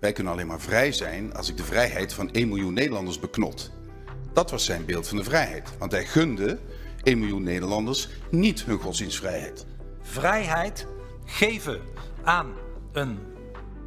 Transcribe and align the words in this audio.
Wij 0.00 0.12
kunnen 0.12 0.32
alleen 0.32 0.46
maar 0.46 0.60
vrij 0.60 0.92
zijn 0.92 1.34
als 1.34 1.48
ik 1.48 1.56
de 1.56 1.64
vrijheid 1.64 2.12
van 2.14 2.32
1 2.32 2.48
miljoen 2.48 2.72
Nederlanders 2.72 3.18
beknot. 3.18 3.70
Dat 4.32 4.50
was 4.50 4.64
zijn 4.64 4.84
beeld 4.84 5.08
van 5.08 5.16
de 5.16 5.24
vrijheid. 5.24 5.78
Want 5.78 5.92
hij 5.92 6.04
gunde 6.04 6.58
1 7.02 7.18
miljoen 7.18 7.42
Nederlanders 7.42 8.08
niet 8.30 8.64
hun 8.64 8.78
godsdienstvrijheid. 8.78 9.66
Vrijheid 10.00 10.86
geven 11.24 11.80
aan 12.24 12.54
een, 12.92 13.18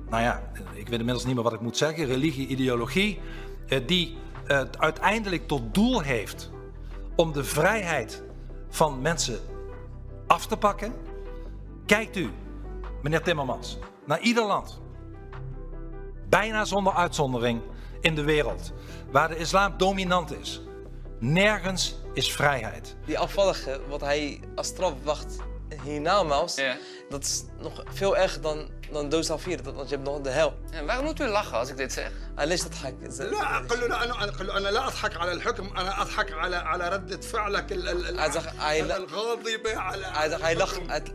nou 0.09 0.23
ja, 0.23 0.51
ik 0.73 0.87
weet 0.87 0.99
inmiddels 0.99 1.25
niet 1.25 1.35
meer 1.35 1.43
wat 1.43 1.53
ik 1.53 1.59
moet 1.59 1.77
zeggen, 1.77 2.05
religie, 2.05 2.47
ideologie, 2.47 3.19
eh, 3.67 3.79
die 3.85 4.17
het 4.43 4.77
uiteindelijk 4.77 5.47
tot 5.47 5.73
doel 5.73 6.01
heeft 6.01 6.51
om 7.15 7.33
de 7.33 7.43
vrijheid 7.43 8.23
van 8.69 9.01
mensen 9.01 9.39
af 10.27 10.45
te 10.47 10.57
pakken. 10.57 10.93
Kijkt 11.85 12.17
u, 12.17 12.29
meneer 13.01 13.21
Timmermans, 13.21 13.77
naar 14.05 14.19
ieder 14.19 14.45
land, 14.45 14.79
bijna 16.29 16.65
zonder 16.65 16.93
uitzondering, 16.93 17.61
in 18.01 18.15
de 18.15 18.23
wereld. 18.23 18.71
Waar 19.11 19.27
de 19.27 19.37
islam 19.37 19.73
dominant 19.77 20.39
is. 20.39 20.61
Nergens 21.19 21.95
is 22.13 22.31
vrijheid. 22.31 22.95
Die 23.05 23.19
afvallige, 23.19 23.81
wat 23.87 24.01
hij 24.01 24.39
als 24.55 24.67
straf 24.67 24.93
wacht 25.03 25.37
hiernamaals, 25.83 26.55
ja. 26.55 26.77
dat 27.09 27.23
is 27.23 27.43
nog 27.59 27.83
veel 27.93 28.17
erger 28.17 28.41
dan, 28.41 28.69
dan 28.91 29.09
dood 29.09 29.29
aan 29.29 29.39
want 29.63 29.89
je 29.89 29.95
hebt 29.95 30.07
nog 30.07 30.21
de 30.21 30.29
hel. 30.29 30.57
En 30.71 30.85
waarom 30.85 31.05
moet 31.05 31.19
u 31.19 31.25
lachen 31.25 31.57
als 31.57 31.69
ik 31.69 31.77
dit 31.77 31.93
zeg? 31.93 32.11
Alleen 32.35 32.57
dat 32.57 32.73
hak. 32.73 32.93
Eh, 33.01 33.07
hij 38.17 38.31
zegt, 38.31 38.49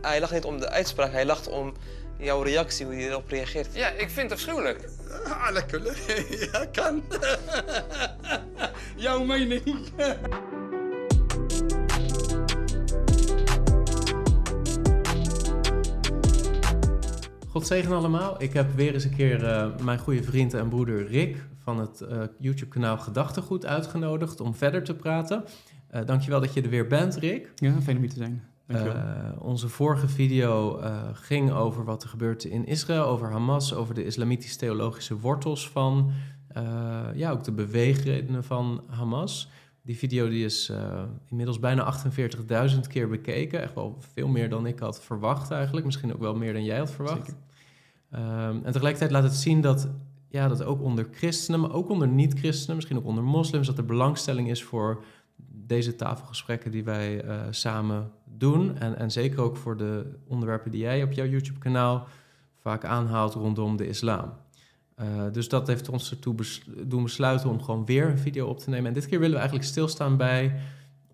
hij 0.01 0.19
lacht 0.19 0.31
niet 0.31 0.45
om 0.45 0.59
de 0.59 0.69
uitspraak, 0.69 1.11
hij 1.11 1.25
lacht 1.25 1.47
om 1.47 1.73
jouw 2.17 2.41
reactie, 2.41 2.85
hoe 2.85 2.95
je 2.95 3.09
erop 3.09 3.29
reageert. 3.29 3.67
Ja, 3.73 3.87
ik 3.87 4.09
vind 4.09 4.29
het 4.29 4.31
afschuwelijk. 4.31 4.89
Ah, 5.25 5.47
Alle 5.47 5.65
kullen. 5.65 5.95
Ja, 6.51 6.65
kan. 6.65 7.03
jouw 9.05 9.23
mening. 9.23 9.63
God 17.49 17.67
zegen 17.67 17.91
allemaal. 17.91 18.41
Ik 18.41 18.53
heb 18.53 18.75
weer 18.75 18.93
eens 18.93 19.03
een 19.03 19.15
keer 19.15 19.45
eh, 19.45 19.67
mijn 19.83 19.99
goede 19.99 20.23
vriend 20.23 20.53
en 20.53 20.69
broeder 20.69 21.07
Rick 21.07 21.45
van 21.63 21.79
het 21.79 22.01
eh, 22.01 22.21
YouTube-kanaal 22.39 22.97
Gedachtegoed 22.97 23.65
uitgenodigd 23.65 24.39
om 24.39 24.55
verder 24.55 24.83
te 24.83 24.95
praten. 24.95 25.43
Eh, 25.87 26.05
dankjewel 26.05 26.39
dat 26.39 26.53
je 26.53 26.61
er 26.61 26.69
weer 26.69 26.87
bent, 26.87 27.15
Rick. 27.15 27.51
Ja, 27.55 27.81
fijn 27.81 27.95
om 27.95 28.01
hier 28.01 28.11
te 28.11 28.17
zijn. 28.17 28.54
Eh, 28.67 29.31
onze 29.39 29.69
vorige 29.69 30.07
video 30.07 30.77
eh, 30.77 31.01
ging 31.13 31.51
over 31.51 31.83
wat 31.83 32.03
er 32.03 32.09
gebeurt 32.09 32.43
in 32.43 32.65
Israël, 32.65 33.05
over 33.05 33.31
Hamas, 33.31 33.73
over 33.73 33.93
de 33.93 34.05
islamitisch-theologische 34.05 35.19
wortels 35.19 35.69
van, 35.69 36.11
eh, 36.47 37.03
ja, 37.13 37.31
ook 37.31 37.43
de 37.43 37.51
beweegredenen 37.51 38.43
van 38.43 38.83
Hamas. 38.87 39.49
Die 39.81 39.97
video 39.97 40.29
die 40.29 40.45
is 40.45 40.71
inmiddels 41.29 41.59
bijna 41.59 41.83
48.000 41.83 42.87
keer 42.87 43.09
bekeken. 43.09 43.61
Echt 43.61 43.73
wel 43.73 43.97
veel 44.13 44.27
meer 44.27 44.49
dan 44.49 44.65
ik 44.65 44.79
had 44.79 45.03
verwacht 45.03 45.51
eigenlijk. 45.51 45.85
Misschien 45.85 46.13
ook 46.13 46.19
wel 46.19 46.35
meer 46.35 46.53
dan 46.53 46.63
jij 46.63 46.77
had 46.77 46.91
verwacht. 46.91 47.35
Ehm, 48.11 48.59
en 48.63 48.71
tegelijkertijd 48.71 49.11
laat 49.11 49.23
het 49.23 49.35
zien 49.35 49.61
dat, 49.61 49.89
ja, 50.29 50.47
dat 50.47 50.63
ook 50.63 50.81
onder 50.81 51.07
christenen, 51.11 51.59
maar 51.59 51.73
ook 51.73 51.89
onder 51.89 52.07
niet-christenen, 52.07 52.75
misschien 52.75 52.97
ook 52.97 53.05
onder 53.05 53.23
moslims, 53.23 53.67
dat 53.67 53.77
er 53.77 53.85
belangstelling 53.85 54.49
is 54.49 54.63
voor 54.63 55.03
deze 55.67 55.95
tafelgesprekken 55.95 56.71
die 56.71 56.83
wij 56.83 57.21
eh, 57.21 57.37
samen 57.49 58.11
doen. 58.23 58.77
En, 58.77 58.97
en 58.97 59.11
zeker 59.11 59.41
ook 59.41 59.57
voor 59.57 59.77
de 59.77 60.05
onderwerpen 60.27 60.71
die 60.71 60.81
jij 60.81 61.03
op 61.03 61.11
jouw 61.11 61.25
YouTube-kanaal 61.25 62.07
vaak 62.61 62.85
aanhaalt 62.85 63.33
rondom 63.33 63.77
de 63.77 63.87
islam. 63.87 64.33
Eh, 64.95 65.07
dus 65.31 65.49
dat 65.49 65.67
heeft 65.67 65.89
ons 65.89 66.11
ertoe 66.11 66.33
bes- 66.33 66.65
doen 66.85 67.03
besluiten 67.03 67.49
om 67.49 67.61
gewoon 67.61 67.85
weer 67.85 68.09
een 68.09 68.19
video 68.19 68.47
op 68.47 68.59
te 68.59 68.69
nemen. 68.69 68.87
En 68.87 68.93
dit 68.93 69.05
keer 69.07 69.17
willen 69.19 69.33
we 69.33 69.39
eigenlijk 69.39 69.69
stilstaan 69.69 70.17
bij 70.17 70.55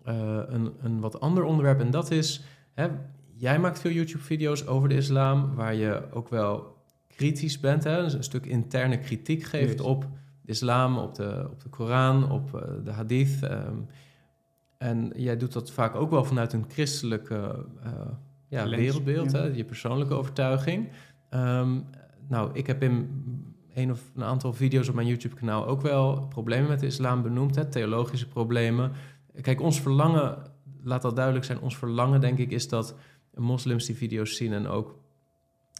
eh, 0.04 0.40
een, 0.46 0.72
een 0.82 1.00
wat 1.00 1.20
ander 1.20 1.44
onderwerp. 1.44 1.80
En 1.80 1.90
dat 1.90 2.10
is, 2.10 2.42
hè, 2.72 2.88
jij 3.36 3.58
maakt 3.58 3.78
veel 3.78 3.90
YouTube-video's 3.90 4.66
over 4.66 4.88
de 4.88 4.94
islam, 4.94 5.54
waar 5.54 5.74
je 5.74 6.02
ook 6.12 6.28
wel 6.28 6.76
kritisch 7.08 7.60
bent, 7.60 7.84
hè, 7.84 8.02
dus 8.02 8.12
een 8.12 8.24
stuk 8.24 8.46
interne 8.46 8.98
kritiek 8.98 9.42
geeft 9.42 9.80
op 9.80 10.06
de 10.42 10.52
islam, 10.52 10.98
op 10.98 11.14
de, 11.14 11.48
op 11.50 11.60
de 11.62 11.68
Koran, 11.68 12.30
op 12.30 12.64
de 12.84 12.90
hadith. 12.90 13.42
ehm. 13.42 13.76
En 14.82 15.12
jij 15.16 15.36
doet 15.36 15.52
dat 15.52 15.70
vaak 15.70 15.94
ook 15.94 16.10
wel 16.10 16.24
vanuit 16.24 16.52
een 16.52 16.64
christelijke 16.68 17.66
eh, 17.82 17.92
ja, 18.48 18.64
Lens, 18.64 18.82
wereldbeeld, 18.82 19.30
ja. 19.30 19.38
hè, 19.38 19.46
je 19.46 19.64
persoonlijke 19.64 20.14
overtuiging. 20.14 20.88
Ehm, 21.28 21.80
nou, 22.28 22.50
ik 22.52 22.66
heb 22.66 22.82
in 22.82 23.24
een 23.74 23.90
of 23.90 24.10
een 24.14 24.24
aantal 24.24 24.52
video's 24.52 24.88
op 24.88 24.94
mijn 24.94 25.06
YouTube-kanaal 25.06 25.66
ook 25.66 25.80
wel 25.80 26.26
problemen 26.26 26.68
met 26.68 26.80
de 26.80 26.86
islam 26.86 27.22
benoemd, 27.22 27.54
hè, 27.54 27.64
theologische 27.64 28.28
problemen. 28.28 28.92
Kijk, 29.40 29.60
ons 29.60 29.80
verlangen, 29.80 30.36
laat 30.82 31.02
dat 31.02 31.16
duidelijk 31.16 31.44
zijn, 31.44 31.60
ons 31.60 31.76
verlangen 31.76 32.20
denk 32.20 32.38
ik 32.38 32.50
is 32.50 32.68
dat 32.68 32.94
moslims 33.34 33.86
die 33.86 33.96
video's 33.96 34.36
zien 34.36 34.52
en 34.52 34.66
ook 34.66 34.98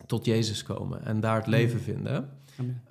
tot 0.07 0.25
Jezus 0.25 0.63
komen 0.63 1.05
en 1.05 1.21
daar 1.21 1.37
het 1.37 1.47
leven 1.47 1.81
vinden. 1.81 2.29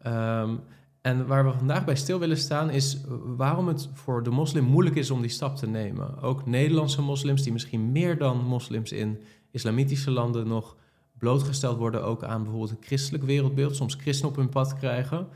Amen. 0.03 0.59
En 1.01 1.27
waar 1.27 1.45
we 1.45 1.57
vandaag 1.57 1.85
bij 1.85 1.95
stil 1.95 2.19
willen 2.19 2.37
staan 2.37 2.69
is 2.69 3.01
waarom 3.25 3.67
het 3.67 3.89
voor 3.93 4.23
de 4.23 4.29
moslim 4.29 4.63
moeilijk 4.63 4.95
is 4.95 5.11
om 5.11 5.21
die 5.21 5.29
stap 5.29 5.55
te 5.55 5.67
nemen. 5.67 6.21
Ook 6.21 6.45
Nederlandse 6.45 7.01
moslims 7.01 7.43
die 7.43 7.51
misschien 7.51 7.91
meer 7.91 8.17
dan 8.17 8.45
moslims 8.45 8.91
in 8.91 9.21
islamitische 9.51 10.11
landen 10.11 10.47
nog 10.47 10.75
blootgesteld 11.17 11.77
worden 11.77 12.03
ook 12.03 12.23
aan 12.23 12.41
bijvoorbeeld 12.41 12.71
een 12.71 12.85
christelijk 12.85 13.23
wereldbeeld, 13.23 13.75
soms 13.75 13.95
christen 13.95 14.27
op 14.27 14.35
hun 14.35 14.49
pad 14.49 14.75
krijgen. 14.75 15.27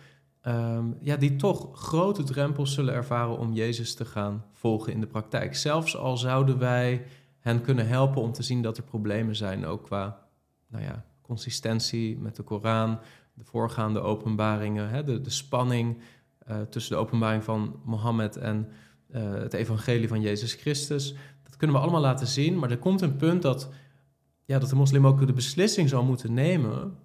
Ehm, 0.42 0.86
ja, 1.02 1.16
die 1.16 1.36
toch 1.36 1.80
grote 1.80 2.24
drempels 2.24 2.74
zullen 2.74 2.94
ervaren 2.94 3.38
om 3.38 3.54
Jezus 3.54 3.94
te 3.94 4.06
gaan 4.06 4.46
volgen 4.52 4.94
in 4.94 5.00
de 5.00 5.08
praktijk. 5.08 5.56
Zelfs 5.56 5.98
al 5.98 6.18
zouden 6.18 6.58
wij 6.58 7.06
hen 7.40 7.62
kunnen 7.62 7.88
helpen 7.88 8.22
om 8.22 8.32
te 8.32 8.44
zien 8.44 8.62
dat 8.62 8.78
er 8.78 8.84
problemen 8.84 9.36
zijn, 9.36 9.66
ook 9.66 9.84
qua 9.84 10.28
nou 10.68 10.84
ja, 10.84 11.06
consistentie 11.22 12.18
met 12.18 12.36
de 12.36 12.44
Koran, 12.44 13.00
de 13.36 13.44
voorgaande 13.44 14.00
openbaringen, 14.00 14.90
hè, 14.90 15.04
de, 15.04 15.22
de 15.22 15.30
spanning 15.30 15.98
eh, 16.40 16.62
tussen 16.62 16.96
de 16.96 17.02
openbaring 17.02 17.44
van 17.44 17.80
Mohammed 17.84 18.38
en 18.38 18.68
eh, 19.12 19.34
het 19.34 19.54
evangelie 19.54 20.08
van 20.08 20.22
Jezus 20.22 20.54
Christus. 20.54 21.16
Dat 21.44 21.58
kunnen 21.58 21.76
we 21.76 21.82
allemaal 21.82 22.02
laten 22.02 22.28
zien, 22.28 22.60
maar 22.60 22.72
er 22.72 22.78
komt 22.78 23.02
een 23.02 23.16
punt 23.16 23.42
dat, 23.42 23.70
ja, 24.46 24.60
dat 24.60 24.70
de 24.70 24.76
moslim 24.76 25.08
ook 25.08 25.28
de 25.28 25.34
beslissing 25.34 25.90
zal 25.90 26.04
moeten 26.04 26.34
nemen. 26.34 26.98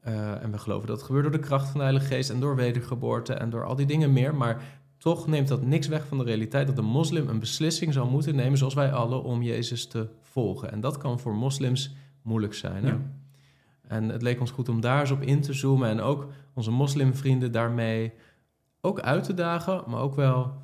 Eh, 0.00 0.42
en 0.42 0.50
we 0.50 0.58
geloven 0.58 0.86
dat 0.86 0.96
het 0.96 1.06
gebeurt 1.06 1.24
door 1.24 1.40
de 1.40 1.46
kracht 1.46 1.66
van 1.66 1.74
de 1.74 1.82
Heilige 1.82 2.06
Geest 2.06 2.30
en 2.30 2.40
door 2.40 2.56
wedergeboorte 2.56 3.34
en 3.34 3.50
door 3.50 3.64
al 3.64 3.76
die 3.76 3.86
dingen 3.86 4.12
meer. 4.12 4.34
Maar 4.34 4.62
toch 4.98 5.26
neemt 5.26 5.48
dat 5.48 5.62
niks 5.62 5.86
weg 5.86 6.06
van 6.06 6.18
de 6.18 6.24
realiteit 6.24 6.66
dat 6.66 6.76
de 6.76 6.82
moslim 6.82 7.28
een 7.28 7.38
beslissing 7.38 7.92
zal 7.92 8.06
moeten 8.06 8.34
nemen, 8.36 8.58
zoals 8.58 8.74
wij 8.74 8.92
allen, 8.92 9.22
om 9.22 9.42
Jezus 9.42 9.86
te 9.86 10.08
volgen. 10.20 10.72
En 10.72 10.80
dat 10.80 10.98
kan 10.98 11.20
voor 11.20 11.34
moslims 11.34 11.94
moeilijk 12.22 12.54
zijn. 12.54 12.84
Hè? 12.84 12.90
Ja. 12.90 13.00
En 13.88 14.08
het 14.08 14.22
leek 14.22 14.40
ons 14.40 14.50
goed 14.50 14.68
om 14.68 14.80
daar 14.80 15.00
eens 15.00 15.10
op 15.10 15.22
in 15.22 15.40
te 15.40 15.52
zoomen 15.52 15.88
en 15.88 16.00
ook 16.00 16.28
onze 16.54 16.70
moslimvrienden 16.70 17.52
daarmee 17.52 18.12
ook 18.80 19.00
uit 19.00 19.24
te 19.24 19.34
dagen, 19.34 19.84
maar 19.86 20.00
ook 20.00 20.14
wel 20.14 20.54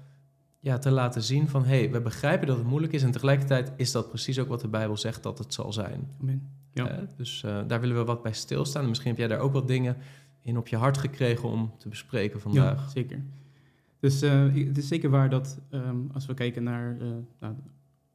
ja, 0.61 0.79
te 0.79 0.91
laten 0.91 1.23
zien 1.23 1.49
van 1.49 1.65
hé, 1.65 1.79
hey, 1.79 1.91
we 1.91 2.01
begrijpen 2.01 2.47
dat 2.47 2.57
het 2.57 2.67
moeilijk 2.67 2.93
is 2.93 3.03
en 3.03 3.11
tegelijkertijd 3.11 3.73
is 3.77 3.93
dat 3.93 4.09
precies 4.09 4.39
ook 4.39 4.49
wat 4.49 4.61
de 4.61 4.69
Bijbel 4.69 4.97
zegt 4.97 5.23
dat 5.23 5.39
het 5.39 5.55
zal 5.55 5.73
zijn. 5.73 6.09
Amen. 6.21 6.51
Ja. 6.73 6.89
Eh, 6.89 6.99
dus 7.17 7.43
eh, 7.43 7.59
daar 7.67 7.81
willen 7.81 7.97
we 7.97 8.05
wat 8.05 8.23
bij 8.23 8.33
stilstaan. 8.33 8.83
En 8.83 8.89
misschien 8.89 9.11
heb 9.11 9.19
jij 9.19 9.29
daar 9.29 9.39
ook 9.39 9.53
wat 9.53 9.67
dingen 9.69 9.97
in 10.43 10.59
op 10.59 10.69
je 10.69 10.77
hart 10.77 10.99
gekregen 10.99 11.49
om 11.49 11.73
te 11.79 11.89
bespreken 11.89 12.41
vandaag. 12.41 12.85
Ja, 12.85 12.89
zeker. 12.89 13.23
Dus 14.03 14.23
eh, 14.23 14.55
het 14.55 14.79
is 14.79 14.89
zeker 14.89 15.11
waar 15.11 15.31
dat 15.31 15.61
ehm, 15.71 15.97
als 16.13 16.27
we 16.27 16.35
kijken 16.35 16.63
naar, 16.63 16.97
eh, 17.01 17.07
nou, 17.41 17.55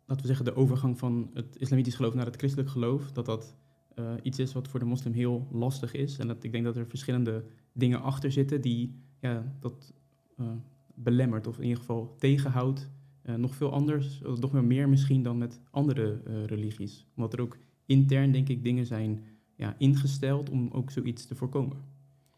laten 0.06 0.22
we 0.22 0.28
zeggen, 0.28 0.46
de 0.46 0.56
overgang 0.56 0.98
van 0.98 1.30
het 1.34 1.56
islamitisch 1.58 1.96
geloof 1.96 2.14
naar 2.14 2.26
het 2.26 2.36
christelijk 2.36 2.70
geloof, 2.70 3.12
dat 3.12 3.26
dat 3.26 3.56
eh, 3.98 4.14
iets 4.22 4.40
is 4.40 4.54
wat 4.54 4.68
voor 4.68 4.80
de 4.80 4.86
moslim 4.86 5.14
heel 5.14 5.48
lastig 5.52 5.94
is. 5.94 6.18
En 6.18 6.28
dat 6.28 6.44
ik 6.44 6.52
denk 6.52 6.64
dat 6.64 6.76
er 6.76 6.88
verschillende 6.88 7.44
dingen 7.74 8.02
achter 8.02 8.32
zitten 8.32 8.62
die 8.62 8.96
ja, 9.20 9.56
dat 9.60 9.94
eh, 10.38 10.46
belemmert, 10.94 11.48
of 11.48 11.58
in 11.58 11.64
ieder 11.64 11.80
geval 11.80 12.16
tegenhoudt. 12.18 12.90
Eh, 13.22 13.36
nog 13.36 13.56
veel 13.56 13.72
anders, 13.72 14.24
of 14.24 14.40
nog 14.40 14.52
wel 14.52 14.64
meer 14.64 14.90
misschien 14.90 15.24
dan 15.24 15.38
met 15.38 15.60
andere 15.72 16.22
religies. 16.46 17.06
Omdat 17.16 17.34
er 17.34 17.42
ook 17.42 17.58
intern, 17.86 18.32
denk 18.32 18.50
ik, 18.50 18.64
dingen 18.64 18.86
zijn 18.86 19.24
ja, 19.56 19.76
ingesteld 19.78 20.50
om 20.50 20.70
ook 20.72 20.92
zoiets 20.92 21.26
te 21.26 21.36
voorkomen. 21.36 21.78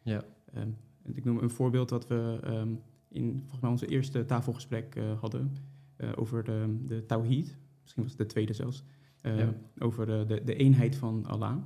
Ja. 0.04 0.24
Ehm, 0.54 0.70
ik 1.14 1.26
noem 1.26 1.38
een 1.38 1.50
voorbeeld 1.50 1.90
dat 1.90 2.08
we 2.08 2.40
ehm, 2.44 2.74
in 3.08 3.40
volgens 3.40 3.62
mij 3.62 3.70
onze 3.70 3.88
eerste 3.88 4.26
tafelgesprek 4.26 5.00
hadden 5.20 5.52
over 6.16 6.44
de, 6.44 6.78
de 6.86 7.06
Tawhid. 7.06 7.58
Misschien 7.82 8.04
was 8.04 8.12
het 8.12 8.22
de 8.22 8.26
tweede 8.26 8.54
zelfs. 8.54 8.84
Eh, 9.22 9.38
Ja. 9.38 9.54
Over 9.78 10.06
de, 10.06 10.24
de, 10.28 10.44
de 10.44 10.56
eenheid 10.56 10.96
van 10.96 11.26
Allah. 11.26 11.58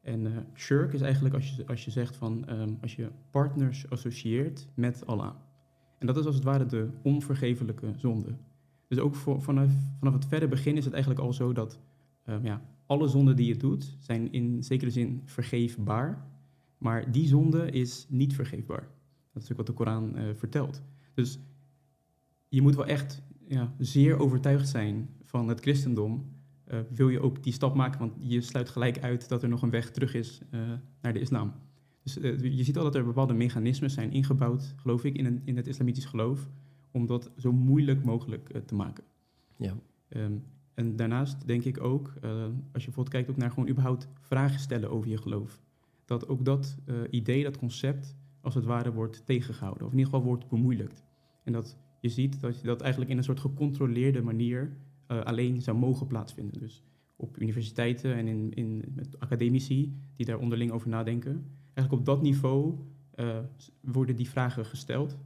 En 0.00 0.26
eh 0.26 0.32
shirk 0.54 0.92
is 0.92 1.00
eigenlijk 1.00 1.34
als 1.34 1.56
je, 1.56 1.66
als 1.66 1.84
je 1.84 1.90
zegt 1.90 2.16
van 2.16 2.46
ehm, 2.46 2.72
als 2.80 2.96
je 2.96 3.10
partners 3.30 3.90
associeert 3.90 4.68
met 4.74 5.06
Allah. 5.06 5.34
En 5.98 6.06
dat 6.06 6.16
is 6.16 6.26
als 6.26 6.34
het 6.34 6.44
ware 6.44 6.66
de 6.66 6.88
onvergevelijke 7.02 7.92
zonde. 7.96 8.34
Dus 8.88 8.98
ook 8.98 9.14
voor, 9.14 9.42
vanaf, 9.42 9.70
vanaf 9.98 10.14
het 10.14 10.26
verre 10.26 10.48
begin 10.48 10.76
is 10.76 10.84
het 10.84 10.92
eigenlijk 10.92 11.22
al 11.22 11.32
zo 11.32 11.52
dat 11.52 11.78
ehm, 12.24 12.44
ja, 12.44 12.62
alle 12.86 13.08
zonden 13.08 13.36
die 13.36 13.46
je 13.46 13.56
doet 13.56 13.96
zijn 13.98 14.32
in 14.32 14.64
zekere 14.64 14.90
zin 14.90 15.22
vergeefbaar. 15.24 16.28
Maar 16.78 17.10
die 17.12 17.26
zonde 17.26 17.70
is 17.70 18.06
niet 18.08 18.34
vergeefbaar. 18.34 18.88
Dat 19.32 19.42
is 19.42 19.50
ook 19.50 19.56
wat 19.56 19.66
de 19.66 19.72
Koran 19.72 20.16
eh, 20.16 20.24
vertelt. 20.34 20.82
Dus 21.14 21.38
je 22.48 22.62
moet 22.62 22.74
wel 22.74 22.86
echt 22.86 23.22
ja, 23.46 23.74
zeer 23.78 24.18
overtuigd 24.18 24.68
zijn 24.68 25.08
van 25.24 25.48
het 25.48 25.60
christendom. 25.60 26.38
Eh, 26.70 26.78
wil 26.90 27.08
je 27.08 27.20
ook 27.20 27.42
die 27.42 27.52
stap 27.52 27.74
maken, 27.74 27.98
want 27.98 28.12
je 28.18 28.40
sluit 28.40 28.68
gelijk 28.68 28.98
uit 28.98 29.28
dat 29.28 29.42
er 29.42 29.48
nog 29.48 29.62
een 29.62 29.70
weg 29.70 29.90
terug 29.90 30.14
is 30.14 30.40
eh, 30.50 30.60
naar 31.02 31.12
de 31.12 31.20
islam. 31.20 31.52
Dus 32.02 32.18
eh, 32.18 32.40
je 32.40 32.64
ziet 32.64 32.76
al 32.76 32.84
dat 32.84 32.94
er 32.94 33.04
bepaalde 33.04 33.34
mechanismen 33.34 33.90
zijn 33.90 34.12
ingebouwd, 34.12 34.74
geloof 34.76 35.04
ik, 35.04 35.16
in, 35.16 35.26
een, 35.26 35.42
in 35.44 35.56
het 35.56 35.66
islamitisch 35.66 36.04
geloof, 36.04 36.48
om 36.90 37.06
dat 37.06 37.30
zo 37.36 37.52
moeilijk 37.52 38.04
mogelijk 38.04 38.60
te 38.66 38.74
maken. 38.74 39.04
Ja. 39.56 39.74
Ehm, 40.08 40.32
en 40.74 40.96
daarnaast 40.96 41.46
denk 41.46 41.64
ik 41.64 41.82
ook, 41.82 42.12
als 42.72 42.84
je 42.84 42.90
bijvoorbeeld 42.90 43.08
kijkt 43.08 43.30
ook 43.30 43.36
naar 43.36 43.50
gewoon 43.50 43.68
überhaupt 43.68 44.08
vragen 44.20 44.60
stellen 44.60 44.90
over 44.90 45.10
je 45.10 45.18
geloof, 45.18 45.62
dat 46.04 46.28
ook 46.28 46.44
dat 46.44 46.78
idee, 47.10 47.42
dat 47.42 47.58
concept, 47.58 48.16
als 48.40 48.54
het 48.54 48.64
ware 48.64 48.92
wordt 48.92 49.26
tegengehouden, 49.26 49.86
of 49.86 49.92
in 49.92 49.98
ieder 49.98 50.12
geval 50.12 50.28
wordt 50.28 50.48
bemoeilijkt. 50.48 51.04
En 51.44 51.52
dat 51.52 51.78
je 52.00 52.08
ziet 52.08 52.40
dat 52.40 52.60
je 52.60 52.66
dat 52.66 52.80
eigenlijk 52.80 53.10
in 53.10 53.16
een 53.16 53.24
soort 53.24 53.40
gecontroleerde 53.40 54.22
manier 54.22 54.76
eh, 55.10 55.20
alleen 55.20 55.62
zou 55.62 55.76
mogen 55.76 56.06
plaatsvinden. 56.06 56.60
Dus 56.60 56.82
op 57.16 57.40
universiteiten 57.40 58.14
en 58.14 58.26
in, 58.26 58.52
in, 58.54 58.84
met 58.94 59.20
academici 59.20 59.94
die 60.16 60.26
daar 60.26 60.38
onderling 60.38 60.70
over 60.70 60.88
nadenken. 60.88 61.44
Eigenlijk 61.74 61.92
op 61.92 62.04
dat 62.04 62.22
niveau 62.22 62.78
eh, 63.14 63.38
worden 63.80 64.16
die 64.16 64.28
vragen 64.28 64.66
gesteld. 64.66 65.16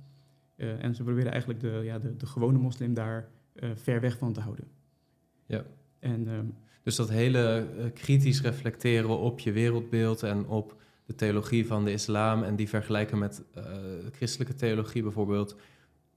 Eh, 0.56 0.84
en 0.84 0.94
ze 0.94 1.02
proberen 1.02 1.30
eigenlijk 1.30 1.60
de, 1.60 1.80
ja, 1.84 1.98
de, 1.98 2.16
de 2.16 2.26
gewone 2.26 2.58
moslim 2.58 2.94
daar 2.94 3.28
ver 3.74 4.00
weg 4.00 4.18
van 4.18 4.32
te 4.32 4.40
houden. 4.40 4.64
Ja. 5.46 5.64
En 5.98 6.54
Dus 6.82 6.96
dat 6.96 7.08
hele 7.08 7.66
kritisch 7.94 8.42
reflecteren 8.42 9.18
op 9.18 9.40
je 9.40 9.52
wereldbeeld 9.52 10.22
en 10.22 10.46
op 10.46 10.80
de 11.06 11.14
theologie 11.14 11.66
van 11.66 11.84
de 11.84 11.92
islam 11.92 12.42
en 12.42 12.56
die 12.56 12.68
vergelijken 12.68 13.18
met 13.18 13.42
christelijke 14.12 14.54
theologie 14.54 15.02
bijvoorbeeld. 15.02 15.56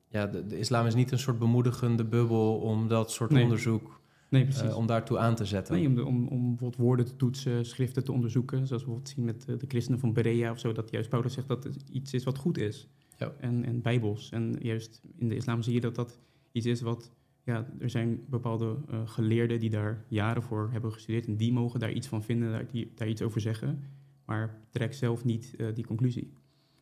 Ja, 0.09 0.27
de, 0.27 0.45
de 0.45 0.59
islam 0.59 0.85
is 0.85 0.95
niet 0.95 1.11
een 1.11 1.19
soort 1.19 1.39
bemoedigende 1.39 2.05
bubbel 2.05 2.57
om 2.57 2.87
dat 2.87 3.11
soort 3.11 3.31
Nee. 3.31 3.43
onderzoek, 3.43 4.01
nee, 4.29 4.43
precies. 4.43 4.73
om 4.73 4.87
daartoe 4.87 5.17
aan 5.17 5.35
te 5.35 5.45
zetten. 5.45 5.75
Nee, 5.75 5.87
om, 5.87 5.95
de, 5.95 6.05
om, 6.05 6.27
om 6.27 6.47
bijvoorbeeld 6.49 6.75
woorden 6.75 7.05
te 7.05 7.15
toetsen, 7.15 7.65
schriften 7.65 8.03
te 8.03 8.11
onderzoeken. 8.11 8.67
Zoals 8.67 8.83
we 8.83 8.89
bijvoorbeeld 8.89 9.15
zien 9.15 9.25
met 9.25 9.45
eh, 9.47 9.59
de 9.59 9.65
christenen 9.67 9.99
van 9.99 10.13
Berea 10.13 10.51
of 10.51 10.59
zo. 10.59 10.71
Dat 10.71 10.91
juist 10.91 11.09
Paulus 11.09 11.33
zegt 11.33 11.47
dat 11.47 11.63
het 11.63 11.83
iets 11.91 12.13
is 12.13 12.23
wat 12.23 12.37
goed 12.37 12.57
is. 12.57 12.87
Ja. 13.17 13.33
En, 13.39 13.65
en 13.65 13.81
bijbels. 13.81 14.31
En 14.31 14.55
juist 14.59 15.01
in 15.17 15.27
de 15.29 15.35
islam 15.35 15.61
zie 15.61 15.73
je 15.73 15.81
dat 15.81 15.95
dat 15.95 16.19
iets 16.51 16.65
is 16.65 16.81
wat... 16.81 17.11
Ja, 17.43 17.67
er 17.79 17.89
zijn 17.89 18.23
bepaalde 18.29 18.77
eh, 18.89 19.01
geleerden 19.05 19.59
die 19.59 19.69
daar 19.69 20.05
jaren 20.07 20.43
voor 20.43 20.69
hebben 20.71 20.91
gestudeerd. 20.91 21.27
En 21.27 21.37
die 21.37 21.53
mogen 21.53 21.79
daar 21.79 21.91
iets 21.91 22.07
van 22.07 22.23
vinden, 22.23 22.51
daar, 22.51 22.67
die, 22.71 22.91
daar 22.95 23.07
iets 23.07 23.21
over 23.21 23.41
zeggen. 23.41 23.83
Maar 24.25 24.61
trek 24.69 24.93
zelf 24.93 25.23
niet 25.23 25.55
die 25.73 25.85
conclusie. 25.85 26.33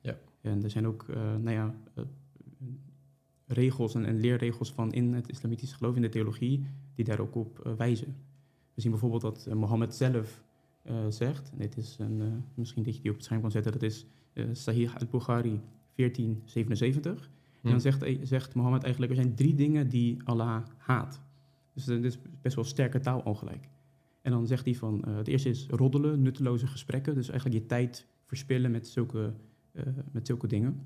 Ja. 0.01 0.18
En 0.42 0.63
er 0.63 0.69
zijn 0.69 0.88
ook, 0.88 1.06
nou 1.42 1.51
ja... 1.51 1.75
regels 3.45 3.95
en, 3.95 4.06
en 4.06 4.19
leerregels 4.19 4.71
van 4.71 4.92
in 4.94 5.13
het 5.13 5.30
islamitisch 5.30 5.74
geloof, 5.74 5.95
in 5.95 6.01
de 6.01 6.09
theologie, 6.09 6.68
die 6.95 7.06
daar 7.06 7.19
ook 7.19 7.36
op 7.36 7.59
eh, 7.59 7.74
wijzen. 7.74 8.15
We 8.74 8.81
zien 8.81 8.92
bijvoorbeeld 8.92 9.21
dat 9.21 9.45
eh, 9.45 9.53
Mohammed 9.53 9.95
zelf 9.95 10.44
eh, 10.81 10.95
zegt, 11.09 11.50
en 11.51 11.57
dit 11.57 11.77
is 11.77 11.95
een, 12.00 12.44
misschien 12.53 12.83
dat 12.83 12.95
je 12.95 13.01
die 13.01 13.12
op 13.12 13.18
het 13.18 13.25
scherm 13.25 13.42
kan 13.42 13.51
zetten, 13.51 13.71
dat 13.71 13.81
is 13.81 14.06
Sahih 14.51 14.95
al-Bukhari 14.95 15.62
1477. 15.95 17.30
En 17.65 17.71
dan 17.71 17.71
Hm. 17.71 17.80
zegt, 17.80 18.27
zegt 18.27 18.56
Mohammed 18.56 18.83
eigenlijk, 18.83 19.13
er 19.13 19.21
zijn 19.21 19.36
drie 19.36 19.56
dingen 19.56 19.89
die 19.89 20.18
Allah 20.24 20.63
haat. 20.77 21.21
Dus 21.74 21.86
dit 21.86 22.03
is 22.03 22.18
best 22.42 22.56
wel 22.56 22.63
sterke 22.63 23.00
taal 23.00 23.24
al 23.24 23.36
gelijk. 23.36 23.69
En 24.21 24.31
dan 24.31 24.47
zegt 24.47 24.65
hij 24.65 24.75
van, 24.75 25.03
eh, 25.03 25.15
het 25.15 25.27
eerste 25.27 25.50
is 25.50 25.68
roddelen, 25.68 26.21
nutteloze 26.21 26.68
gesprekken. 26.68 27.15
Dus 27.15 27.30
eigenlijk 27.30 27.62
je 27.62 27.65
tijd 27.65 28.07
verspillen 28.25 28.71
met 28.71 28.88
zulke, 28.88 29.33
met 30.12 30.27
zulke 30.27 30.47
dingen. 30.47 30.81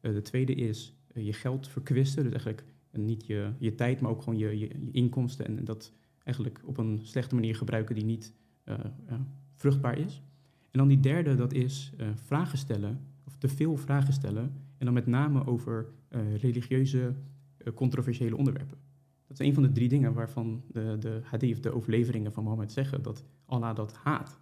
Eh, 0.00 0.12
de 0.12 0.22
tweede 0.22 0.54
is 0.54 0.94
je 1.24 1.32
geld 1.32 1.68
verkwisten. 1.68 2.22
Dus 2.22 2.32
eigenlijk 2.32 2.64
eh, 2.90 3.00
niet 3.00 3.26
je, 3.26 3.52
je 3.58 3.74
tijd, 3.74 4.00
maar 4.00 4.10
ook 4.10 4.22
gewoon 4.22 4.38
je, 4.38 4.58
je, 4.58 4.68
je 4.68 4.90
inkomsten. 4.92 5.46
En, 5.46 5.64
dat 5.64 5.92
eigenlijk 6.24 6.60
op 6.64 6.78
een 6.78 7.00
slechte 7.02 7.34
manier 7.34 7.56
gebruiken 7.56 7.94
die 7.94 8.04
niet 8.04 8.34
eh, 8.64 8.78
ja, 9.08 9.26
vruchtbaar 9.54 9.98
is. 9.98 10.22
En 10.70 10.78
dan 10.78 10.88
die 10.88 11.00
derde, 11.00 11.34
dat 11.34 11.52
is 11.52 11.92
eh, 11.96 12.08
vragen 12.14 12.58
stellen, 12.58 13.00
of 13.26 13.36
te 13.36 13.48
veel 13.48 13.76
vragen 13.76 14.12
stellen. 14.12 14.52
En 14.78 14.84
dan 14.84 14.94
met 14.94 15.06
name 15.06 15.46
over 15.46 15.88
eh, 16.08 16.36
religieuze, 16.36 17.14
eh, 17.56 17.72
controversiële 17.72 18.36
onderwerpen. 18.36 18.78
Dat 19.26 19.40
is 19.40 19.46
een 19.46 19.54
van 19.54 19.62
de 19.62 19.72
drie 19.72 19.88
dingen 19.88 20.12
waarvan 20.12 20.62
de, 20.72 20.96
de 21.00 21.20
hadith, 21.22 21.62
de 21.62 21.74
overleveringen 21.74 22.32
van 22.32 22.42
Mohammed 22.42 22.72
zeggen 22.72 23.02
dat 23.02 23.24
Allah 23.44 23.76
dat 23.76 23.92
haat. 23.92 24.40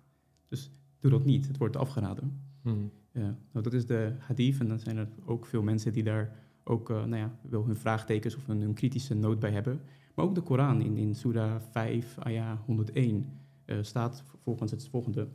Dus 0.49 0.71
doe 1.01 1.11
dat 1.11 1.25
niet, 1.25 1.47
het 1.47 1.57
wordt 1.57 1.77
afgeraden. 1.77 2.41
Hm. 2.63 2.71
Ja, 3.13 3.39
nou, 3.53 3.63
dat 3.63 3.73
is 3.73 3.87
de 3.87 4.13
hadith 4.19 4.61
en 4.61 4.69
dan 4.69 4.79
zijn 4.79 4.97
er 4.97 5.09
ook 5.25 5.47
veel 5.47 5.63
mensen 5.63 5.93
die 5.93 6.03
daar 6.03 6.37
ook 6.69 6.91
eh, 6.91 6.97
nou 6.97 7.17
ja, 7.17 7.39
wel 7.43 7.67
hun 7.67 7.77
vraagtekens 7.77 8.37
of 8.37 8.47
hun, 8.47 8.75
kritische 8.75 9.15
noot 9.15 9.39
bij 9.39 9.51
hebben. 9.51 9.81
Maar 10.15 10.25
ook 10.25 10.35
de 10.35 10.41
Koran 10.41 10.81
in, 10.81 10.97
in 10.97 11.15
Surah 11.15 11.61
5, 11.71 12.19
ayah 12.19 12.59
101 12.65 13.27
eh, 13.65 13.79
staat 13.81 14.25
volgens 14.43 14.71
het 14.71 14.89
volgende. 14.89 15.29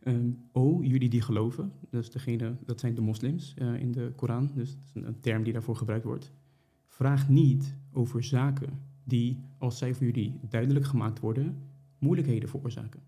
Ehm, 0.00 0.30
o, 0.52 0.82
jullie 0.82 1.08
die 1.08 1.20
geloven, 1.20 1.72
dus 1.90 2.10
degene, 2.10 2.56
dat 2.64 2.80
zijn 2.80 2.94
de 2.94 3.00
moslims 3.00 3.54
eh, 3.54 3.74
in 3.74 3.92
de 3.92 4.12
Koran, 4.16 4.50
dus 4.54 4.70
is 4.70 4.90
een, 4.94 5.06
een 5.06 5.20
term 5.20 5.42
die 5.42 5.52
daarvoor 5.52 5.76
gebruikt 5.76 6.04
wordt. 6.04 6.32
Vraag 6.86 7.28
niet 7.28 7.76
over 7.92 8.24
zaken 8.24 8.80
die, 9.04 9.40
als 9.58 9.78
zij 9.78 9.94
voor 9.94 10.06
jullie 10.06 10.40
duidelijk 10.48 10.84
gemaakt 10.84 11.20
worden, 11.20 11.62
moeilijkheden 11.98 12.48
veroorzaken. 12.48 13.00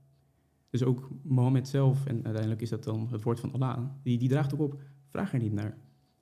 Dus 0.70 0.82
ook 0.82 1.11
Mohammed 1.23 1.69
zelf, 1.69 2.06
en 2.06 2.14
uiteindelijk 2.25 2.62
is 2.62 2.69
dat 2.69 2.85
dan 2.85 3.08
het 3.11 3.23
woord 3.23 3.40
van 3.40 3.52
Allah, 3.52 3.79
die, 4.02 4.19
die 4.19 4.29
draagt 4.29 4.55
ook 4.55 4.61
op, 4.61 4.81
vraag 5.08 5.32
er 5.32 5.38
niet 5.38 5.52
naar. 5.52 5.76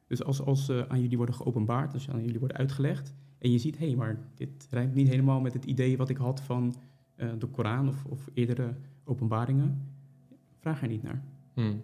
Dus 0.07 0.25
als, 0.25 0.41
als 0.41 0.69
uh, 0.69 0.83
aan 0.89 1.01
jullie 1.01 1.17
worden 1.17 1.35
geopenbaard, 1.35 1.93
als 1.93 2.11
aan 2.11 2.25
jullie 2.25 2.39
worden 2.39 2.57
uitgelegd, 2.57 3.15
en 3.39 3.51
je 3.51 3.59
ziet, 3.59 3.79
hé, 3.79 3.87
hey, 3.87 3.97
maar 3.97 4.19
dit 4.35 4.67
rijmt 4.71 4.95
niet 4.95 5.09
helemaal 5.09 5.41
met 5.41 5.53
het 5.53 5.65
idee 5.65 5.97
wat 5.97 6.09
ik 6.09 6.17
had 6.17 6.41
van 6.41 6.75
uh, 7.17 7.31
de 7.39 7.47
Koran 7.47 7.89
of, 7.89 8.05
of, 8.05 8.29
eerdere 8.35 8.75
openbaringen, 9.05 9.83
vraag 10.59 10.83
er 10.83 10.89
niet 10.89 11.03
naar. 11.03 11.25
Hmm. 11.55 11.83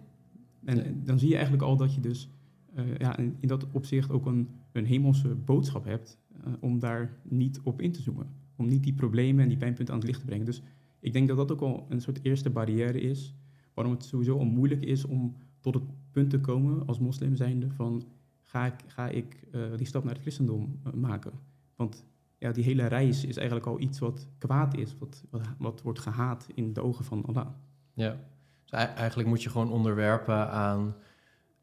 En 0.63 1.01
dan 1.03 1.19
zie 1.19 1.27
je 1.27 1.33
eigenlijk 1.33 1.63
al 1.63 1.77
dat 1.77 1.95
je 1.95 2.01
dus 2.01 2.29
uh, 2.75 2.97
ja, 2.97 3.17
in, 3.17 3.35
in, 3.39 3.47
dat 3.47 3.71
opzicht 3.71 4.11
ook 4.11 4.25
een, 4.25 4.49
een 4.71 4.85
hemelse 4.85 5.35
boodschap 5.35 5.85
hebt 5.85 6.17
om 6.59 6.79
daar 6.79 7.17
niet 7.23 7.59
op 7.63 7.81
in 7.81 7.91
te 7.91 8.01
zoomen. 8.01 8.27
Om 8.55 8.67
niet 8.67 8.83
die 8.83 8.93
problemen 8.93 9.43
en 9.43 9.49
die 9.49 9.57
pijnpunten 9.57 9.93
aan 9.93 9.99
het 9.99 10.09
licht 10.09 10.19
te 10.19 10.25
brengen. 10.25 10.45
Dus 10.45 10.61
ik 10.99 11.13
denk 11.13 11.27
dat 11.27 11.37
dat 11.37 11.51
ook 11.51 11.61
al 11.61 11.85
een 11.89 12.01
soort 12.01 12.19
eerste 12.23 12.49
barrière 12.49 12.99
is, 12.99 13.35
waarom 13.73 13.93
het 13.93 14.03
sowieso 14.03 14.37
al 14.37 14.45
moeilijk 14.45 14.85
is 14.85 15.05
om 15.05 15.35
tot 15.63 15.73
het 15.73 15.83
punt 16.11 16.29
te 16.29 16.39
komen 16.39 16.87
als 16.87 16.99
moslim 16.99 17.35
zijnde 17.35 17.69
van 17.71 18.03
ga 18.41 18.65
ik, 18.65 18.73
ga 18.87 19.07
ik 19.07 19.43
uh, 19.51 19.61
die 19.77 19.87
stap 19.87 20.03
naar 20.03 20.13
het 20.13 20.21
christendom 20.21 20.79
uh, 20.87 20.93
maken. 20.93 21.31
Want 21.75 22.05
ja, 22.37 22.51
die 22.51 22.63
hele 22.63 22.85
reis 22.87 23.25
is 23.25 23.37
eigenlijk 23.37 23.67
al 23.67 23.79
iets 23.79 23.99
wat 23.99 24.27
kwaad 24.37 24.77
is, 24.77 24.95
wat, 24.99 25.23
wat, 25.29 25.41
wat 25.57 25.81
wordt 25.81 25.99
gehaat 25.99 26.47
in 26.53 26.73
de 26.73 26.81
ogen 26.83 27.05
van 27.05 27.25
Allah. 27.25 27.47
Ja, 27.93 28.17
dus 28.63 28.71
eigenlijk 28.95 29.29
moet 29.29 29.43
je 29.43 29.49
gewoon 29.49 29.71
onderwerpen 29.71 30.49
aan 30.51 30.95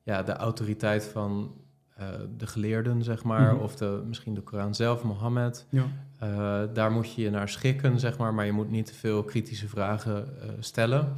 ja, 0.03 0.23
de 0.23 0.33
autoriteit 0.33 1.05
van 1.05 1.55
uh, 2.01 2.07
de 2.37 2.47
geleerden, 2.47 3.03
zeg 3.03 3.25
maar, 3.25 3.55
Mhm. 3.55 3.63
of 3.63 3.77
de, 3.77 4.03
misschien 4.07 4.35
de 4.35 4.41
Koran 4.41 4.75
zelf, 4.75 5.03
Mohammed. 5.05 5.67
Ja. 5.71 5.87
Daar 6.67 6.93
moet 6.93 7.15
je 7.15 7.23
je 7.23 7.31
naar 7.31 7.49
schikken, 7.49 7.99
zeg 8.01 8.19
maar, 8.19 8.35
maar 8.35 8.47
je 8.47 8.53
moet 8.53 8.71
niet 8.71 8.87
te 8.87 8.95
veel 8.95 9.25
kritische 9.25 9.69
vragen 9.69 10.29
stellen. 10.59 11.13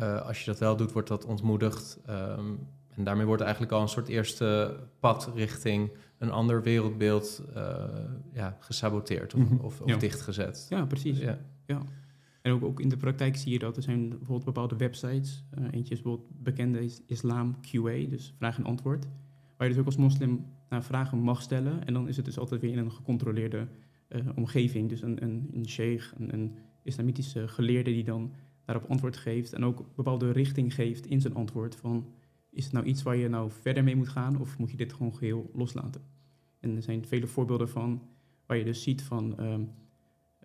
Uh, 0.00 0.26
als 0.26 0.38
je 0.40 0.44
dat 0.50 0.58
wel 0.58 0.76
doet, 0.76 0.92
wordt 0.92 1.08
dat 1.08 1.24
ontmoedigd. 1.24 1.98
Um, 2.10 2.58
en 2.88 3.04
daarmee 3.04 3.26
wordt 3.26 3.42
eigenlijk 3.42 3.72
al 3.72 3.82
een 3.82 3.88
soort 3.88 4.08
eerste 4.08 4.76
pad 5.00 5.30
richting 5.34 5.90
een 6.18 6.30
ander 6.30 6.62
wereldbeeld 6.62 7.42
uh, 7.56 7.84
ja, 8.32 8.56
gesaboteerd 8.60 9.34
of, 9.34 9.40
Mhm. 9.40 9.54
of, 9.64 9.80
of 9.80 9.88
Ja. 9.88 9.96
dichtgezet. 9.96 10.66
Ja, 10.68 10.84
precies. 10.86 11.18
Ja. 11.18 11.38
Ja. 11.66 11.82
En 12.42 12.52
ook, 12.52 12.64
ook 12.64 12.80
in 12.80 12.88
de 12.88 12.96
praktijk 12.96 13.36
zie 13.36 13.52
je 13.52 13.58
dat 13.58 13.76
er 13.76 13.82
zijn 13.82 14.08
bijvoorbeeld 14.08 14.44
bepaalde 14.44 14.76
websites. 14.76 15.44
Uh, 15.58 15.64
eentje 15.70 15.94
is 15.94 16.02
bijvoorbeeld 16.02 16.42
bekende 16.42 16.84
is 16.84 17.02
Islam 17.06 17.56
QA, 17.60 18.08
dus 18.08 18.34
vraag 18.38 18.58
en 18.58 18.64
antwoord. 18.64 19.06
Waar 19.56 19.66
je 19.66 19.72
dus 19.72 19.80
ook 19.80 19.86
als 19.86 19.96
moslim 19.96 20.46
naar 20.68 20.82
vragen 20.84 21.18
mag 21.18 21.42
stellen. 21.42 21.84
En 21.86 21.92
dan 21.94 22.08
is 22.08 22.16
het 22.16 22.24
dus 22.24 22.38
altijd 22.38 22.60
weer 22.60 22.72
in 22.72 22.78
een 22.78 22.92
gecontroleerde 22.92 23.68
omgeving. 24.34 24.88
Dus 24.88 25.02
een, 25.02 25.22
een, 25.22 25.50
een 25.52 25.68
sheikh, 25.68 26.12
een, 26.18 26.32
een 26.34 26.54
islamitische 26.82 27.48
geleerde 27.48 27.90
die 27.90 28.04
dan 28.04 28.32
daarop 28.66 28.90
antwoord 28.90 29.16
geeft. 29.16 29.52
En 29.52 29.64
ook 29.64 29.84
bepaalde 29.94 30.30
richting 30.30 30.74
geeft 30.74 31.06
in 31.06 31.20
zijn 31.20 31.34
antwoord 31.34 31.76
van... 31.76 32.06
is 32.50 32.64
het 32.64 32.72
nou 32.72 32.86
iets 32.86 33.02
waar 33.02 33.16
je 33.16 33.28
nou 33.28 33.50
verder 33.50 33.84
mee 33.84 33.96
moet 33.96 34.08
gaan 34.08 34.40
of 34.40 34.58
moet 34.58 34.70
je 34.70 34.76
dit 34.76 34.92
gewoon 34.92 35.14
geheel 35.14 35.50
loslaten? 35.54 36.02
En 36.60 36.76
er 36.76 36.82
zijn 36.82 37.06
vele 37.06 37.26
voorbeelden 37.26 37.68
van 37.68 38.02
waar 38.46 38.56
je 38.56 38.64
dus 38.64 38.82
ziet 38.82 39.02
van... 39.02 39.40
Um, 39.40 39.70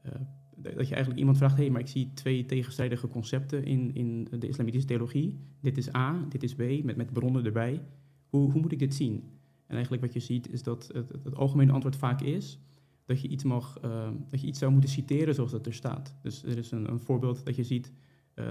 uh, 0.05 0.11
dat 0.55 0.87
je 0.87 0.93
eigenlijk 0.93 1.19
iemand 1.19 1.37
vraagt, 1.37 1.55
hé, 1.55 1.61
hey, 1.61 1.71
maar 1.71 1.81
ik 1.81 1.87
zie 1.87 2.13
twee 2.13 2.45
tegenstrijdige 2.45 3.07
concepten 3.07 3.63
in, 3.65 3.95
in 3.95 4.27
de 4.39 4.47
islamitische 4.47 4.87
theologie. 4.87 5.39
Dit 5.61 5.77
is 5.77 5.95
A, 5.95 6.25
dit 6.29 6.43
is 6.43 6.55
B, 6.55 6.83
met, 6.83 6.95
met 6.95 7.13
bronnen 7.13 7.45
erbij. 7.45 7.81
Hoe, 8.29 8.51
hoe 8.51 8.61
moet 8.61 8.71
ik 8.71 8.79
dit 8.79 8.93
zien? 8.93 9.23
En 9.65 9.73
eigenlijk 9.73 10.01
wat 10.01 10.13
je 10.13 10.19
ziet 10.19 10.51
is 10.51 10.63
dat 10.63 10.89
het, 10.93 11.09
het, 11.23 11.35
algemene 11.35 11.71
antwoord 11.71 11.95
vaak 11.95 12.21
is 12.21 12.59
dat 13.05 13.21
je 13.21 13.27
iets 13.27 13.43
mag, 13.43 13.77
uh, 13.85 14.09
dat 14.29 14.41
je 14.41 14.47
iets 14.47 14.59
zou 14.59 14.71
moeten 14.71 14.89
citeren 14.89 15.35
zoals 15.35 15.51
dat 15.51 15.65
er 15.65 15.73
staat. 15.73 16.15
Dus 16.21 16.43
er 16.43 16.57
is 16.57 16.71
een, 16.71 16.89
een 16.89 16.99
voorbeeld 16.99 17.45
dat 17.45 17.55
je 17.55 17.63
ziet, 17.63 17.87
eh, 17.87 17.93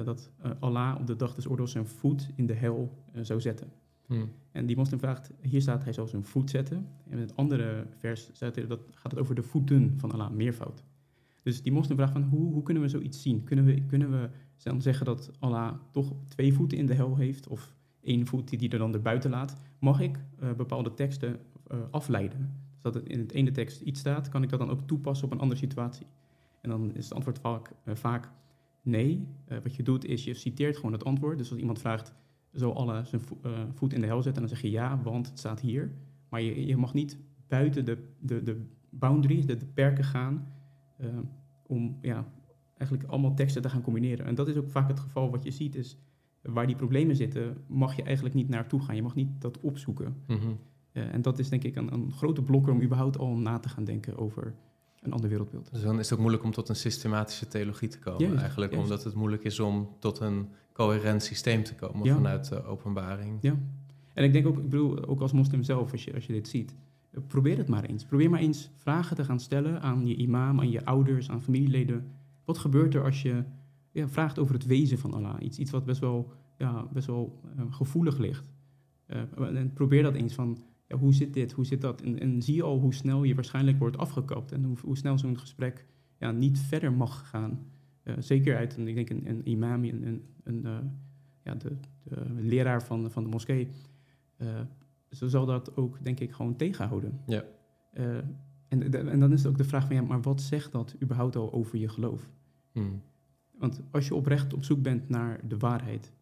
dat 0.04 0.30
eh, 0.38 0.50
Allah 0.58 0.96
op 1.00 1.06
de 1.06 1.16
dag 1.16 1.34
des 1.34 1.48
oordeels 1.48 1.72
zijn 1.72 1.86
voet 1.86 2.28
in 2.34 2.46
de 2.46 2.54
hel 2.54 3.04
eh, 3.12 3.22
zou 3.22 3.40
zetten. 3.40 3.72
Hmm. 4.06 4.30
En 4.52 4.66
die 4.66 4.76
moslim 4.76 4.98
vraagt, 4.98 5.30
hier 5.40 5.60
staat 5.60 5.84
hij 5.84 5.92
zal 5.92 6.06
zijn 6.06 6.24
voet 6.24 6.50
zetten. 6.50 6.88
En 7.04 7.12
in 7.12 7.18
het 7.18 7.36
andere 7.36 7.86
vers 7.96 8.28
staat 8.32 8.56
er, 8.56 8.68
dat 8.68 8.80
gaat 8.94 9.10
het 9.10 9.20
over 9.20 9.34
de 9.34 9.42
voeten 9.42 9.94
van 9.96 10.12
Allah, 10.12 10.30
meervoud. 10.30 10.84
Dus 11.42 11.62
die 11.62 11.72
moslim 11.72 11.96
vraagt 11.96 12.12
van, 12.12 12.22
hoe, 12.22 12.52
hoe 12.52 12.62
kunnen 12.62 12.82
we 12.82 12.88
zoiets 12.88 13.22
zien? 13.22 13.44
Kunnen 13.44 13.64
we, 13.64 13.84
kunnen 13.86 14.10
we 14.10 14.28
dan 14.62 14.82
zeggen 14.82 15.06
dat 15.06 15.30
Allah 15.38 15.74
toch 15.90 16.12
twee 16.28 16.54
voeten 16.54 16.78
in 16.78 16.86
de 16.86 16.94
hel 16.94 17.16
heeft? 17.16 17.48
Of 17.48 17.74
één 18.02 18.26
voet 18.26 18.48
die 18.48 18.58
hij 18.58 18.68
er 18.68 18.78
dan 18.78 18.94
erbuiten 18.94 19.30
laat? 19.30 19.56
Mag 19.78 20.00
ik 20.00 20.18
eh, 20.38 20.52
bepaalde 20.52 20.94
teksten 20.94 21.40
eh, 21.66 21.78
afleiden? 21.90 22.54
Dus 22.72 22.82
dat 22.82 22.94
het 22.94 23.08
in 23.08 23.18
het 23.18 23.32
ene 23.32 23.50
tekst 23.50 23.80
iets 23.80 24.00
staat, 24.00 24.28
kan 24.28 24.42
ik 24.42 24.48
dat 24.48 24.58
dan 24.58 24.70
ook 24.70 24.86
toepassen 24.86 25.26
op 25.26 25.32
een 25.32 25.40
andere 25.40 25.60
situatie? 25.60 26.06
En 26.60 26.70
dan 26.70 26.94
is 26.94 27.04
het 27.04 27.14
antwoord 27.14 27.38
vaak, 27.38 27.72
eh, 27.84 27.94
vaak 27.94 28.30
nee. 28.82 29.26
Eh, 29.44 29.58
wat 29.62 29.76
je 29.76 29.82
doet 29.82 30.04
is, 30.04 30.24
je 30.24 30.34
citeert 30.34 30.76
gewoon 30.76 30.92
het 30.92 31.04
antwoord. 31.04 31.38
Dus 31.38 31.50
als 31.50 31.58
iemand 31.60 31.78
vraagt, 31.78 32.14
zal 32.52 32.76
Allah 32.76 33.04
zijn 33.04 33.20
vo- 33.20 33.38
eh, 33.42 33.50
voet 33.74 33.92
in 33.92 34.00
de 34.00 34.06
hel 34.06 34.22
zetten? 34.22 34.42
En 34.42 34.48
dan 34.48 34.56
zeg 34.58 34.66
je 34.66 34.70
ja, 34.76 35.02
want 35.02 35.28
het 35.28 35.38
staat 35.38 35.60
hier. 35.60 35.92
Maar 36.28 36.42
je, 36.42 36.66
je 36.66 36.76
mag 36.76 36.94
niet 36.94 37.18
buiten 37.48 37.84
de, 37.84 38.08
de, 38.20 38.42
de 38.42 38.66
boundaries, 38.90 39.46
de, 39.46 39.56
de 39.56 39.66
perken 39.66 40.04
gaan... 40.04 40.52
eh, 40.96 41.06
om 41.66 41.98
ja, 42.02 42.32
eigenlijk 42.78 43.10
allemaal 43.10 43.34
teksten 43.34 43.62
te 43.62 43.68
gaan 43.70 43.82
combineren. 43.82 44.26
En 44.26 44.34
dat 44.34 44.48
is 44.48 44.56
ook 44.56 44.70
vaak 44.70 44.88
het 44.88 45.00
geval 45.00 45.30
wat 45.30 45.44
je 45.44 45.50
ziet, 45.50 45.74
is 45.74 45.98
waar 46.42 46.66
die 46.66 46.76
problemen 46.76 47.16
zitten, 47.16 47.56
mag 47.66 47.96
je 47.96 48.02
eigenlijk 48.02 48.34
niet 48.34 48.48
naartoe 48.48 48.80
gaan. 48.80 48.96
Je 48.96 49.02
mag 49.02 49.14
niet 49.14 49.40
dat 49.40 49.60
opzoeken. 49.60 50.16
Mhm. 50.26 50.50
En 50.92 51.22
dat 51.22 51.38
is 51.38 51.48
denk 51.48 51.64
ik 51.64 51.76
een, 51.76 51.92
een 51.92 52.12
grote 52.12 52.42
blokker 52.42 52.72
om 52.72 52.82
überhaupt 52.82 53.18
al 53.18 53.36
na 53.36 53.58
te 53.58 53.68
gaan 53.68 53.84
denken 53.84 54.16
over 54.18 54.54
een 55.00 55.12
ander 55.12 55.28
wereldbeeld. 55.28 55.68
Dus 55.72 55.82
dan 55.82 55.98
is 55.98 56.04
het 56.04 56.12
ook 56.12 56.20
moeilijk 56.20 56.44
om 56.44 56.52
tot 56.52 56.68
een 56.68 56.76
systematische 56.76 57.48
theologie 57.48 57.88
te 57.88 57.98
komen, 57.98 58.20
Juist, 58.26 58.40
eigenlijk. 58.40 58.72
juist. 58.72 58.90
Omdat 58.90 59.04
het 59.04 59.14
moeilijk 59.14 59.42
is 59.44 59.60
om 59.60 59.88
tot 59.98 60.20
een 60.20 60.48
coherent 60.72 61.22
systeem 61.22 61.62
te 61.62 61.74
komen 61.74 62.04
Ja. 62.06 62.14
vanuit 62.14 62.48
de 62.48 62.64
openbaring. 62.64 63.38
Ja. 63.40 63.58
En 64.14 64.24
ik 64.24 64.32
denk 64.32 64.46
ook, 64.46 64.56
ik 64.56 64.68
bedoel, 64.68 65.06
ook 65.06 65.20
als 65.20 65.32
moslim 65.32 65.62
zelf, 65.62 65.92
als 65.92 66.04
je, 66.04 66.14
als 66.14 66.26
je 66.26 66.32
dit 66.32 66.48
ziet, 66.48 66.74
probeer 67.26 67.56
het 67.58 67.68
maar 67.68 67.84
eens. 67.84 68.04
Probeer 68.04 68.30
maar 68.30 68.40
eens 68.40 68.70
vragen 68.76 69.16
te 69.16 69.24
gaan 69.24 69.40
stellen 69.40 69.82
aan 69.82 70.06
je 70.06 70.14
imam, 70.16 70.60
aan 70.60 70.70
je 70.70 70.84
ouders, 70.84 71.30
aan 71.30 71.42
familieleden. 71.42 72.06
Wat 72.44 72.58
gebeurt 72.58 72.94
er 72.94 73.04
als 73.04 73.22
je 73.22 73.44
ja, 73.90 74.08
vraagt 74.08 74.38
over 74.38 74.54
het 74.54 74.66
wezen 74.66 74.98
van 74.98 75.14
Allah? 75.14 75.34
Iets, 75.40 75.58
iets 75.58 75.70
wat 75.70 75.84
best 75.84 76.00
wel, 76.00 76.32
ja, 76.58 76.86
best 76.92 77.06
wel 77.06 77.40
eh, 77.56 77.64
gevoelig 77.70 78.18
ligt. 78.18 78.44
Eh, 79.06 79.20
en 79.38 79.72
probeer 79.72 80.02
dat 80.02 80.14
eens 80.14 80.34
van, 80.34 80.58
ja, 80.90 80.96
hoe 80.96 81.14
zit 81.14 81.34
dit, 81.34 81.52
hoe 81.52 81.64
zit 81.66 81.80
dat? 81.80 82.00
En, 82.02 82.18
en 82.20 82.42
zie 82.42 82.54
je 82.54 82.62
al 82.62 82.78
hoe 82.78 82.94
snel 82.94 83.22
je 83.24 83.34
waarschijnlijk 83.34 83.78
wordt 83.78 83.96
afgekapt 83.98 84.52
en 84.52 84.64
hoe, 84.64 84.76
hoe 84.82 84.96
snel 84.96 85.18
zo'n 85.18 85.38
gesprek 85.38 85.86
ja, 86.18 86.30
niet 86.30 86.58
verder 86.58 86.92
mag 86.92 87.28
gaan. 87.28 87.66
Eh, 88.02 88.14
zeker 88.18 88.56
uit 88.56 88.76
een, 88.76 88.88
ik 88.88 88.94
denk 88.94 89.10
een, 89.10 89.28
een 89.28 89.48
imam, 89.48 89.84
een, 89.84 90.06
een, 90.06 90.22
een, 90.44 90.64
eh, 90.66 90.78
ja, 91.44 91.54
de, 91.54 91.76
de 92.02 92.24
leraar 92.36 92.82
van, 92.82 93.10
van 93.10 93.22
de 93.22 93.28
moskee. 93.28 93.68
Eh, 94.36 94.60
zo 95.10 95.28
zal 95.28 95.46
dat 95.46 95.76
ook, 95.76 96.04
denk 96.04 96.20
ik, 96.20 96.32
gewoon 96.32 96.56
tegenhouden. 96.56 97.20
Ja. 97.26 97.44
En, 98.68 98.90
de- 98.90 98.98
en 98.98 99.20
dan 99.20 99.32
is 99.32 99.42
het 99.42 99.50
ook 99.52 99.58
de 99.58 99.64
vraag 99.64 99.86
van, 99.86 99.96
ja, 99.96 100.02
maar 100.02 100.20
wat 100.22 100.40
zegt 100.42 100.72
dat 100.72 100.96
überhaupt 101.02 101.36
al 101.36 101.52
over 101.52 101.78
je 101.78 101.88
geloof? 101.88 102.30
Hmm. 102.72 103.02
Want 103.58 103.82
als 103.90 104.06
je 104.08 104.14
oprecht 104.14 104.54
op 104.54 104.64
zoek 104.64 104.82
bent 104.82 105.08
naar 105.08 105.48
de 105.48 105.58
waarheid, 105.58 106.12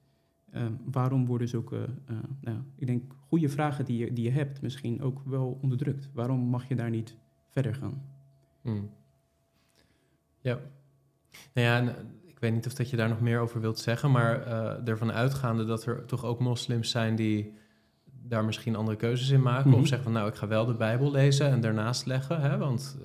eh, 0.51 0.67
waarom 0.85 1.27
worden 1.27 1.49
zulke, 1.49 1.89
eh, 2.07 2.17
nou, 2.41 2.59
ik 2.75 2.87
denk, 2.87 3.13
goede 3.29 3.49
vragen 3.49 3.85
die 3.85 3.99
je, 3.99 4.13
die 4.13 4.25
je 4.25 4.31
hebt 4.31 4.63
misschien 4.63 5.03
ook 5.03 5.21
wel 5.25 5.59
onderdrukt? 5.63 6.09
Waarom 6.13 6.41
mag 6.41 6.69
je 6.69 6.75
daar 6.75 6.91
niet 6.91 7.17
verder 7.49 7.75
gaan? 7.75 8.03
Hmm. 8.61 8.91
Ja. 10.41 10.59
Nou 11.53 11.67
ja, 11.67 11.79
en, 11.79 11.89
eh, 11.89 11.95
ik 12.27 12.39
weet 12.39 12.53
niet 12.53 12.67
of 12.67 12.75
dat 12.75 12.91
je 12.91 12.97
daar 12.97 13.09
nog 13.09 13.21
meer 13.21 13.41
over 13.41 13.61
wilt 13.61 13.79
zeggen, 13.79 14.11
maar 14.11 14.47
ervan 14.87 15.13
uitgaande 15.13 15.65
dat 15.65 15.87
er 15.87 16.05
toch 16.05 16.25
ook 16.25 16.41
moslims 16.41 16.91
zijn 16.91 17.17
die 17.17 17.55
daar 18.05 18.45
misschien 18.45 18.77
andere 18.77 18.97
keuzes 18.97 19.31
in 19.31 19.43
maken. 19.43 19.71
Mhm. 19.71 19.79
Of 19.79 19.87
zeggen 19.87 20.05
van 20.05 20.13
nou, 20.13 20.29
ik 20.29 20.35
ga 20.35 20.47
wel 20.47 20.67
de 20.67 20.75
Bijbel 20.75 21.11
lezen 21.11 21.51
en 21.51 21.61
daarnaast 21.61 22.07
leggen. 22.07 22.41
Hè? 22.41 22.59
Want 22.59 22.99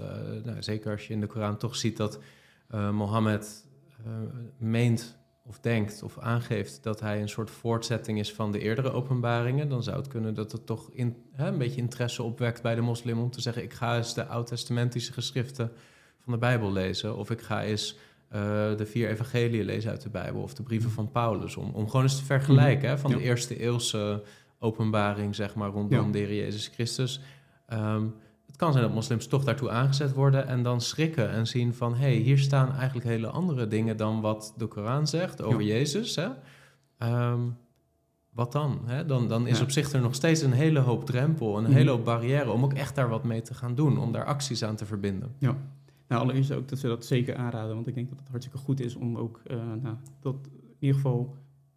nou, 0.44 0.62
zeker 0.62 0.92
als 0.92 1.08
je 1.08 1.14
in 1.14 1.20
de 1.20 1.28
Koran 1.28 1.58
toch 1.58 1.76
ziet 1.76 1.98
dat 1.98 2.20
Mohammed 2.92 3.68
meent 4.58 5.18
of 5.46 5.60
denkt 5.60 6.04
of 6.04 6.18
aangeeft 6.20 6.84
dat 6.84 7.00
hij 7.00 7.22
een 7.22 7.30
soort 7.30 7.52
voortzetting 7.52 8.20
is 8.20 8.34
van 8.34 8.52
de 8.52 8.60
eerdere 8.60 8.92
openbaringen, 8.92 9.70
dan 9.70 9.84
zou 9.84 9.98
het 9.98 10.08
kunnen 10.08 10.34
dat 10.34 10.52
het 10.52 10.66
toch 10.66 10.90
in, 10.92 11.16
hè, 11.32 11.48
een 11.48 11.58
beetje 11.58 11.82
interesse 11.82 12.24
opwekt 12.24 12.62
bij 12.62 12.76
de 12.76 12.82
moslim 12.82 13.20
om 13.20 13.32
te 13.32 13.42
zeggen: 13.42 13.64
ik 13.64 13.74
ga 13.74 13.98
eens 13.98 14.14
de 14.14 14.26
oud-testamentische 14.26 15.14
geschriften 15.14 15.72
van 16.24 16.34
de 16.34 16.40
Bijbel 16.40 16.72
lezen, 16.72 17.18
of 17.18 17.30
ik 17.30 17.42
ga 17.42 17.64
eens 17.64 17.98
eh, 18.30 18.42
de 18.78 18.86
vier 18.86 19.10
evangeliën 19.10 19.66
lezen 19.66 19.92
uit 19.92 20.02
de 20.02 20.10
Bijbel, 20.10 20.42
of 20.42 20.54
de 20.54 20.64
brieven 20.64 20.92
van 20.92 21.12
Paulus, 21.12 21.56
om, 21.56 21.70
om 21.74 21.86
gewoon 21.88 22.04
eens 22.04 22.18
te 22.18 22.24
vergelijken 22.26 22.90
hè, 22.90 22.98
van 22.98 23.12
Ja. 23.12 23.18
de 23.18 23.24
eerste 23.24 23.60
eeuwse 23.60 24.24
openbaring, 24.60 25.36
zeg 25.36 25.56
maar, 25.56 25.70
rondom 25.70 26.06
Ja. 26.06 26.12
de 26.12 26.18
Heer 26.18 26.34
Jezus 26.36 26.68
Christus. 26.68 27.22
Ehm, 27.68 28.06
het 28.54 28.62
kan 28.62 28.72
zijn 28.72 28.84
dat 28.84 28.94
moslims 28.94 29.28
toch 29.28 29.44
daartoe 29.44 29.70
aangezet 29.70 30.14
worden 30.14 30.48
en 30.48 30.64
dan 30.64 30.82
schrikken 30.82 31.30
en 31.30 31.48
zien 31.48 31.74
van... 31.74 31.94
hé, 31.94 32.00
hey, 32.00 32.16
hier 32.16 32.38
staan 32.38 32.72
eigenlijk 32.74 33.06
hele 33.06 33.28
andere 33.28 33.68
dingen 33.68 33.98
dan 33.98 34.22
wat 34.22 34.54
de 34.58 34.68
Koran 34.68 35.08
zegt 35.08 35.42
over 35.42 35.62
Ja. 35.62 35.68
Jezus. 35.68 36.16
Hè? 36.16 36.28
Ehm, 36.98 37.40
wat 38.30 38.52
dan? 38.52 38.80
Hè? 38.86 39.06
Dan, 39.06 39.28
dan 39.28 39.48
is 39.48 39.58
Ja. 39.58 39.64
op 39.64 39.72
zich 39.72 39.92
er 39.92 40.02
nog 40.02 40.16
steeds 40.16 40.42
een 40.42 40.52
hele 40.52 40.80
hoop 40.80 41.06
drempel, 41.06 41.58
een 41.58 41.64
Mhm. 41.64 41.72
hele 41.74 41.90
hoop 41.90 42.06
barrière... 42.06 42.52
om 42.52 42.64
ook 42.64 42.74
echt 42.74 42.96
daar 42.96 43.10
wat 43.10 43.24
mee 43.24 43.42
te 43.42 43.54
gaan 43.54 43.76
doen, 43.76 43.98
om 43.98 44.12
daar 44.12 44.26
acties 44.26 44.64
aan 44.64 44.76
te 44.76 44.86
verbinden. 44.86 45.36
Ja. 45.38 45.58
Nou, 46.08 46.22
allereerst 46.22 46.52
ook 46.52 46.68
dat 46.68 46.80
ze 46.80 46.88
dat 46.88 47.06
zeker 47.06 47.36
aanraden, 47.36 47.76
want 47.76 47.88
ik 47.88 47.96
denk 47.96 48.10
dat 48.10 48.20
het 48.20 48.28
hartstikke 48.30 48.60
goed 48.60 48.80
is 48.80 48.96
om 48.96 49.18
ook 49.18 49.42
eh, 49.46 49.58
nou, 49.82 49.96
dat, 50.20 50.36
in 50.54 50.76
ieder 50.80 50.96
geval 50.96 51.36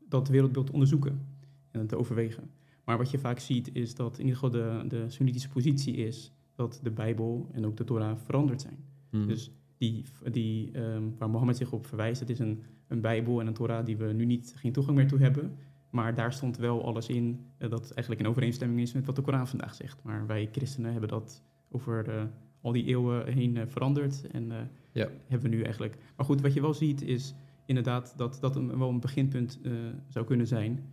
dat 0.08 0.28
wereldbeeld 0.28 0.66
te 0.66 0.72
onderzoeken 0.72 1.26
en 1.70 1.86
te 1.86 1.96
overwegen. 1.98 2.50
Maar 2.84 2.98
wat 2.98 3.10
je 3.10 3.18
vaak 3.18 3.38
ziet 3.38 3.70
is 3.74 3.94
dat 3.94 4.18
in 4.18 4.24
ieder 4.26 4.34
geval 4.34 4.50
de, 4.50 4.84
de 4.88 5.04
Soenitische 5.08 5.48
positie 5.48 5.94
is 5.96 6.32
dat 6.56 6.80
de 6.82 6.90
Bijbel 6.90 7.48
en 7.52 7.66
ook 7.66 7.76
de 7.76 7.84
Torah 7.84 8.16
veranderd 8.18 8.60
zijn. 8.60 8.78
Hmm. 9.10 9.26
Dus 9.26 9.50
die, 9.78 10.04
die, 10.30 10.70
ehm, 10.72 11.02
waar 11.18 11.30
Mohammed 11.30 11.56
zich 11.56 11.72
op 11.72 11.86
verwijst, 11.86 12.20
het 12.20 12.30
is 12.30 12.38
een, 12.38 12.62
een 12.88 13.00
Bijbel 13.00 13.40
en 13.40 13.46
een 13.46 13.54
Torah 13.54 13.84
die 13.84 13.96
we 13.96 14.12
nu 14.12 14.24
niet, 14.24 14.54
geen 14.56 14.72
toegang 14.72 14.96
meer 14.96 15.08
toe 15.08 15.18
hebben. 15.18 15.56
Maar 15.90 16.14
daar 16.14 16.32
stond 16.32 16.56
wel 16.56 16.84
alles 16.84 17.08
in 17.08 17.40
eh, 17.58 17.70
dat 17.70 17.90
eigenlijk 17.90 18.20
in 18.20 18.26
overeenstemming 18.26 18.80
is 18.80 18.92
met 18.92 19.06
wat 19.06 19.16
de 19.16 19.22
Koran 19.22 19.48
vandaag 19.48 19.74
zegt. 19.74 20.02
Maar 20.02 20.26
wij 20.26 20.48
christenen 20.52 20.90
hebben 20.90 21.08
dat 21.08 21.42
over 21.70 22.08
eh, 22.08 22.22
al 22.60 22.72
die 22.72 22.84
eeuwen 22.86 23.32
heen 23.32 23.56
eh, 23.56 23.62
veranderd. 23.66 24.26
En 24.30 24.52
Ja. 24.92 25.08
hebben 25.26 25.50
we 25.50 25.56
nu 25.56 25.62
eigenlijk. 25.62 25.96
Maar 26.16 26.26
goed, 26.26 26.40
wat 26.40 26.52
je 26.52 26.60
wel 26.60 26.74
ziet 26.74 27.02
is 27.02 27.34
inderdaad 27.66 28.14
dat 28.16 28.38
dat 28.40 28.56
een, 28.56 28.78
wel 28.78 28.88
een 28.88 29.00
beginpunt 29.00 29.60
zou 30.08 30.24
kunnen 30.24 30.46
zijn. 30.46 30.84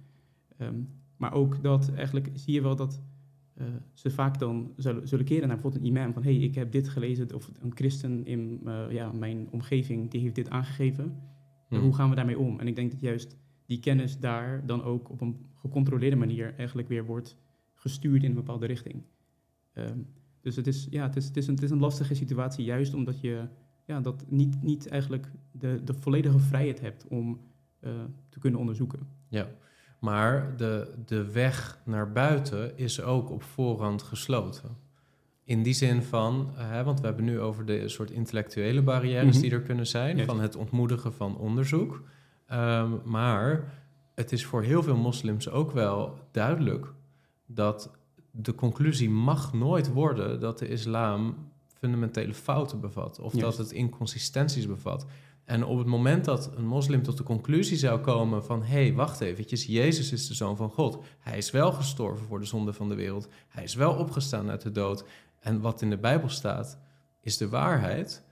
Ehm, 0.57 0.75
maar 1.17 1.33
ook 1.33 1.63
dat 1.63 1.91
eigenlijk 1.95 2.29
zie 2.33 2.53
je 2.53 2.61
wel 2.61 2.75
dat 2.75 3.01
eh, 3.53 3.65
ze 3.93 4.09
vaak 4.09 4.39
dan 4.39 4.73
zullen, 4.77 5.07
zullen 5.07 5.25
keren 5.25 5.47
naar 5.47 5.55
bijvoorbeeld 5.55 5.83
een 5.83 5.89
imam 5.89 6.13
van 6.13 6.23
hé, 6.23 6.35
hey, 6.35 6.43
ik 6.43 6.55
heb 6.55 6.71
dit 6.71 6.89
gelezen, 6.89 7.33
of 7.35 7.51
een 7.61 7.75
christen 7.75 8.25
in 8.25 8.61
eh, 8.65 8.85
ja, 8.89 9.11
mijn 9.11 9.47
omgeving, 9.51 10.11
die 10.11 10.21
heeft 10.21 10.35
dit 10.35 10.49
aangegeven. 10.49 11.17
Hmm. 11.67 11.79
Hoe 11.79 11.93
gaan 11.93 12.09
we 12.09 12.15
daarmee 12.15 12.39
om? 12.39 12.59
En 12.59 12.67
ik 12.67 12.75
denk 12.75 12.91
dat 12.91 12.99
juist 12.99 13.37
die 13.65 13.79
kennis 13.79 14.19
daar 14.19 14.65
dan 14.65 14.83
ook 14.83 15.09
op 15.09 15.21
een 15.21 15.45
gecontroleerde 15.53 16.15
manier 16.15 16.53
eigenlijk 16.57 16.87
weer 16.87 17.05
wordt 17.05 17.37
gestuurd 17.73 18.23
in 18.23 18.29
een 18.29 18.35
bepaalde 18.35 18.65
richting. 18.65 19.03
Ehm, 19.73 19.99
dus 20.41 20.55
het 20.55 20.67
is, 20.67 20.87
ja, 20.89 21.03
het, 21.03 21.15
is, 21.15 21.25
het, 21.25 21.37
is 21.37 21.47
een, 21.47 21.53
het 21.53 21.63
is 21.63 21.69
een 21.69 21.79
lastige 21.79 22.13
situatie, 22.13 22.65
juist 22.65 22.93
omdat 22.93 23.21
je 23.21 23.47
ja, 23.85 24.01
dat 24.01 24.25
niet, 24.29 24.61
niet 24.61 24.87
eigenlijk 24.87 25.31
de, 25.51 25.81
de 25.83 25.93
volledige 25.93 26.39
vrijheid 26.39 26.79
hebt 26.79 27.07
om 27.07 27.39
eh, 27.79 27.91
te 28.29 28.39
kunnen 28.39 28.59
onderzoeken. 28.59 28.99
Ja, 29.29 29.47
maar 30.03 30.57
de, 30.57 30.93
de 31.05 31.31
weg 31.31 31.79
naar 31.85 32.11
buiten 32.11 32.77
is 32.77 33.01
ook 33.01 33.29
op 33.29 33.43
voorhand 33.43 34.01
gesloten. 34.03 34.77
In 35.43 35.63
die 35.63 35.73
zin 35.73 36.03
van, 36.03 36.53
eh, 36.57 36.69
hè, 36.69 36.83
want 36.83 36.99
we 36.99 37.05
hebben 37.05 37.25
nu 37.25 37.39
over 37.39 37.65
de 37.65 37.89
soort 37.89 38.11
intellectuele 38.11 38.81
barrières 38.81 39.33
Mhm. 39.35 39.41
die 39.41 39.51
er 39.51 39.61
kunnen 39.61 39.87
zijn, 39.87 40.25
van 40.25 40.39
het 40.39 40.55
ontmoedigen 40.55 41.13
van 41.13 41.37
onderzoek. 41.37 42.01
Ehm, 42.47 42.91
maar 43.03 43.73
het 44.15 44.31
is 44.31 44.45
voor 44.45 44.61
heel 44.63 44.83
veel 44.83 44.97
moslims 44.97 45.49
ook 45.49 45.71
wel 45.71 46.17
duidelijk 46.31 46.93
dat 47.45 47.91
de 48.31 48.55
conclusie 48.55 49.09
mag 49.09 49.53
nooit 49.53 49.91
worden 49.93 50.39
dat 50.39 50.59
de 50.59 50.67
islam 50.67 51.35
fundamentele 51.77 52.33
fouten 52.33 52.79
bevat 52.79 53.19
of 53.19 53.33
dat 53.33 53.57
het 53.57 53.71
inconsistenties 53.71 54.67
bevat. 54.67 55.05
En 55.45 55.65
op 55.65 55.77
het 55.77 55.87
moment 55.87 56.25
dat 56.25 56.51
een 56.55 56.65
moslim 56.65 57.03
tot 57.03 57.17
de 57.17 57.23
conclusie 57.23 57.77
zou 57.77 57.99
komen 57.99 58.43
van... 58.43 58.63
hé, 58.63 58.83
hey, 58.83 58.93
wacht 58.93 59.21
eventjes, 59.21 59.65
Jezus 59.65 60.11
is 60.11 60.27
de 60.27 60.33
Zoon 60.33 60.55
van 60.57 60.69
God. 60.69 61.03
Hij 61.19 61.37
is 61.37 61.51
wel 61.51 61.71
gestorven 61.71 62.25
voor 62.25 62.39
de 62.39 62.45
zonde 62.45 62.73
van 62.73 62.89
de 62.89 62.95
wereld. 62.95 63.27
Hij 63.47 63.63
is 63.63 63.75
wel 63.75 63.93
opgestaan 63.93 64.49
uit 64.49 64.61
de 64.61 64.71
dood. 64.71 65.05
En 65.39 65.61
wat 65.61 65.81
in 65.81 65.89
de 65.89 65.97
Bijbel 65.97 66.29
staat, 66.29 66.79
is 67.21 67.37
de 67.37 67.49
waarheid. 67.49 68.23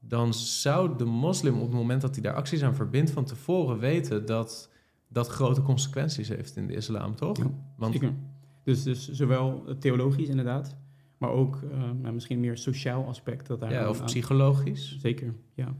Dan 0.00 0.34
zou 0.34 0.96
de 0.96 1.04
moslim 1.04 1.54
op 1.54 1.66
het 1.66 1.76
moment 1.76 2.00
dat 2.00 2.14
hij 2.14 2.22
daar 2.22 2.34
acties 2.34 2.62
aan 2.62 2.74
verbindt... 2.74 3.10
van 3.10 3.24
tevoren 3.24 3.78
weten 3.78 4.26
dat 4.26 4.70
dat 5.08 5.28
grote 5.28 5.62
consequenties 5.62 6.28
heeft 6.28 6.56
in 6.56 6.66
de 6.66 6.74
islam, 6.74 7.14
toch? 7.14 7.38
Ja, 7.38 7.50
Want 7.76 7.92
Zeker. 7.92 8.14
Dus, 8.62 8.82
dus 8.82 9.10
zowel 9.10 9.64
theologisch 9.78 10.28
inderdaad, 10.28 10.76
maar 11.18 11.30
ook 11.30 11.62
eh, 11.70 11.78
nou, 11.78 12.14
misschien 12.14 12.40
meer 12.40 12.56
sociaal 12.56 13.06
aspect. 13.06 13.46
Dat 13.46 13.60
daar 13.60 13.72
ja, 13.72 13.88
of 13.88 14.00
aan- 14.00 14.06
psychologisch. 14.06 14.98
Zeker, 15.00 15.34
ja. 15.54 15.74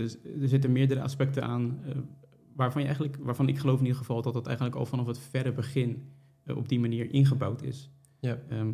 Dus 0.00 0.16
er 0.40 0.48
zitten 0.48 0.72
meerdere 0.72 1.00
aspecten 1.00 1.42
aan 1.42 1.78
eh, 1.84 1.92
waarvan, 2.54 2.80
je 2.80 2.86
eigenlijk, 2.86 3.16
waarvan 3.20 3.48
ik 3.48 3.58
geloof 3.58 3.78
in 3.78 3.84
ieder 3.84 3.98
geval 3.98 4.22
dat 4.22 4.32
dat 4.32 4.46
eigenlijk 4.46 4.76
al 4.76 4.86
vanaf 4.86 5.06
het 5.06 5.18
verre 5.18 5.52
begin 5.52 6.02
eh, 6.44 6.56
op 6.56 6.68
die 6.68 6.80
manier 6.80 7.12
ingebouwd 7.12 7.62
is. 7.62 7.90
Ja. 8.20 8.38
Ehm, 8.48 8.70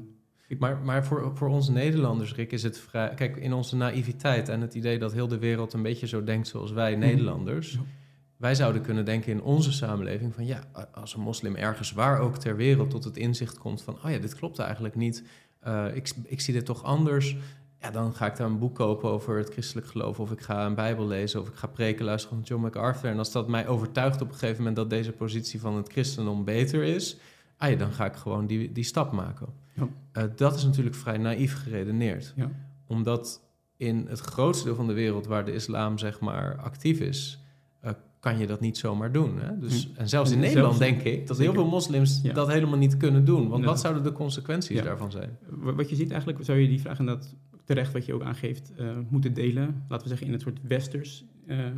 Maar, 0.58 0.78
maar 0.78 1.04
voor, 1.04 1.36
voor 1.36 1.48
ons 1.48 1.68
Nederlanders, 1.68 2.34
Rick, 2.34 2.52
is 2.52 2.62
het 2.62 2.78
vrij... 2.78 3.14
Kijk, 3.14 3.36
in 3.36 3.52
onze 3.52 3.76
naïviteit 3.76 4.48
en 4.48 4.60
het 4.60 4.74
idee 4.74 4.98
dat 4.98 5.12
heel 5.12 5.28
de 5.28 5.38
wereld 5.38 5.72
een 5.72 5.82
beetje 5.82 6.06
zo 6.06 6.24
denkt 6.24 6.48
zoals 6.48 6.72
wij 6.72 6.96
Nederlanders... 6.96 7.72
Ja. 7.72 7.80
Wij 8.36 8.54
zouden 8.54 8.82
kunnen 8.82 9.04
denken 9.04 9.32
in 9.32 9.42
onze 9.42 9.72
samenleving 9.72 10.34
van 10.34 10.46
ja, 10.46 10.64
als 10.92 11.14
een 11.14 11.20
moslim 11.20 11.54
ergens 11.54 11.92
waar 11.92 12.20
ook 12.20 12.36
ter 12.36 12.56
wereld 12.56 12.90
tot 12.90 13.04
het 13.04 13.16
inzicht 13.16 13.58
komt 13.58 13.82
van, 13.82 13.94
oh 14.04 14.10
ja, 14.10 14.18
dit 14.18 14.34
klopt 14.34 14.58
eigenlijk 14.58 14.94
niet. 14.94 15.24
Eh, 15.60 15.86
ik, 15.94 16.12
ik 16.24 16.40
zie 16.40 16.54
dit 16.54 16.64
toch 16.64 16.82
anders. 16.82 17.36
Ja, 17.80 17.90
dan 17.90 18.14
ga 18.14 18.26
ik 18.26 18.36
daar 18.36 18.46
een 18.46 18.58
boek 18.58 18.74
kopen 18.74 19.10
over 19.10 19.36
het 19.38 19.50
christelijk 19.52 19.86
geloof. 19.86 20.20
Of 20.20 20.30
ik 20.32 20.40
ga 20.40 20.66
een 20.66 20.74
Bijbel 20.74 21.06
lezen. 21.06 21.40
Of 21.40 21.48
ik 21.48 21.54
ga 21.54 21.66
preken 21.66 22.04
luisteren 22.04 22.36
van 22.38 22.46
John 22.46 22.62
MacArthur. 22.62 23.10
En 23.10 23.18
als 23.18 23.32
dat 23.32 23.48
mij 23.48 23.66
overtuigt 23.66 24.20
op 24.20 24.28
een 24.28 24.34
gegeven 24.34 24.56
moment 24.56 24.76
dat 24.76 24.90
deze 24.90 25.12
positie 25.12 25.60
van 25.60 25.76
het 25.76 25.88
christendom 25.88 26.44
beter 26.44 26.82
is. 26.82 27.16
Ah 27.56 27.70
ja, 27.70 27.76
dan 27.76 27.92
ga 27.92 28.04
ik 28.06 28.14
gewoon 28.14 28.46
die, 28.46 28.72
die 28.72 28.84
stap 28.84 29.12
maken. 29.12 29.46
Ja. 29.74 29.88
Eh, 30.12 30.22
dat 30.36 30.54
is 30.54 30.64
natuurlijk 30.64 30.96
vrij 30.96 31.18
naïef 31.18 31.62
geredeneerd. 31.62 32.32
Ja. 32.36 32.50
Omdat 32.86 33.40
in 33.76 34.06
het 34.08 34.20
grootste 34.20 34.64
deel 34.64 34.74
van 34.74 34.86
de 34.86 34.92
wereld 34.92 35.26
waar 35.26 35.44
de 35.44 35.52
islam 35.52 35.98
zeg 35.98 36.20
maar 36.20 36.56
actief 36.60 37.00
is, 37.00 37.40
eh, 37.80 37.92
kan 38.20 38.38
je 38.38 38.46
dat 38.46 38.60
niet 38.60 38.78
zomaar 38.78 39.12
doen. 39.12 39.38
Hè? 39.40 39.58
Dus. 39.58 39.88
En 39.96 40.08
zelfs 40.08 40.30
in 40.30 40.36
En 40.36 40.42
Nederland 40.42 40.76
zelfs- 40.76 40.92
denk 40.92 41.02
ik 41.14 41.26
dat 41.26 41.38
heel 41.38 41.52
veel 41.52 41.66
moslims 41.68 42.22
dat 42.22 42.48
helemaal 42.48 42.78
niet 42.78 42.96
kunnen 42.96 43.24
doen. 43.24 43.48
Want 43.48 43.64
wat 43.64 43.80
zouden 43.80 44.02
de 44.02 44.12
consequenties 44.12 44.82
daarvan 44.82 45.10
zijn? 45.10 45.38
Wa- 45.48 45.74
Wat 45.74 45.88
je 45.90 45.96
ziet 45.96 46.10
eigenlijk, 46.10 46.44
zou 46.44 46.58
je 46.58 46.68
die 46.68 46.80
vraag 46.80 46.98
inderdaad 46.98 47.34
terecht, 47.68 47.92
wat 47.92 48.06
je 48.06 48.14
ook 48.14 48.22
aangeeft, 48.22 48.72
eh, 48.76 48.98
moeten 49.08 49.34
delen. 49.34 49.84
Laten 49.88 50.02
we 50.02 50.08
zeggen 50.08 50.26
in 50.26 50.32
het 50.32 50.42
soort 50.42 50.58
westers, 50.62 51.24
eh, 51.46 51.66
eh, 51.66 51.74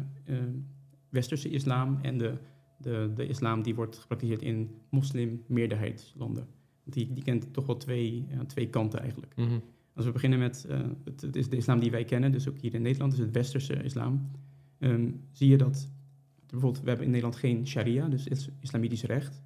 westerse 1.09 1.51
islam 1.51 1.99
en 2.03 2.19
de, 2.19 2.35
de, 2.77 3.13
de 3.15 3.27
islam 3.27 3.63
die 3.63 3.75
wordt 3.75 3.99
gepraktiseerd 3.99 4.43
in 4.43 4.71
moslim-meerderheidslanden. 4.91 6.47
Die, 6.85 7.13
die 7.13 7.23
kent 7.23 7.53
toch 7.53 7.67
wel 7.67 7.77
twee, 7.77 8.27
twee 8.47 8.69
kanten 8.69 9.01
eigenlijk. 9.01 9.37
Mhm. 9.37 9.59
Als 9.95 10.05
we 10.05 10.13
beginnen 10.13 10.39
met 10.39 10.67
het, 11.05 11.21
het 11.21 11.37
is 11.37 11.49
de 11.49 11.57
islam 11.57 11.81
die 11.81 11.91
wij 11.91 12.05
kennen, 12.05 12.33
dus 12.33 12.49
ook 12.49 12.59
hier 12.59 12.75
in 12.75 12.83
Nederland, 12.83 13.13
is 13.13 13.19
het 13.19 13.31
westerse 13.31 13.83
islam. 13.83 14.31
ehm, 14.79 15.11
zie 15.33 15.49
je 15.49 15.57
dat 15.57 15.91
bijvoorbeeld, 16.47 16.83
we 16.83 16.89
hebben 16.89 17.07
in 17.07 17.13
Nederland 17.13 17.41
geen 17.41 17.67
sharia, 17.67 18.09
dus 18.09 18.27
is, 18.27 18.49
islamitisch 18.61 19.03
recht. 19.03 19.43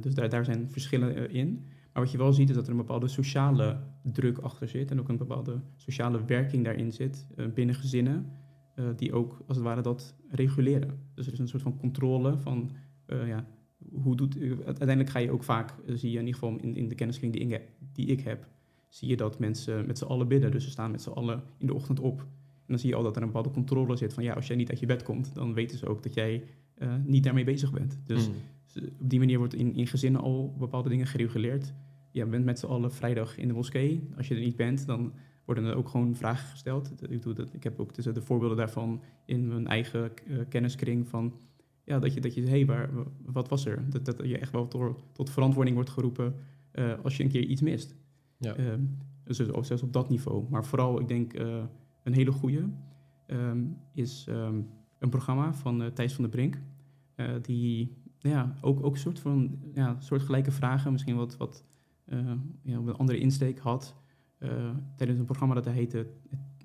Dus 0.00 0.14
daar, 0.14 0.28
daar 0.28 0.44
zijn 0.44 0.70
verschillen 0.70 1.30
in. 1.30 1.64
Maar 1.94 2.02
wat 2.02 2.12
je 2.12 2.18
wel 2.18 2.32
ziet 2.32 2.48
is 2.48 2.54
dat 2.54 2.64
er 2.64 2.70
een 2.70 2.76
bepaalde 2.76 3.08
sociale 3.08 3.78
druk 4.02 4.38
achter 4.38 4.68
zit 4.68 4.90
en 4.90 5.00
ook 5.00 5.08
een 5.08 5.16
bepaalde 5.16 5.60
sociale 5.76 6.24
werking 6.24 6.64
daarin 6.64 6.92
zit 6.92 7.26
eh, 7.36 7.46
binnen 7.46 7.74
gezinnen, 7.74 8.32
eh, 8.74 8.84
die 8.96 9.12
ook 9.12 9.42
als 9.46 9.56
het 9.56 9.66
ware 9.66 9.80
dat 9.80 10.14
reguleren. 10.28 10.98
Dus 11.14 11.26
er 11.26 11.32
is 11.32 11.38
een 11.38 11.48
soort 11.48 11.62
van 11.62 11.76
controle 11.76 12.38
van, 12.38 12.70
eh, 13.06 13.28
ja, 13.28 13.46
hoe 13.92 14.16
doet, 14.16 14.38
uiteindelijk 14.64 15.10
ga 15.10 15.18
je 15.18 15.30
ook 15.30 15.44
vaak, 15.44 15.74
zie 15.86 16.10
je 16.10 16.18
in 16.18 16.26
ieder 16.26 16.40
geval 16.40 16.58
in, 16.60 16.76
in 16.76 16.88
de 16.88 16.94
kenniskring 16.94 17.32
die 17.32 17.58
die 17.92 18.06
ik 18.06 18.20
heb, 18.20 18.48
zie 18.88 19.08
je 19.08 19.16
dat 19.16 19.38
mensen 19.38 19.86
met 19.86 19.98
z'n 19.98 20.04
allen 20.04 20.28
bidden. 20.28 20.50
Dus 20.50 20.64
ze 20.64 20.70
staan 20.70 20.90
met 20.90 21.02
z'n 21.02 21.10
allen 21.10 21.42
in 21.58 21.66
de 21.66 21.74
ochtend 21.74 22.00
op. 22.00 22.20
En 22.20 22.26
dan 22.66 22.78
zie 22.78 22.88
je 22.88 22.94
al 22.96 23.02
dat 23.02 23.16
er 23.16 23.22
een 23.22 23.28
bepaalde 23.28 23.50
controle 23.50 23.96
zit 23.96 24.14
van 24.14 24.22
ja, 24.22 24.34
als 24.34 24.46
jij 24.46 24.56
niet 24.56 24.70
uit 24.70 24.80
je 24.80 24.86
bed 24.86 25.02
komt, 25.02 25.34
dan 25.34 25.54
weten 25.54 25.78
ze 25.78 25.86
ook 25.86 26.02
dat 26.02 26.14
jij 26.14 26.44
niet 27.04 27.24
daarmee 27.24 27.44
bezig 27.44 27.72
bent. 27.72 28.00
Dus 28.04 28.28
Mhm. 28.28 28.36
Op 28.76 29.10
die 29.10 29.18
manier 29.18 29.38
wordt 29.38 29.54
in, 29.54 29.74
in 29.74 29.86
gezinnen 29.86 30.20
al 30.20 30.54
bepaalde 30.58 30.88
dingen 30.88 31.06
gereguleerd. 31.06 31.74
Je 32.10 32.26
bent 32.26 32.44
met 32.44 32.58
z'n 32.58 32.66
allen 32.66 32.92
vrijdag 32.92 33.38
in 33.38 33.48
de 33.48 33.54
moskee. 33.54 34.08
Als 34.16 34.28
je 34.28 34.34
er 34.34 34.40
niet 34.40 34.56
bent, 34.56 34.86
dan 34.86 35.12
worden 35.44 35.64
er 35.64 35.76
ook 35.76 35.88
gewoon 35.88 36.14
vragen 36.14 36.48
gesteld. 36.48 36.92
Ik, 37.08 37.22
doe 37.22 37.34
dat, 37.34 37.54
ik 37.54 37.62
heb 37.62 37.80
ook 37.80 37.94
de 37.94 38.22
voorbeelden 38.22 38.56
daarvan 38.56 39.02
in 39.24 39.48
mijn 39.48 39.66
eigen 39.66 40.10
eh, 40.26 40.38
kenniskring 40.48 41.08
van... 41.08 41.34
Ja, 41.84 41.98
dat 41.98 42.14
je, 42.14 42.20
dat 42.20 42.34
je 42.34 42.40
hé, 42.40 42.48
hey, 42.48 42.66
waar, 42.66 42.90
wat 43.24 43.48
was 43.48 43.66
er? 43.66 43.90
Dat, 43.90 44.04
dat 44.04 44.18
je 44.22 44.38
echt 44.38 44.52
wel 44.52 44.68
tot, 44.68 45.04
tot 45.12 45.30
verantwoording 45.30 45.76
wordt 45.76 45.90
geroepen 45.90 46.34
eh, 46.70 46.92
als 47.02 47.16
je 47.16 47.22
een 47.22 47.30
keer 47.30 47.44
iets 47.44 47.60
mist. 47.60 47.94
Ja. 48.38 48.54
Ehm, 48.54 48.80
dus 49.24 49.50
ook 49.50 49.64
zelfs 49.64 49.82
op 49.82 49.92
dat 49.92 50.08
niveau. 50.08 50.44
Maar 50.50 50.64
vooral, 50.64 51.00
ik 51.00 51.08
denk, 51.08 51.32
eh, 51.32 51.64
een 52.02 52.12
hele 52.12 52.32
goede 52.32 52.68
ehm, 53.26 53.62
is 53.92 54.26
ehm, 54.28 54.60
een 54.98 55.08
programma 55.08 55.54
van 55.54 55.92
Thijs 55.94 56.12
van 56.12 56.24
der 56.24 56.32
Brink. 56.32 56.58
die 57.42 57.96
ja, 58.30 58.54
ook, 58.60 58.84
ook 58.84 58.92
een 58.92 59.00
soort 59.00 59.18
van 59.18 59.58
ja, 59.74 59.96
soortgelijke 60.00 60.50
vragen, 60.50 60.92
misschien 60.92 61.16
wat, 61.16 61.36
wat 61.36 61.64
eh, 62.04 62.32
ja, 62.62 62.76
een 62.76 62.94
andere 62.94 63.18
insteek 63.18 63.58
had. 63.58 64.02
eh, 64.38 64.70
tijdens 64.96 65.18
een 65.18 65.24
programma 65.24 65.54
dat 65.54 65.64
heette, 65.64 66.06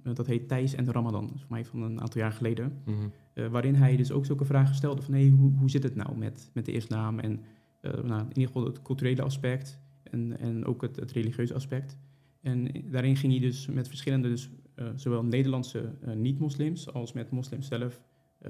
eh, 0.04 0.13
dat 0.13 0.28
heet 0.28 0.48
Thijs 0.48 0.74
en 0.74 0.84
de 0.84 0.91
Ramadan. 0.91 1.28
Dat 1.28 1.36
is 1.36 1.41
voor 1.41 1.52
mij 1.52 1.65
van 1.65 1.82
een 1.82 2.02
aantal 2.02 2.22
jaar 2.22 2.32
geleden. 2.32 2.82
Mhm. 2.86 3.50
Waarin 3.52 3.76
hij 3.76 3.95
dus 3.95 4.12
ook 4.12 4.26
zulke 4.26 4.45
vragen 4.45 4.76
stelde 4.76 5.02
van 5.02 5.13
hey, 5.13 5.30
hoe, 5.30 5.52
hoe 5.58 5.69
zit 5.69 5.84
het 5.84 5.95
nou 5.95 6.17
met, 6.17 6.52
met 6.54 6.65
de 6.65 6.72
islam 6.72 7.19
en 7.19 7.41
nou, 7.82 8.22
in 8.22 8.28
ieder 8.28 8.45
geval 8.45 8.65
het 8.65 8.82
culturele 8.82 9.22
aspect 9.22 9.80
en, 10.04 10.39
en 10.39 10.65
ook 10.65 10.82
het, 10.82 10.95
het 10.95 11.12
religieuze 11.12 11.54
aspect. 11.54 11.98
En 12.41 12.67
daarin 12.91 13.15
ging 13.15 13.32
hij 13.32 13.41
dus 13.41 13.67
met 13.67 13.88
verschillende, 13.88 14.30
dus, 14.30 14.50
zowel 14.95 15.24
Nederlandse 15.24 15.93
niet-moslims 16.15 16.93
als 16.93 17.13
met 17.13 17.32
moslims 17.32 17.67
zelf, 17.67 18.02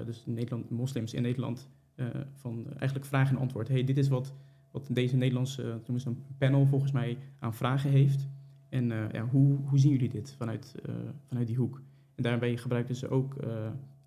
dus 0.04 0.22
Nederland, 0.26 0.70
moslims 0.70 1.14
in 1.14 1.22
Nederland, 1.22 1.68
van 2.34 2.66
eh, 2.66 2.76
eigenlijk 2.78 3.04
vraag 3.04 3.30
en 3.30 3.36
antwoord. 3.36 3.68
hey, 3.68 3.84
dit 3.84 3.98
is 3.98 4.08
wat, 4.08 4.34
wat 4.70 4.88
deze 4.90 5.16
Nederlandse, 5.16 5.80
toen 5.84 5.94
is 5.94 6.04
een 6.04 6.22
panel 6.38 6.66
volgens 6.66 6.92
mij 6.92 7.18
aan 7.38 7.54
vragen 7.54 7.90
heeft. 7.90 8.28
En 8.68 8.92
eh, 8.92 9.10
ja, 9.12 9.26
hoe, 9.26 9.56
hoe 9.64 9.78
zien 9.78 9.90
jullie 9.90 10.08
dit 10.08 10.34
vanuit, 10.38 10.74
eh, 10.84 10.94
vanuit 11.26 11.46
die 11.46 11.56
hoek? 11.56 11.82
En 12.14 12.22
daarbij 12.22 12.56
gebruikten 12.56 12.96
ze 12.96 13.08
ook 13.08 13.34
eh, 13.34 13.48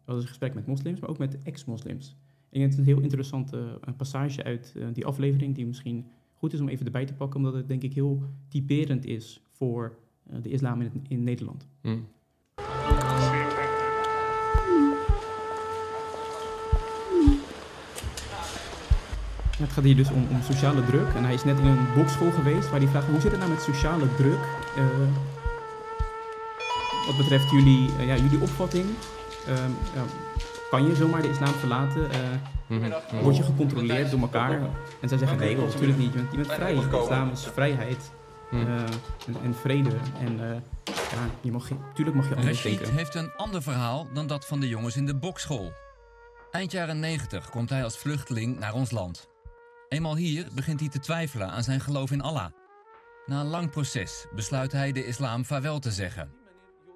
wel 0.06 0.16
eens 0.16 0.24
een 0.24 0.28
gesprek 0.28 0.54
met 0.54 0.66
moslims, 0.66 1.00
maar 1.00 1.10
ook 1.10 1.18
met 1.18 1.44
ex-moslims. 1.44 2.16
En 2.54 2.62
het 2.62 2.78
een 2.78 2.84
heel 2.84 3.00
interessante 3.00 3.80
eh, 3.82 3.94
passage 3.98 4.44
uit 4.44 4.74
eh, 4.78 4.88
die 4.94 5.06
aflevering, 5.06 5.56
die 5.56 5.66
misschien 5.66 6.06
goed 6.34 6.54
is 6.54 6.60
om 6.60 6.68
even 6.68 6.86
erbij 6.86 7.06
te 7.06 7.14
pakken, 7.14 7.38
omdat 7.38 7.54
het 7.54 7.68
denk 7.68 7.84
ik 7.84 7.94
heel 7.94 8.24
typerend 8.48 9.06
is 9.06 9.42
voor 9.52 9.98
eh, 10.24 10.42
de 10.42 10.50
islam 10.50 10.82
in, 10.82 10.92
in 11.08 11.24
Nederland. 11.24 11.68
Mhm. 11.82 12.00
Het 19.64 19.72
gaat 19.72 19.84
hier 19.84 19.96
dus 19.96 20.10
om, 20.12 20.28
om 20.30 20.42
sociale 20.42 20.86
druk. 20.86 21.08
En 21.16 21.24
hij 21.24 21.34
is 21.34 21.44
net 21.44 21.60
in 21.60 21.66
een 21.66 21.88
bokschool 21.96 22.32
geweest 22.32 22.70
waar 22.70 22.80
hij 22.80 22.88
vraagt: 22.90 23.06
hoe 23.08 23.20
zit 23.22 23.32
het 23.32 23.40
nou 23.40 23.52
met 23.52 23.62
sociale 23.62 24.16
druk? 24.16 24.40
Eh, 24.76 24.84
wat 27.08 27.18
betreft 27.18 27.50
jullie, 27.52 27.90
eh, 28.00 28.08
ja, 28.08 28.16
jullie 28.16 28.42
opvatting. 28.42 28.86
Ehm, 29.48 29.70
ja, 29.96 30.02
kan 30.70 30.88
je 30.88 30.96
zomaar 30.96 31.22
de 31.22 31.30
islam 31.30 31.54
verlaten? 31.54 32.12
Eh, 32.12 32.18
Mhm. 32.68 32.92
word 33.22 33.38
je 33.38 33.44
gecontroleerd 33.44 34.12
door 34.12 34.20
elkaar? 34.20 34.52
En 35.02 35.10
zij 35.10 35.18
zeggen: 35.18 35.38
nee, 35.38 35.58
natuurlijk 35.58 35.98
niet. 35.98 36.14
Je 36.14 36.18
bent, 36.20 36.32
je 36.32 36.38
bent 36.38 36.52
vrij. 36.52 36.74
De 36.74 37.00
islam 37.02 37.32
is 37.32 37.46
vrijheid 37.54 38.12
Mhm. 38.52 38.62
eh, 38.68 38.76
en, 39.28 39.36
en 39.44 39.56
vrede. 39.56 39.90
En 40.20 40.40
eh, 40.50 40.56
ja, 40.86 41.20
je 41.42 41.52
mag, 41.52 41.68
geen- 41.68 41.80
tuurlijk 41.94 42.16
mag 42.18 42.30
je 42.30 42.36
anders 42.36 42.56
Rashid 42.64 42.78
denken. 42.80 42.98
heeft 42.98 43.16
een 43.16 43.32
ander 43.36 43.62
verhaal 43.62 44.08
dan 44.14 44.28
dat 44.28 44.46
van 44.46 44.60
de 44.60 44.68
jongens 44.68 44.96
in 44.96 45.06
de 45.06 45.16
bokschool. 45.16 45.72
Eind 46.52 46.72
jaren 46.72 47.00
90 47.00 47.50
komt 47.50 47.70
hij 47.70 47.84
als 47.84 47.98
vluchteling 47.98 48.60
naar 48.60 48.74
ons 48.74 48.92
land. 48.92 49.28
Eenmaal 49.94 50.16
hier 50.16 50.48
begint 50.54 50.80
hij 50.80 50.90
te 50.90 51.00
twijfelen 51.00 51.50
aan 51.50 51.64
zijn 51.64 51.80
geloof 51.80 52.12
in 52.12 52.22
Allah. 52.22 52.52
Na 53.26 53.40
een 53.40 53.48
lang 53.48 53.70
proces 53.70 54.28
besluit 54.36 54.72
hij 54.72 54.92
de 54.92 55.06
islam 55.06 55.46
vaarwel 55.46 55.80
te 55.80 55.92
zeggen. 55.92 56.34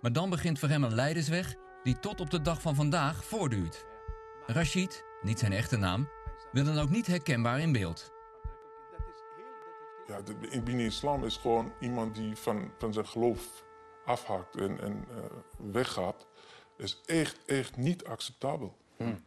Maar 0.02 0.14
dan 0.14 0.30
begint 0.30 0.60
voor 0.60 0.70
hem 0.70 0.84
een 0.84 0.94
leidersweg 0.94 1.56
die 1.84 2.00
tot 2.00 2.20
op 2.20 2.30
de 2.30 2.42
dag 2.42 2.62
van 2.62 2.76
vandaag 2.76 3.24
voortduurt. 3.24 3.86
Rashid, 4.46 5.04
niet 5.22 5.40
zijn 5.40 5.52
echte 5.52 5.78
naam, 5.78 6.10
wil 6.52 6.64
dan 6.64 6.80
ook 6.80 6.90
niet 6.90 7.08
herkenbaar 7.08 7.60
in 7.60 7.72
beeld. 7.72 8.12
Ja, 10.08 10.22
de, 10.22 10.62
binnen 10.64 10.86
islam 10.86 11.24
is 11.24 11.38
gewoon 11.38 11.74
iemand 11.80 12.16
die 12.16 12.36
van, 12.36 12.72
van 12.78 12.94
zijn 12.94 13.08
geloof 13.08 13.66
afhaakt 14.06 14.56
en, 14.56 14.82
en 14.82 15.06
eh, 15.10 15.24
weggaat. 15.72 16.28
is 16.78 17.02
echt, 17.06 17.46
echt 17.46 17.76
niet 17.76 18.06
acceptabel. 18.06 18.78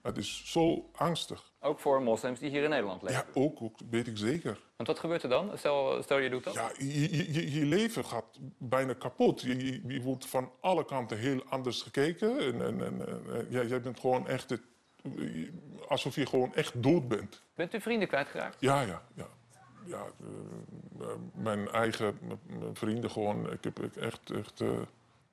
Het 0.03 0.17
is 0.17 0.43
zo 0.45 0.91
angstig. 0.93 1.53
Ook 1.61 1.79
voor 1.81 2.03
moslims 2.03 2.39
die 2.41 2.51
hier 2.51 2.63
in 2.63 2.71
Nederland 2.71 3.03
leven. 3.03 3.25
Ja, 3.35 3.41
ook, 3.41 3.63
ook, 3.63 3.79
weet 3.91 4.07
ik 4.07 4.17
zeker. 4.19 4.61
Want 4.77 4.89
wat 4.89 4.99
gebeurt 4.99 5.23
er 5.23 5.29
dan? 5.29 5.51
Stel, 5.59 6.03
stel 6.03 6.19
je 6.19 6.31
doet 6.31 6.45
dat. 6.45 6.55
Ja, 6.55 6.71
je, 6.79 7.17
je, 7.17 7.33
je- 7.33 7.53
je 7.59 7.65
leven 7.65 8.05
gaat 8.05 8.39
bijna 8.59 8.93
kapot. 8.95 9.41
Je, 9.41 9.65
je, 9.67 9.81
je 9.87 10.03
wordt 10.03 10.27
van 10.27 10.51
alle 10.61 10.85
kanten 10.85 11.19
heel 11.19 11.43
anders 11.49 11.83
gekeken. 11.83 12.39
En, 12.39 12.63
en, 12.63 12.85
en, 12.85 13.07
en, 13.07 13.47
ja, 13.51 13.63
jij 13.63 13.81
bent 13.81 14.01
gewoon 14.01 14.29
echt... 14.29 14.51
Het, 14.51 14.61
alsof 15.89 16.15
je 16.15 16.27
gewoon 16.27 16.55
echt 16.55 16.83
dood 16.83 17.09
bent. 17.09 17.43
Bent 17.55 17.75
u 17.75 17.81
vrienden 17.81 18.09
kwijtgeraakt? 18.09 18.57
Ja, 18.61 18.81
ja, 18.81 19.03
ja. 19.15 19.27
ja 19.87 20.05
eh, 20.21 21.07
eh, 21.07 21.15
mijn 21.35 21.69
eigen 21.69 22.19
vrienden 22.73 23.11
gewoon. 23.11 23.53
Ik 23.53 23.65
heb 23.65 23.81
ik 23.81 23.97
echt... 23.97 24.31
echt 24.31 24.61
eh, 24.61 24.69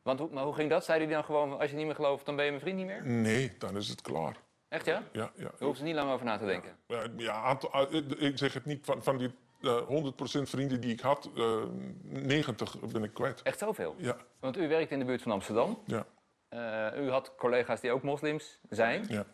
Want 0.08 0.20
hoe, 0.20 0.30
maar 0.32 0.44
hoe 0.44 0.54
ging 0.54 0.70
dat? 0.70 0.86
Zeiden 0.86 1.08
die 1.08 1.16
dan 1.16 1.26
gewoon, 1.26 1.60
als 1.60 1.70
je 1.70 1.76
niet 1.76 1.86
meer 1.86 1.96
gelooft, 1.96 2.26
dan 2.26 2.36
ben 2.36 2.46
je 2.46 2.52
mijn 2.52 2.64
vriend 2.64 2.78
niet 2.78 2.86
meer? 2.86 3.06
nee, 3.06 3.56
dan 3.58 3.76
is 3.78 3.88
het 3.88 4.02
klaar. 4.02 4.36
Echt 4.70 4.86
ja? 4.86 5.04
Ja, 5.12 5.32
ja. 5.36 5.52
Hoeft 5.60 5.80
er 5.80 5.86
niet 5.86 5.96
lang 5.96 6.12
over 6.12 6.26
na 6.26 6.38
te 6.38 6.46
denken. 6.46 6.76
Ja, 6.88 7.04
ja, 7.18 7.32
aantal- 7.44 7.72
ah, 7.72 7.94
ik- 7.94 8.12
ik 8.12 8.38
zeg 8.38 8.54
het 8.54 8.66
niet 8.66 8.86
van, 8.86 9.04
van 9.04 9.18
die 9.18 9.32
eh 9.62 9.78
100% 9.88 10.50
vrienden 10.50 10.82
die 10.82 10.92
ik 10.94 11.00
had, 11.00 11.30
eh 11.36 11.62
90 12.04 12.80
ben 12.80 13.04
ik 13.04 13.14
kwijt. 13.14 13.42
Echt 13.42 13.60
zoveel? 13.60 13.96
Ja, 13.98 14.16
Want 14.40 14.58
u 14.58 14.68
werkt 14.68 14.92
in 14.92 15.00
de 15.00 15.06
buurt 15.06 15.22
van 15.22 15.32
Amsterdam. 15.32 15.80
ja, 15.86 16.06
Eh, 16.50 17.04
u 17.06 17.10
had 17.10 17.34
collega's 17.38 17.80
die 17.82 17.92
ook 17.92 18.04
moslims 18.04 18.60
zijn. 18.70 19.06
ja. 19.10 19.26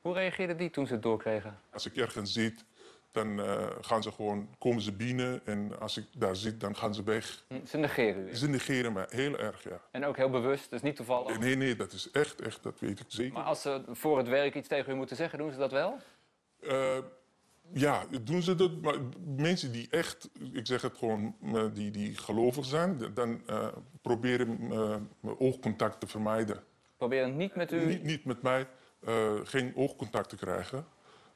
Hoe 0.00 0.14
reageerden 0.14 0.56
die 0.56 0.70
toen 0.70 0.86
ze 0.86 0.92
het 0.92 1.02
doorkregen? 1.02 1.58
Als 1.72 1.86
ik 1.86 1.96
ergens 1.96 2.32
zit, 2.32 2.64
dan 3.12 3.40
eh, 3.40 3.66
gaan 3.80 4.02
ze 4.02 4.12
gewoon, 4.12 4.48
komen 4.58 4.82
ze 4.82 4.92
binnen. 4.92 5.40
En 5.44 5.80
als 5.80 5.96
ik 5.96 6.06
daar 6.16 6.36
zit, 6.36 6.60
dan 6.60 6.76
gaan 6.76 6.94
ze 6.94 7.02
weg. 7.02 7.44
Hm, 7.48 7.64
Ze 7.66 7.78
negeren 7.78 8.28
u. 8.28 8.36
Ze 8.36 8.48
negeren 8.48 8.92
me 8.92 9.06
heel 9.08 9.38
erg, 9.38 9.62
ja. 9.62 9.80
En 9.90 10.04
ook 10.04 10.16
heel 10.16 10.30
bewust, 10.30 10.70
dus 10.70 10.82
niet 10.82 10.96
toevallig. 10.96 11.38
Nee, 11.38 11.56
nee, 11.56 11.76
dat 11.76 11.92
is 11.92 12.10
echt, 12.10 12.40
echt, 12.40 12.62
dat 12.62 12.80
weet 12.80 13.00
ik 13.00 13.06
zeker. 13.08 13.32
Maar 13.32 13.42
als 13.44 13.62
ze 13.62 13.82
voor 13.88 14.18
het 14.18 14.28
werk 14.28 14.54
iets 14.54 14.68
tegen 14.68 14.92
u 14.92 14.96
moeten 14.96 15.16
zeggen, 15.16 15.38
doen 15.38 15.52
ze 15.52 15.58
dat 15.58 15.72
wel? 15.72 15.96
Eh, 16.60 16.98
ja, 17.72 18.04
doen 18.22 18.42
ze 18.42 18.54
dat. 18.54 18.80
Maar 18.80 18.96
mensen 19.36 19.72
die 19.72 19.88
echt, 19.90 20.30
ik 20.52 20.66
zeg 20.66 20.82
het 20.82 20.96
gewoon, 20.96 21.36
die, 21.72 21.90
die 21.90 22.16
gelovig 22.16 22.64
zijn, 22.64 23.14
dan 23.14 23.42
eh, 23.46 23.68
proberen 24.02 25.08
oogcontact 25.38 26.00
te 26.00 26.06
vermijden. 26.06 26.64
Probeer 26.96 27.24
het 27.24 27.34
niet 27.34 27.54
met 27.54 27.72
u... 27.72 27.84
Niet, 27.84 28.02
niet 28.02 28.24
met 28.24 28.42
mij, 28.42 28.66
geen 29.44 29.72
oogcontact 29.76 30.28
te 30.28 30.36
krijgen. 30.36 30.86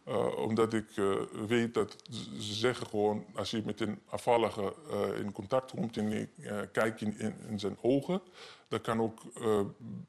Eh, 0.06 0.36
omdat 0.38 0.72
ik 0.72 0.96
eh, 0.96 1.14
weet 1.46 1.74
dat 1.74 1.96
ze 2.38 2.54
zeggen 2.54 2.86
gewoon, 2.86 3.24
als 3.34 3.50
je 3.50 3.62
met 3.64 3.80
een 3.80 4.00
afvallige 4.08 4.74
eh, 4.90 5.18
in 5.20 5.32
contact 5.32 5.70
komt 5.70 5.96
en 5.96 6.10
je 6.10 6.28
eh, 6.42 6.58
kijkt 6.72 7.00
in, 7.00 7.18
in, 7.18 7.34
in 7.48 7.58
zijn 7.58 7.78
ogen, 7.80 8.20
dat 8.68 8.80
kan 8.80 9.00
ook 9.00 9.20
eh 9.40 9.60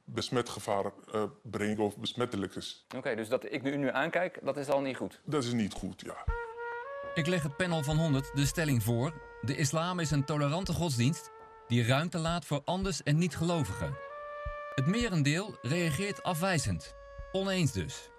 besmetgevaar 0.05 0.85
eh, 0.85 1.23
brengen 1.41 1.79
of 1.79 1.97
besmettelijk 1.97 2.55
is. 2.55 2.85
Oké, 2.95 3.15
dus 3.15 3.29
dat 3.29 3.51
ik 3.51 3.63
u 3.63 3.77
nu 3.77 3.89
aankijk, 3.89 4.39
dat 4.43 4.57
is 4.57 4.67
al 4.69 4.81
niet 4.81 4.97
goed. 4.97 5.19
Dat 5.25 5.43
is 5.43 5.51
niet 5.53 5.73
goed, 5.73 6.01
ja. 6.01 6.23
Ik 7.13 7.27
leg 7.27 7.43
het 7.43 7.57
panel 7.57 7.83
van 7.83 7.97
100 7.97 8.31
de 8.35 8.45
stelling 8.45 8.83
voor: 8.83 9.13
de 9.41 9.55
islam 9.55 9.99
is 9.99 10.11
een 10.11 10.25
tolerante 10.25 10.73
godsdienst 10.73 11.31
die 11.67 11.85
ruimte 11.85 12.17
laat 12.17 12.45
voor 12.45 12.61
anders 12.65 13.03
en 13.03 13.17
niet-gelovigen. 13.17 13.97
Het 14.75 14.85
merendeel 14.85 15.57
reageert 15.61 16.23
afwijzend. 16.23 16.95
Oneens 17.31 17.71
dus. 17.71 18.09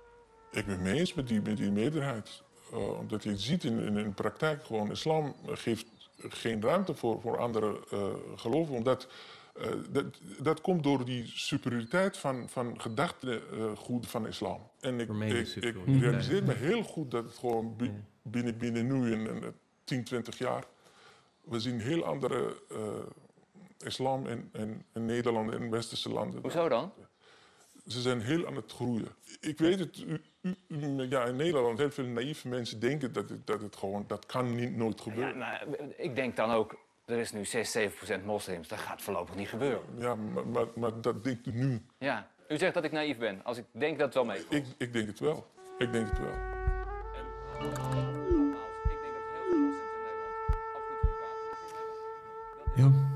Ik 0.51 0.67
ben 0.67 0.83
mee 0.83 0.99
eens 0.99 1.15
met 1.15 1.29
die, 1.29 1.41
met 1.41 1.57
die 1.57 1.71
meerderheid. 1.71 2.43
Eh, 2.73 2.99
omdat 2.99 3.23
je 3.23 3.37
ziet 3.37 3.65
in, 3.65 3.79
in, 3.79 3.97
in 3.97 4.05
de 4.05 4.11
praktijk 4.15 4.65
gewoon, 4.65 4.91
islam 4.91 5.35
geeft 5.47 5.87
geen 6.17 6.63
ruimte 6.63 6.95
voor, 6.95 7.21
voor 7.21 7.39
andere 7.39 7.81
eh, 7.91 8.07
geloven. 8.37 8.75
Omdat 8.75 9.09
eh, 9.55 9.71
dat, 9.91 10.05
dat 10.39 10.61
komt 10.61 10.83
door 10.83 11.05
die 11.05 11.27
superioriteit 11.27 12.17
van, 12.17 12.49
van 12.49 12.81
gedachtegoed 12.81 14.07
van 14.09 14.27
islam. 14.27 14.61
En 14.81 15.01
ik, 15.01 15.09
ik, 15.65 15.75
ik 15.87 16.01
realiseer 16.01 16.45
me 16.45 16.53
heel 16.55 16.83
goed 16.83 17.11
dat 17.11 17.25
het 17.25 17.35
gewoon 17.39 17.77
bi- 17.77 17.93
binnen, 18.23 18.59
binnen 18.59 18.87
nu 18.87 19.13
in, 19.13 19.27
in 19.27 19.55
10, 19.85 20.05
20 20.05 20.39
jaar... 20.39 20.65
we 21.45 21.61
zien 21.61 21.81
heel 21.81 22.05
andere 22.05 22.57
eh, 22.71 22.79
islam 23.79 24.27
in, 24.27 24.51
in, 24.53 24.85
in 24.95 25.05
Nederland 25.05 25.53
en 25.53 25.71
westerse 25.71 26.09
landen. 26.09 26.41
Hoezo 26.41 26.69
dan? 26.69 26.93
Ze 27.89 28.01
zijn 28.01 28.21
heel 28.21 28.47
aan 28.47 28.57
het 28.57 28.73
groeien. 28.73 29.09
Ik 29.41 29.59
weet 29.59 29.79
het, 29.79 29.99
u, 29.99 30.21
u- 30.43 30.57
u- 30.69 31.07
ja, 31.09 31.25
in 31.25 31.37
Nederland 31.37 31.79
heel 31.79 31.91
veel 31.91 32.05
naïeve 32.05 32.49
mensen 32.49 32.81
denken 32.81 33.13
dat 33.13 33.29
het, 33.29 33.47
dat 33.47 33.61
het 33.61 33.77
gewoon, 33.77 34.05
dat 34.07 34.27
kan 34.27 34.55
niet, 34.55 34.77
nooit 34.77 34.97
Ja, 34.97 35.03
gebeuren. 35.03 35.39
maar 35.39 35.65
ik 35.97 36.15
denk 36.15 36.37
dan 36.37 36.51
ook, 36.51 36.79
er 37.05 37.19
is 37.19 37.33
nu 37.33 37.45
6, 37.45 37.71
7 37.73 37.97
procent 37.97 38.25
moslims. 38.25 38.69
Dat 38.69 38.79
gaat 38.79 39.03
voorlopig 39.03 39.35
niet 39.35 39.49
gebeuren. 39.49 39.81
Ja, 39.99 40.15
maar, 40.15 40.47
maar, 40.47 40.67
maar 40.75 41.01
dat 41.01 41.25
denkt 41.25 41.47
u 41.47 41.51
nu. 41.53 41.83
Ja, 41.99 42.29
u 42.49 42.59
zegt 42.59 42.75
dat 42.75 42.85
ik 42.85 42.93
naïef 42.93 43.19
ben. 43.19 43.45
Als 43.45 43.59
ik 43.59 43.65
denk 43.71 43.97
dat 43.99 44.07
het 44.07 44.15
wel 44.15 44.25
mee. 44.25 44.43
Ik, 44.49 44.65
ik 44.79 44.93
denk 44.93 45.07
het 45.07 45.19
wel. 45.21 45.47
Ik 45.79 45.93
denk 45.93 46.09
het 46.09 46.19
wel. 46.19 46.35
Nogmaals, 47.61 48.07
ik 48.85 48.99
denk 49.01 49.15
dat 49.15 49.25
heel 49.33 49.49
veel 49.49 49.59
moslims 49.59 49.93
in 49.95 50.03
Nederland 50.05 50.35
absoluut 50.75 51.01
geen 51.03 51.15
kwaad 51.19 51.37
in 51.43 51.51
de 51.51 51.57
zin 52.75 52.85
hebben. 52.85 52.85
Ja. 52.85 53.07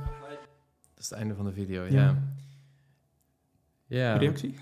Dat 0.95 0.99
is 1.05 1.09
het 1.09 1.19
einde 1.19 1.35
van 1.35 1.45
de 1.45 1.53
video, 1.53 1.83
Ja. 1.85 1.91
ja. 1.91 2.23
Ja. 3.95 4.17
Reactie? 4.17 4.55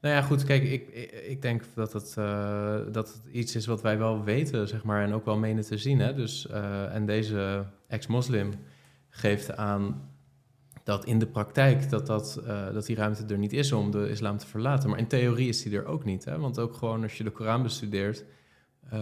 Nou 0.00 0.14
ja, 0.14 0.22
goed, 0.22 0.44
kijk, 0.44 0.62
ik, 0.62 0.88
ik, 1.28 1.42
denk 1.42 1.62
dat 1.74 1.92
het, 1.92 2.14
eh, 2.18 2.78
dat 2.92 3.08
het 3.08 3.22
iets 3.32 3.56
is 3.56 3.66
wat 3.66 3.82
wij 3.82 3.98
wel 3.98 4.24
weten, 4.24 4.68
zeg 4.68 4.84
maar, 4.84 5.02
en 5.02 5.12
ook 5.12 5.24
wel 5.24 5.38
menen 5.38 5.64
te 5.64 5.78
zien. 5.78 5.98
Hè? 5.98 6.14
Dus, 6.14 6.46
eh, 6.46 6.94
en 6.94 7.06
deze 7.06 7.64
ex-moslim 7.88 8.52
geeft 9.08 9.56
aan 9.56 10.08
dat 10.88 11.04
in 11.04 11.18
de 11.18 11.26
praktijk 11.26 11.90
dat, 11.90 12.06
dat, 12.06 12.42
eh, 12.46 12.72
dat 12.72 12.86
die 12.86 12.96
ruimte 12.96 13.24
er 13.26 13.38
niet 13.38 13.52
is 13.52 13.72
om 13.72 13.90
de 13.90 14.08
islam 14.08 14.38
te 14.38 14.46
verlaten. 14.46 14.90
Maar 14.90 14.98
in 14.98 15.06
theorie 15.06 15.48
is 15.48 15.62
die 15.62 15.76
er 15.76 15.86
ook 15.86 16.04
niet. 16.04 16.24
Hè? 16.24 16.38
Want 16.38 16.58
ook 16.58 16.74
gewoon 16.74 17.02
als 17.02 17.16
je 17.16 17.24
de 17.24 17.30
Koran 17.30 17.62
bestudeert, 17.62 18.24
eh, 18.90 19.00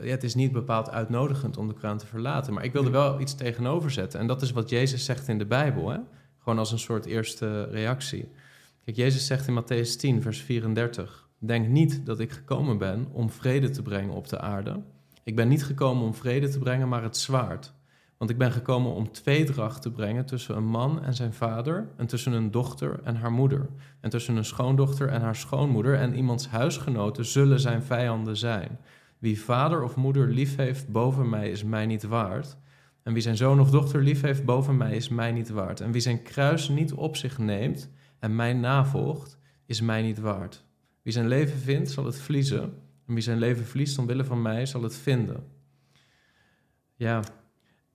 ja, 0.00 0.10
het 0.10 0.24
is 0.24 0.34
niet 0.34 0.52
bepaald 0.52 0.90
uitnodigend 0.90 1.56
om 1.56 1.68
de 1.68 1.74
Koran 1.74 1.98
te 1.98 2.06
verlaten. 2.06 2.52
Maar 2.54 2.64
ik 2.64 2.72
wilde 2.72 2.90
wel 2.90 3.20
iets 3.20 3.34
tegenover 3.34 3.90
zetten. 3.90 4.20
En 4.20 4.26
dat 4.26 4.42
is 4.42 4.52
wat 4.52 4.70
Jezus 4.70 5.04
zegt 5.04 5.28
in 5.28 5.38
de 5.38 5.46
Bijbel. 5.46 5.90
Hè? 5.90 5.98
Gewoon 6.38 6.58
als 6.58 6.72
een 6.72 6.78
soort 6.78 7.04
eerste 7.04 7.64
reactie. 7.64 8.28
Jezus 8.96 9.26
zegt 9.26 9.46
in 9.46 9.62
Matthäus 9.62 9.96
10, 9.96 10.22
vers 10.22 10.40
34: 10.40 11.28
Denk 11.38 11.68
niet 11.68 12.06
dat 12.06 12.20
ik 12.20 12.32
gekomen 12.32 12.78
ben 12.78 13.06
om 13.12 13.30
vrede 13.30 13.70
te 13.70 13.82
brengen 13.82 14.14
op 14.14 14.28
de 14.28 14.40
aarde. 14.40 14.80
Ik 15.24 15.36
ben 15.36 15.48
niet 15.48 15.64
gekomen 15.64 16.04
om 16.04 16.14
vrede 16.14 16.48
te 16.48 16.58
brengen, 16.58 16.88
maar 16.88 17.02
het 17.02 17.16
zwaard. 17.16 17.74
Want 18.18 18.30
ik 18.30 18.38
ben 18.38 18.52
gekomen 18.52 18.92
om 18.92 19.12
tweedracht 19.12 19.82
te 19.82 19.90
brengen 19.90 20.26
tussen 20.26 20.56
een 20.56 20.66
man 20.66 21.02
en 21.04 21.14
zijn 21.14 21.32
vader, 21.32 21.88
en 21.96 22.06
tussen 22.06 22.32
een 22.32 22.50
dochter 22.50 23.00
en 23.04 23.16
haar 23.16 23.32
moeder, 23.32 23.68
en 24.00 24.10
tussen 24.10 24.36
een 24.36 24.44
schoondochter 24.44 25.08
en 25.08 25.20
haar 25.20 25.36
schoonmoeder, 25.36 25.94
en 25.94 26.14
iemands 26.14 26.48
huisgenoten 26.48 27.24
zullen 27.24 27.60
zijn 27.60 27.82
vijanden 27.82 28.36
zijn. 28.36 28.78
Wie 29.18 29.40
vader 29.40 29.82
of 29.82 29.96
moeder 29.96 30.28
lief 30.28 30.56
heeft 30.56 30.88
boven 30.88 31.28
mij 31.28 31.50
is 31.50 31.64
mij 31.64 31.86
niet 31.86 32.02
waard. 32.02 32.56
En 33.02 33.12
wie 33.12 33.22
zijn 33.22 33.36
zoon 33.36 33.60
of 33.60 33.70
dochter 33.70 34.02
lief 34.02 34.20
heeft 34.20 34.44
boven 34.44 34.76
mij 34.76 34.96
is 34.96 35.08
mij 35.08 35.32
niet 35.32 35.48
waard. 35.48 35.80
En 35.80 35.92
wie 35.92 36.00
zijn 36.00 36.22
kruis 36.22 36.68
niet 36.68 36.92
op 36.92 37.16
zich 37.16 37.38
neemt 37.38 37.90
en 38.18 38.36
mij 38.36 38.52
navolgt, 38.52 39.38
is 39.66 39.80
mij 39.80 40.02
niet 40.02 40.18
waard. 40.18 40.64
Wie 41.02 41.12
zijn 41.12 41.28
leven 41.28 41.58
vindt, 41.58 41.90
zal 41.90 42.04
het 42.04 42.20
verliezen. 42.20 42.62
En 43.06 43.14
wie 43.14 43.22
zijn 43.22 43.38
leven 43.38 43.64
verliest 43.64 43.98
omwille 43.98 44.24
van 44.24 44.42
mij, 44.42 44.66
zal 44.66 44.82
het 44.82 44.96
vinden. 44.96 45.44
Ja, 46.94 47.22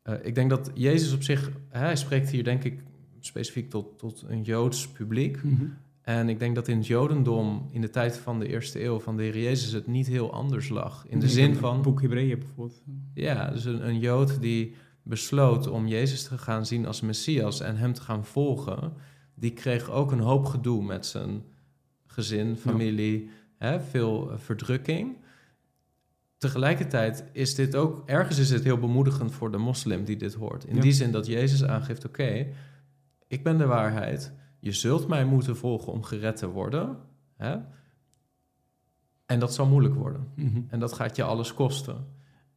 eh, 0.04 0.14
ik 0.22 0.36
denk 0.36 0.50
dat 0.50 0.72
Jezus 0.74 1.14
op 1.14 1.24
zich, 1.24 1.52
hij 1.70 1.96
spreekt 1.96 2.30
hier 2.30 2.44
denk 2.44 2.64
ik 2.64 2.84
specifiek 3.20 3.70
tot, 3.70 4.00
tot 4.00 4.24
een 4.28 4.42
Joods 4.42 4.88
publiek. 4.88 5.44
Mhm. 5.44 5.66
En 6.02 6.30
ik 6.30 6.40
denk 6.40 6.56
dat 6.56 6.68
in 6.68 6.78
het 6.78 6.88
Jodendom, 6.88 7.68
in 7.72 7.82
de 7.82 7.90
tijd 7.90 8.18
van 8.18 8.40
de 8.40 8.48
eerste 8.48 8.84
eeuw 8.84 9.00
van 9.00 9.18
de 9.18 9.24
Heer 9.24 9.38
Jezus, 9.40 9.72
het 9.72 9.88
niet 9.88 10.08
heel 10.08 10.34
anders 10.34 10.70
lag. 10.70 11.06
In 11.08 11.20
de 11.20 11.26
Nee, 11.26 11.34
zin 11.36 11.56
van, 11.56 11.82
boek 11.82 12.02
Hebreeën 12.02 12.40
bijvoorbeeld. 12.40 12.82
ja, 13.14 13.52
dus 13.52 13.66
een, 13.66 13.88
een 13.88 14.00
Jood 14.00 14.42
die 14.42 14.76
besloot 15.04 15.68
om 15.68 15.88
Jezus 15.88 16.24
te 16.24 16.38
gaan 16.38 16.66
zien 16.66 16.86
als 16.86 17.02
Messias 17.02 17.60
en 17.62 17.78
hem 17.78 17.94
te 17.94 18.02
gaan 18.02 18.26
volgen, 18.26 18.94
die 19.36 19.54
kreeg 19.54 19.90
ook 19.90 20.12
een 20.12 20.20
hoop 20.20 20.46
gedoe 20.46 20.84
met 20.84 21.06
zijn 21.06 21.44
gezin, 22.06 22.58
familie, 22.58 23.30
hè, 23.58 23.82
veel 23.82 24.32
eh, 24.32 24.38
verdrukking. 24.38 25.18
Tegelijkertijd 26.38 27.24
is 27.32 27.56
dit 27.56 27.76
ook, 27.76 28.04
ergens 28.10 28.38
is 28.40 28.50
het 28.50 28.64
heel 28.64 28.78
bemoedigend 28.78 29.32
voor 29.32 29.52
de 29.52 29.58
moslim 29.58 30.04
die 30.04 30.16
dit 30.18 30.34
hoort. 30.34 30.66
In 30.66 30.76
Ja. 30.76 30.82
die 30.82 30.92
zin 30.92 31.12
dat 31.12 31.26
Jezus 31.26 31.64
aangeeft, 31.64 32.06
oké, 32.06 32.48
ik 33.28 33.44
ben 33.44 33.58
de 33.58 33.66
waarheid, 33.66 34.34
je 34.60 34.72
zult 34.72 35.08
mij 35.08 35.26
moeten 35.26 35.58
volgen 35.58 35.92
om 35.94 36.04
gered 36.04 36.36
te 36.38 36.48
worden. 36.48 36.98
Hè? 37.38 37.58
En 39.26 39.40
dat 39.40 39.54
zal 39.54 39.66
moeilijk 39.66 39.96
worden. 39.96 40.28
Mhm. 40.36 40.62
En 40.68 40.80
dat 40.80 40.94
gaat 40.94 41.16
je 41.16 41.24
alles 41.24 41.54
kosten. 41.54 42.08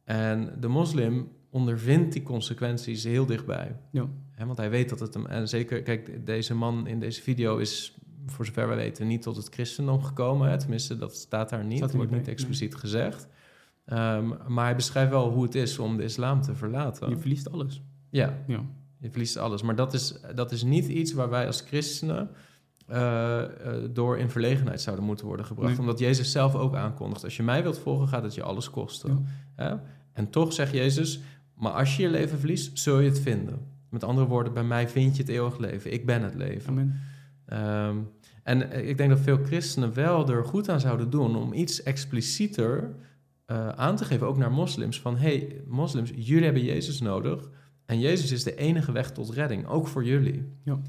En 0.03 0.55
de 0.59 0.67
moslim 0.67 1.31
ondervindt 1.49 2.13
die 2.13 2.23
consequenties 2.23 3.03
heel 3.03 3.25
dichtbij. 3.25 3.75
Ja. 3.91 4.07
Want 4.45 4.57
hij 4.57 4.69
weet 4.69 4.89
dat 4.89 4.99
het 4.99 5.13
hem... 5.13 5.25
En 5.25 5.47
zeker, 5.47 5.81
kijk, 5.81 6.25
deze 6.25 6.55
man 6.55 6.87
in 6.87 6.99
deze 6.99 7.21
video 7.21 7.57
is, 7.57 7.97
voor 8.25 8.45
zover 8.45 8.69
we 8.69 8.75
weten, 8.75 9.07
niet 9.07 9.21
tot 9.21 9.35
het 9.35 9.47
christendom 9.49 10.03
gekomen. 10.03 10.49
Hè? 10.49 10.57
Tenminste, 10.57 10.97
dat 10.97 11.15
staat 11.15 11.49
daar 11.49 11.65
niet. 11.65 11.81
Er 11.81 11.95
wordt 11.95 12.11
niet 12.11 12.27
expliciet 12.27 12.75
gezegd. 12.75 13.27
Ehm, 13.85 14.27
maar 14.47 14.65
hij 14.65 14.75
beschrijft 14.75 15.11
wel 15.11 15.31
hoe 15.31 15.43
het 15.43 15.55
is 15.55 15.79
om 15.79 15.97
de 15.97 16.03
islam 16.03 16.41
te 16.41 16.55
verlaten. 16.55 17.09
Je 17.09 17.17
verliest 17.17 17.51
alles. 17.51 17.81
Ja, 18.09 18.37
Ja. 18.47 18.61
je 18.97 19.09
verliest 19.09 19.37
alles. 19.37 19.61
Maar 19.61 19.75
dat 19.75 19.93
is, 19.93 20.19
dat 20.35 20.51
is 20.51 20.63
niet 20.63 20.87
iets 20.87 21.13
waar 21.13 21.29
wij 21.29 21.45
als 21.47 21.61
christenen 21.61 22.29
eh, 22.87 23.43
eh, 23.43 23.89
door 23.91 24.17
in 24.17 24.29
verlegenheid 24.29 24.81
zouden 24.81 25.05
moeten 25.05 25.25
worden 25.25 25.45
gebracht. 25.45 25.71
Nee. 25.71 25.79
Omdat 25.79 25.99
Jezus 25.99 26.31
zelf 26.31 26.55
ook 26.55 26.75
aankondigt: 26.75 27.23
als 27.23 27.37
je 27.37 27.43
mij 27.43 27.63
wilt 27.63 27.79
volgen, 27.79 28.07
gaat 28.07 28.23
het 28.23 28.33
je 28.35 28.43
alles 28.43 28.69
kosten. 28.69 29.25
En 30.13 30.29
toch 30.29 30.53
zegt 30.53 30.71
Jezus: 30.73 31.19
maar 31.57 31.71
als 31.71 31.95
je 31.95 32.01
je 32.01 32.09
leven 32.09 32.39
verliest, 32.39 32.79
zul 32.79 32.99
je 32.99 33.09
het 33.09 33.19
vinden. 33.19 33.59
Met 33.89 34.03
andere 34.03 34.27
woorden, 34.27 34.53
bij 34.53 34.63
mij 34.63 34.89
vind 34.89 35.15
je 35.15 35.21
het 35.21 35.31
eeuwig 35.31 35.57
leven. 35.57 35.93
Ik 35.93 36.05
ben 36.05 36.23
het 36.23 36.35
leven. 36.35 36.69
Amen. 36.69 36.99
Ehm, 37.45 37.97
en 38.43 38.71
eh, 38.71 38.89
ik 38.89 38.97
denk 38.97 39.09
dat 39.09 39.19
veel 39.19 39.39
christenen 39.43 39.93
wel 39.93 40.29
er 40.29 40.45
goed 40.45 40.69
aan 40.69 40.79
zouden 40.79 41.09
doen 41.09 41.35
om 41.35 41.53
iets 41.53 41.83
explicieter 41.83 42.95
eh, 43.45 43.69
aan 43.69 43.95
te 43.95 44.05
geven, 44.05 44.27
ook 44.27 44.37
naar 44.37 44.51
moslims. 44.51 45.01
Van 45.01 45.17
hey, 45.17 45.61
moslims, 45.67 46.11
jullie 46.15 46.43
hebben 46.43 46.63
Jezus 46.63 46.99
nodig. 46.99 47.49
En 47.85 47.99
Jezus 47.99 48.31
is 48.31 48.43
de 48.43 48.55
enige 48.55 48.91
weg 48.91 49.11
tot 49.11 49.29
redding, 49.29 49.67
ook 49.67 49.87
voor 49.87 50.05
jullie. 50.05 50.53
Ja. 50.63 50.79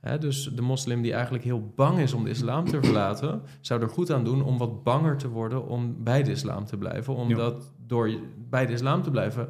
Hè, 0.00 0.18
dus 0.18 0.50
de 0.54 0.62
moslim 0.62 1.02
die 1.02 1.12
eigenlijk 1.12 1.44
heel 1.44 1.72
bang 1.74 1.98
is 1.98 2.12
om 2.12 2.24
de 2.24 2.30
islam 2.30 2.64
te 2.64 2.82
verlaten, 2.82 3.42
zou 3.60 3.82
er 3.82 3.88
goed 3.88 4.10
aan 4.10 4.24
doen 4.24 4.42
om 4.42 4.58
wat 4.58 4.82
banger 4.82 5.16
te 5.16 5.28
worden 5.28 5.68
om 5.68 6.04
bij 6.04 6.22
de 6.22 6.30
islam 6.30 6.64
te 6.64 6.76
blijven. 6.76 7.14
Omdat 7.14 7.72
door 7.86 8.10
bij 8.50 8.66
de 8.66 8.72
islam 8.72 9.02
te 9.02 9.10
blijven, 9.10 9.48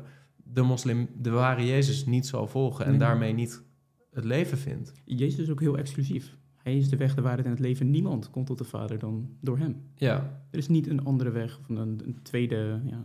de 0.55 0.63
moslim 0.63 1.09
de 1.19 1.31
ware 1.31 1.67
Jezus 1.67 2.07
niet 2.07 2.27
zal 2.27 2.47
volgen 2.47 2.85
en 2.85 2.91
Nee. 2.91 3.01
daarmee 3.01 3.33
niet 3.33 3.63
het 4.11 4.25
leven 4.25 4.59
vindt. 4.59 4.93
Jezus 5.05 5.39
is 5.41 5.51
ook 5.51 5.61
heel 5.61 5.79
exclusief. 5.79 6.37
hij 6.57 6.77
is 6.77 6.89
de 6.89 6.97
weg, 6.97 7.15
de 7.15 7.21
waarheid 7.23 7.45
en 7.45 7.51
het 7.51 7.61
leven. 7.61 7.91
Niemand 7.91 8.31
komt 8.31 8.47
tot 8.47 8.59
de 8.59 8.65
Vader 8.65 8.99
dan 8.99 9.29
door 9.41 9.59
hem. 9.59 9.77
Ja, 9.95 10.43
Er 10.51 10.59
is 10.59 10.69
niet 10.69 10.87
een 10.89 11.05
andere 11.05 11.31
weg 11.31 11.59
of 11.59 11.69
een, 11.69 11.77
een 12.05 12.19
tweede 12.23 12.81
ja, 12.85 13.05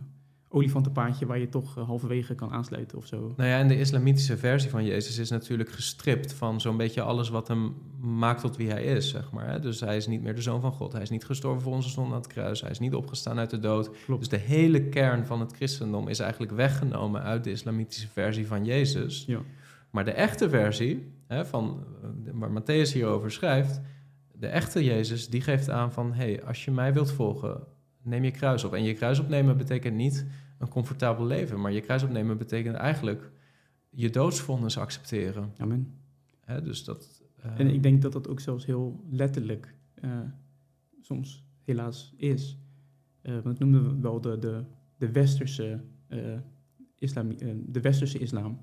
olifantenpaadje 0.52 1.26
waar 1.26 1.38
je 1.38 1.48
toch 1.48 1.78
eh, 1.78 1.86
halverwege 1.86 2.34
kan 2.34 2.52
aansluiten 2.52 2.98
of 2.98 3.06
zo. 3.06 3.32
Nou 3.36 3.48
ja, 3.48 3.58
en 3.58 3.68
de 3.68 3.78
islamitische 3.78 4.36
versie 4.36 4.70
van 4.70 4.84
Jezus 4.84 5.18
is 5.18 5.30
natuurlijk 5.30 5.70
gestript 5.70 6.32
van 6.32 6.60
zo'n 6.60 6.76
beetje 6.76 7.02
alles 7.02 7.28
wat 7.28 7.48
hem 7.48 7.74
maakt 8.00 8.40
tot 8.40 8.56
wie 8.56 8.70
hij 8.70 8.84
is, 8.84 9.08
zeg 9.08 9.32
maar. 9.32 9.60
Dus 9.60 9.80
hij 9.80 9.96
is 9.96 10.06
niet 10.06 10.22
meer 10.22 10.34
de 10.34 10.42
zoon 10.42 10.60
van 10.60 10.72
God. 10.72 10.92
Hij 10.92 11.02
is 11.02 11.10
niet 11.10 11.24
gestorven 11.24 11.62
voor 11.62 11.72
onze 11.72 11.88
zonde 11.88 12.10
aan 12.10 12.20
het 12.20 12.26
kruis. 12.26 12.60
Hij 12.60 12.70
is 12.70 12.78
niet 12.78 12.94
opgestaan 12.94 13.38
uit 13.38 13.50
de 13.50 13.58
dood. 13.58 13.90
Klopt. 14.04 14.20
Dus 14.20 14.28
de 14.28 14.46
hele 14.46 14.88
kern 14.88 15.26
van 15.26 15.40
het 15.40 15.52
christendom 15.52 16.08
is 16.08 16.18
eigenlijk 16.18 16.52
weggenomen 16.52 17.22
uit 17.22 17.44
de 17.44 17.50
islamitische 17.50 18.08
versie 18.08 18.46
van 18.46 18.64
Jezus. 18.64 19.24
Ja. 19.26 19.40
Maar 19.90 20.04
de 20.04 20.12
echte 20.12 20.48
versie, 20.48 21.12
hè, 21.26 21.46
van, 21.46 21.84
eh, 22.02 22.30
waar 22.34 22.62
Matthäus 22.62 22.92
hierover 22.92 23.30
schrijft, 23.30 23.80
de 24.32 24.46
echte 24.46 24.84
Jezus, 24.84 25.28
die 25.28 25.40
geeft 25.40 25.70
aan 25.70 25.92
van, 25.92 26.12
hé, 26.12 26.32
hey, 26.32 26.44
als 26.44 26.64
je 26.64 26.70
mij 26.70 26.92
wilt 26.92 27.10
volgen, 27.10 27.60
neem 28.02 28.24
je 28.24 28.30
kruis 28.30 28.64
op. 28.64 28.74
En 28.74 28.82
je 28.82 28.94
kruis 28.94 29.18
opnemen 29.18 29.56
betekent 29.56 29.96
niet 29.96 30.26
een 30.58 30.68
comfortabel 30.68 31.26
leven, 31.26 31.60
maar 31.60 31.72
je 31.72 31.80
kruis 31.80 32.02
opnemen 32.02 32.38
betekent 32.38 32.76
eigenlijk 32.76 33.30
je 33.90 34.10
doodsvonnis 34.10 34.78
accepteren. 34.78 35.52
Amen. 35.56 35.94
Hè, 36.40 36.62
dus 36.62 36.84
dat... 36.84 37.22
eh, 37.36 37.58
En 37.60 37.66
ik 37.66 37.82
denk 37.82 38.02
dat 38.02 38.12
dat 38.12 38.28
ook 38.28 38.40
zelfs 38.40 38.66
heel 38.66 39.04
letterlijk 39.10 39.74
eh, 39.94 40.20
soms 41.00 41.44
helaas 41.64 42.14
is. 42.16 42.58
Eh, 43.22 43.38
want 43.38 43.58
we 43.58 43.96
wel 44.00 44.20
de, 44.20 44.38
de, 44.38 44.64
de, 44.96 45.12
westerse, 45.12 45.80
islam, 46.98 47.36
de 47.66 47.80
westerse 47.80 48.18
islam 48.18 48.60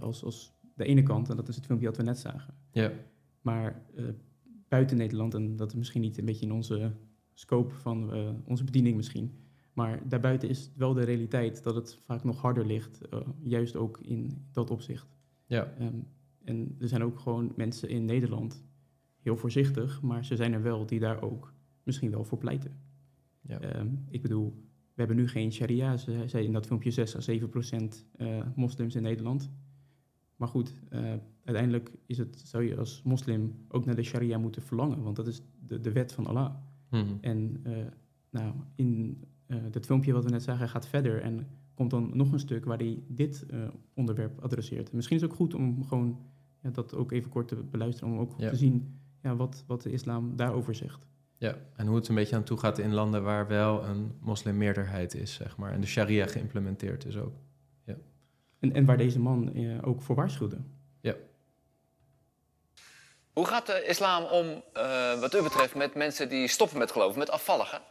als, 0.00 0.24
als 0.24 0.52
de 0.74 0.84
ene 0.84 1.02
kant. 1.02 1.28
En 1.30 1.36
dat 1.36 1.48
is 1.48 1.56
het 1.56 1.66
filmpje 1.66 1.86
dat 1.86 1.96
we 1.96 2.02
net 2.02 2.18
zagen. 2.18 2.54
ja, 2.70 2.90
Maar 3.40 3.82
buiten 4.68 4.96
Nederland, 4.96 5.34
en 5.34 5.56
dat 5.56 5.70
is 5.70 5.76
misschien 5.78 6.00
niet 6.00 6.18
een 6.18 6.24
beetje 6.24 6.46
in 6.46 6.52
onze 6.52 6.92
scope 7.38 7.74
van 7.74 8.12
eh, 8.12 8.30
onze 8.44 8.64
bediening 8.64 8.96
misschien. 8.96 9.32
Maar 9.72 10.08
daarbuiten 10.08 10.48
is 10.48 10.70
wel 10.76 10.94
de 10.94 11.04
realiteit 11.04 11.62
dat 11.62 11.74
het 11.74 11.98
vaak 12.04 12.24
nog 12.24 12.40
harder 12.40 12.66
ligt. 12.66 13.08
eh, 13.08 13.20
juist 13.42 13.76
ook 13.76 13.98
in 14.02 14.46
dat 14.52 14.70
opzicht. 14.70 15.16
ja, 15.46 15.74
Ehm, 15.78 15.98
en 16.44 16.76
er 16.78 16.88
zijn 16.88 17.02
ook 17.02 17.18
gewoon 17.18 17.52
mensen 17.56 17.88
in 17.88 18.04
Nederland 18.04 18.64
heel 19.20 19.36
voorzichtig, 19.36 20.02
maar 20.02 20.24
ze 20.24 20.36
zijn 20.36 20.52
er 20.52 20.62
wel 20.62 20.86
die 20.86 21.00
daar 21.00 21.22
ook 21.22 21.52
misschien 21.82 22.10
wel 22.10 22.24
voor 22.24 22.38
pleiten. 22.38 22.80
ja. 23.40 23.60
Ehm, 23.60 23.88
ik 24.10 24.22
bedoel, 24.22 24.54
we 24.94 25.04
hebben 25.04 25.16
nu 25.16 25.28
geen 25.28 25.52
sharia, 25.52 25.96
ze 25.96 26.22
zei 26.26 26.44
in 26.44 26.52
dat 26.52 26.66
filmpje 26.66 26.90
6 26.90 27.16
à 27.16 27.20
7 27.20 27.48
procent 27.48 28.06
eh, 28.16 28.46
moslims 28.54 28.94
in 28.94 29.02
Nederland. 29.02 29.50
Maar 30.36 30.48
goed, 30.48 30.74
uiteindelijk 31.44 31.92
is 32.06 32.18
het, 32.18 32.40
zou 32.44 32.64
je 32.64 32.76
als 32.76 33.02
moslim 33.02 33.64
ook 33.68 33.84
naar 33.84 33.94
de 33.94 34.02
sharia 34.02 34.38
moeten 34.38 34.62
verlangen, 34.62 35.02
want 35.02 35.16
dat 35.16 35.26
is 35.26 35.42
de, 35.66 35.80
de 35.80 35.92
wet 35.92 36.12
van 36.12 36.26
Allah. 36.26 36.54
Mhm. 36.90 37.04
En 37.20 37.60
eh, 37.62 37.72
nou, 38.30 38.52
in 38.74 39.18
eh 39.46 39.56
dat 39.70 39.86
filmpje 39.86 40.12
wat 40.12 40.24
we 40.24 40.30
net 40.30 40.42
zagen 40.42 40.68
gaat 40.68 40.86
verder 40.86 41.22
en 41.22 41.46
komt 41.74 41.90
dan 41.90 42.10
nog 42.12 42.32
een 42.32 42.38
stuk 42.40 42.64
waar 42.64 42.78
hij 42.78 43.02
dit 43.08 43.46
eh, 43.50 43.58
onderwerp 43.94 44.40
adresseert. 44.40 44.90
En 44.90 44.96
misschien 44.96 45.16
is 45.16 45.22
het 45.22 45.30
ook 45.30 45.36
goed 45.36 45.54
om 45.54 45.84
gewoon 45.84 46.18
ja, 46.62 46.70
dat 46.70 46.94
ook 46.94 47.12
even 47.12 47.30
kort 47.30 47.48
te 47.48 47.56
beluisteren, 47.70 48.12
om 48.12 48.18
ook 48.18 48.34
Ja. 48.36 48.48
te 48.48 48.56
zien 48.56 48.98
ja, 49.22 49.36
wat, 49.36 49.64
wat 49.66 49.82
de 49.82 49.90
islam 49.92 50.36
daarover 50.36 50.74
zegt. 50.74 51.06
Ja, 51.38 51.56
en 51.76 51.86
hoe 51.86 51.96
het 51.96 52.08
een 52.08 52.14
beetje 52.14 52.36
aan 52.36 52.42
toe 52.44 52.58
gaat 52.58 52.78
in 52.78 52.92
landen 52.92 53.22
waar 53.22 53.46
wel 53.48 53.84
een 53.84 54.12
moslimmeerderheid 54.20 55.14
is, 55.14 55.34
zeg 55.34 55.56
maar. 55.56 55.72
En 55.72 55.80
de 55.80 55.86
sharia 55.86 56.26
geïmplementeerd 56.26 57.04
is 57.04 57.16
ook. 57.16 57.34
En, 58.58 58.72
en 58.72 58.84
waar 58.84 58.96
deze 58.96 59.20
man 59.20 59.52
eh, 59.52 59.78
ook 59.82 60.02
voor 60.02 60.16
waarschuwde. 60.16 60.56
Hoe 63.38 63.46
gaat 63.46 63.66
de 63.66 63.84
islam 63.84 64.24
om, 64.24 64.62
eh, 64.72 65.20
wat 65.20 65.34
u 65.34 65.42
betreft, 65.42 65.74
met 65.74 65.94
mensen 65.94 66.28
die 66.28 66.48
stoppen 66.48 66.78
met 66.78 66.92
geloven, 66.92 67.18
met 67.18 67.30
afvalligen? 67.30 67.78
Ah, 67.78 67.82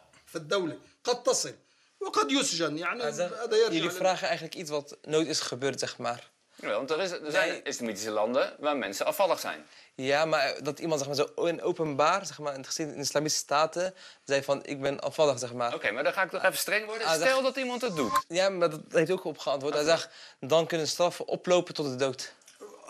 jullie 3.72 3.90
vragen 3.90 4.28
eigenlijk 4.28 4.56
iets 4.56 4.70
wat 4.70 4.98
nooit 5.02 5.28
is 5.28 5.40
gebeurd, 5.40 5.80
zeg 5.80 5.98
maar. 5.98 6.30
Ja, 6.56 6.70
want 6.70 6.92
er, 6.92 7.00
is, 7.00 7.12
er 7.12 7.32
zijn 7.32 7.50
nee. 7.50 7.62
islamitische 7.62 8.10
landen 8.10 8.56
waar 8.60 8.78
mensen 8.78 9.06
afvallig 9.06 9.40
zijn. 9.40 9.66
Ja, 9.96 10.26
maar 10.26 10.64
dat 10.64 10.80
iemand 10.80 11.00
zeg 11.00 11.08
maar, 11.08 11.28
zo 11.36 11.46
in 11.46 11.62
openbaar, 11.62 12.26
zeg 12.26 12.40
maar, 12.40 12.54
in 12.54 12.62
de 12.62 12.96
islamitische 12.96 13.44
staten, 13.44 13.94
zei 14.24 14.44
van 14.44 14.66
ik 14.66 14.82
ben 14.82 15.00
afvallig, 15.00 15.40
zeg 15.40 15.54
maar. 15.54 15.74
Oké, 15.74 15.92
maar 15.92 16.04
dan 16.04 16.14
ga 16.14 16.24
ik 16.24 16.30
toch 16.30 16.44
even 16.44 16.58
streng 16.58 16.86
worden. 16.86 17.08
Ah, 17.08 17.14
Stel 17.14 17.42
dat 17.42 17.56
iemand 17.56 17.82
het 17.82 17.96
doet. 17.96 18.26
Ja, 18.28 18.50
maar 18.50 18.70
dat 18.70 18.82
heeft 18.90 19.12
ook 19.12 19.24
op 19.24 19.38
geantwoord. 19.38 19.74
Hij 19.74 19.84
zegt, 19.84 20.10
dan 20.40 20.68
kunnen 20.68 20.88
straffen 20.88 21.28
oplopen 21.28 21.74
tot 21.74 21.86
de 21.86 21.96
dood. 21.96 22.34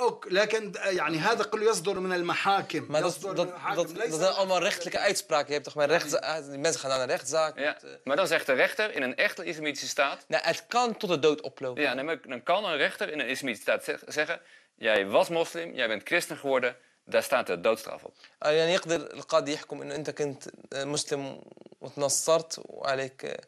أوك 0.00 0.26
لكن 0.30 0.72
يعني 0.84 1.18
هذا 1.18 1.44
كله 1.44 1.70
يصدر 1.70 2.00
من 2.00 2.12
المحاكم 2.12 2.88
Maar 2.88 3.00
dat, 3.02 3.06
يصدر 3.06 3.34
dat, 3.36 3.40
من 3.40 3.48
المحاكم. 3.48 3.82
dat, 3.82 3.90
ليس 3.92 4.10
dat 4.10 4.20
zijn 4.20 4.32
allemaal 4.32 4.58
rechtelijke 4.62 4.98
uitspraken. 4.98 5.46
Je 5.46 5.52
hebt 5.52 5.64
toch 5.64 5.74
maar 5.74 5.88
rechtsza- 5.88 6.40
die 6.40 6.58
mensen 6.58 6.80
gaan 6.80 6.90
naar 6.90 7.00
een 7.00 7.06
rechtszaak. 7.06 7.58
Ja. 7.58 7.64
met, 7.72 7.84
eh, 7.84 7.90
Maar 8.04 8.16
dan 8.16 8.26
zegt 8.26 8.46
de 8.46 8.52
rechter 8.52 8.94
in 8.94 9.02
een 9.02 9.16
echte 9.16 9.44
islamitische 9.44 9.88
staat... 9.88 10.24
nou, 10.28 10.42
het 10.44 10.64
kan 10.66 10.96
tot 10.96 11.08
de 11.10 11.18
dood 11.18 11.40
oplopen. 11.40 11.82
Ja, 11.82 11.94
nee, 11.94 12.04
maar 12.04 12.18
dan 12.28 12.42
kan 12.42 12.64
een 12.64 12.76
rechter 12.76 13.08
in 13.12 13.20
een 13.20 13.28
islamitische 13.28 13.70
staat 13.70 13.84
zeg- 13.84 14.02
zeggen... 14.06 14.40
jij 14.74 15.06
was 15.06 15.28
moslim, 15.28 15.74
jij 15.74 15.88
bent 15.88 16.02
christen 16.04 16.36
geworden, 16.36 16.76
daar 17.04 17.22
staat 17.22 17.46
de 17.46 17.60
doodstraf 17.60 18.02
op. 18.04 18.14
آه، 18.42 18.50
يعني 18.50 18.72
يقدر 18.72 18.96
القاضي 19.14 19.52
يحكم 19.52 19.80
انه 19.82 19.94
انت 19.94 20.10
كنت 20.10 20.44
آه، 20.72 20.84
مسلم 20.84 21.40
وتنصرت 21.80 22.60
وعليك 22.64 23.24
آه، 23.24 23.38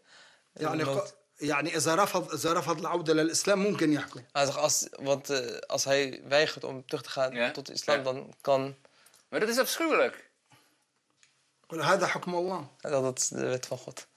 يعني 0.57 0.83
الموت. 0.83 0.99
ق- 1.09 1.15
يعني 1.42 1.78
إذا 1.78 1.96
رفض 1.96 2.34
إذا 2.34 2.54
رفض 2.54 2.80
العودة 2.80 3.14
للإسلام 3.14 3.60
ممكن 3.60 3.94
يحكم. 3.94 4.22
اذا 4.38 4.52
خلص 4.52 4.86
وانت 5.00 5.32
اذا 5.76 5.92
هي 5.92 6.22
ويخت 6.32 6.66
أم 6.66 6.82
تختخان 6.82 7.54
تط 7.54 7.70
الإسلام 7.70 8.04
dann 8.04 8.32
kann 8.44 8.76
wenn 9.32 9.42
das 9.42 9.50
ist 9.50 9.60
abscheulich 9.60 10.14
كل 11.68 11.82
هذا 11.82 12.08
حكم 12.08 12.36
الله. 12.36 12.68
هذا 12.86 13.00
ضد 13.00 13.20
بيت 13.32 13.66
فان 13.66 13.78
خط 13.78 14.08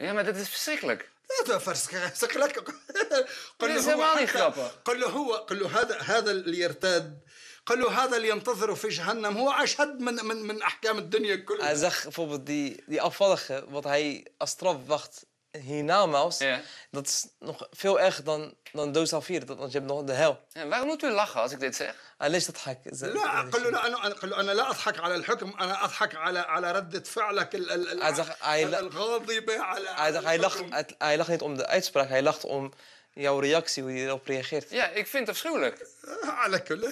يا 0.00 0.12
ما 0.12 0.22
ده 0.22 0.30
بسيكلك 0.30 1.08
لا 1.30 1.58
تفرسك 1.58 1.96
سكلك 2.22 2.58
قل 3.58 3.74
له 3.74 4.18
إيه، 4.18 4.38
هو 4.38 4.70
قل 4.84 5.00
له 5.00 5.08
هو 5.08 5.34
قل 5.34 5.58
له 5.60 5.80
هذا 5.80 5.98
هذا 6.00 6.30
اللي 6.30 6.58
يرتاد 6.58 7.20
قال 7.66 7.80
له 7.80 8.04
هذا 8.04 8.16
اللي 8.16 8.28
ينتظره 8.28 8.74
في 8.74 8.88
جهنم. 8.88 9.36
هو 9.36 9.50
أشد 9.50 10.00
من 10.00 10.14
من 10.14 10.36
من 10.36 10.62
أحكام 10.62 10.98
الدنيا 10.98 11.36
كلها. 11.36 11.72
إذا 11.72 11.88
فوق 11.88 12.34
دي 12.34 12.84
دي 12.88 13.02
أفضخ. 13.02 13.50
وات 13.50 13.86
هي 13.86 14.24
استرف 14.42 14.90
وقت 14.90 15.24
hiernamaals, 15.53 16.37
Ja. 16.37 16.61
dat 16.91 17.07
is 17.07 17.27
nog 17.39 17.67
veel 17.71 17.99
erger 17.99 18.23
dan, 18.23 18.53
dan 18.71 18.91
doodstraf 18.91 19.27
hier, 19.27 19.45
dat- 19.45 19.57
want 19.57 19.71
je 19.71 19.77
hebt 19.77 19.89
nog 19.91 20.03
de 20.03 20.13
hel. 20.13 20.39
En 20.53 20.69
waarom 20.69 20.87
moet 20.87 21.03
u 21.03 21.09
lachen 21.11 21.41
als 21.41 21.51
ik 21.51 21.59
dit 21.59 21.75
zeg? 21.75 21.95
Hij 22.17 22.29
leest 22.29 22.45
dat 22.45 22.57
hak. 22.57 22.77
لا 22.83 23.49
قل 23.51 23.61
له 23.61 23.69
لا 23.69 23.85
انا 23.87 24.13
قل 24.13 24.29
له 24.29 24.39
انا 24.39 24.51
لا 24.51 24.69
اضحك 24.69 24.99
على 24.99 25.15
الحكم 25.15 25.53
انا 25.59 25.83
اضحك 25.83 26.15
على 26.15 26.39
على 26.39 26.71
رده 26.71 27.03
فعلك 27.03 27.55
ال- 27.55 27.71
ال- 27.71 27.87
ال- 27.91 28.01
Hij 28.01 28.13
zegt, 28.13 28.35
hij, 28.43 28.63
الغاضبه 28.79 29.59
على 29.59 29.87
hij, 29.89 30.11
zegt, 30.11 30.23
hij, 30.25 30.39
lacht, 30.39 30.55
الحكم. 30.59 30.71
hij, 30.73 30.85
hij 30.97 31.17
lacht 31.17 31.29
niet 31.29 31.41
om 31.41 31.57
de 31.57 31.65
uitspraak, 31.67 32.07
hij 32.09 32.21
lacht 32.21 32.43
om 32.43 32.73
jouw 33.13 33.39
reactie, 33.39 33.83
hoe 33.83 33.93
je 33.93 34.05
erop 34.05 34.25
reageert. 34.27 34.69
Ja, 34.69 34.87
ik 34.87 35.07
vind 35.07 35.27
het 35.27 35.35
afschuwelijk. 35.35 35.87
على 36.23 36.59
كل 36.59 36.83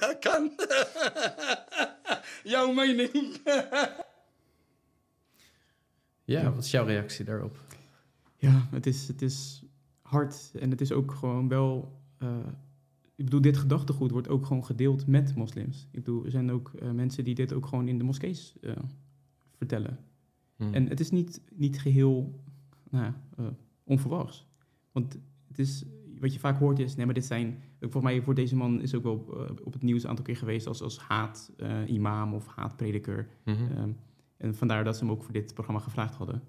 يا 0.00 0.12
كان 0.12 0.56
jouw 2.42 2.72
mening 2.72 3.40
Ja, 6.24 6.50
wat 6.52 6.64
is 6.64 6.70
jouw 6.70 6.84
reactie 6.86 7.24
daarop? 7.24 7.56
Ja, 8.45 8.67
het 8.71 8.85
is, 8.85 9.07
het 9.07 9.21
is 9.21 9.63
hard 10.01 10.51
en 10.59 10.69
het 10.69 10.81
is 10.81 10.91
ook 10.91 11.11
gewoon 11.11 11.47
wel. 11.47 11.99
eh, 12.17 12.37
ik 13.15 13.23
bedoel, 13.25 13.41
dit 13.41 13.57
gedachtegoed 13.57 14.11
wordt 14.11 14.29
ook 14.29 14.45
gewoon 14.45 14.65
gedeeld 14.65 15.07
met 15.07 15.35
moslims. 15.35 15.87
Ik 15.91 16.03
bedoel, 16.03 16.25
er 16.25 16.31
zijn 16.31 16.51
ook 16.51 16.71
eh, 16.73 16.91
mensen 16.91 17.23
die 17.23 17.35
dit 17.35 17.53
ook 17.53 17.65
gewoon 17.65 17.87
in 17.87 17.97
de 17.97 18.03
moskees 18.03 18.55
eh, 18.61 18.73
vertellen. 19.57 19.99
Mhm. 20.57 20.73
En 20.73 20.87
het 20.87 20.99
is 20.99 21.11
niet, 21.11 21.41
niet 21.53 21.79
geheel 21.79 22.39
nou, 22.89 23.13
onverwachts. 23.83 24.47
Want 24.91 25.17
het 25.47 25.59
is, 25.59 25.85
wat 26.19 26.33
je 26.33 26.39
vaak 26.39 26.57
hoort 26.59 26.79
is, 26.79 26.95
nee, 26.95 27.05
maar 27.05 27.13
dit 27.13 27.25
zijn, 27.25 27.57
volgens 27.79 28.03
mij 28.03 28.21
voor 28.21 28.35
deze 28.35 28.55
man 28.55 28.81
is 28.81 28.95
ook 28.95 29.03
wel 29.03 29.15
op 29.63 29.73
het 29.73 29.81
nieuws 29.81 30.03
een 30.03 30.09
aantal 30.09 30.25
keer 30.25 30.37
geweest 30.37 30.67
als, 30.67 30.81
als 30.81 30.99
haat-imam 30.99 32.33
of 32.33 32.47
haatprediker. 32.47 33.27
Ehm, 33.43 33.91
en 34.37 34.55
vandaar 34.55 34.83
dat 34.83 34.97
ze 34.97 35.03
hem 35.03 35.13
ook 35.13 35.23
voor 35.23 35.33
dit 35.33 35.53
programma 35.53 35.81
gevraagd 35.81 36.15
hadden. 36.15 36.41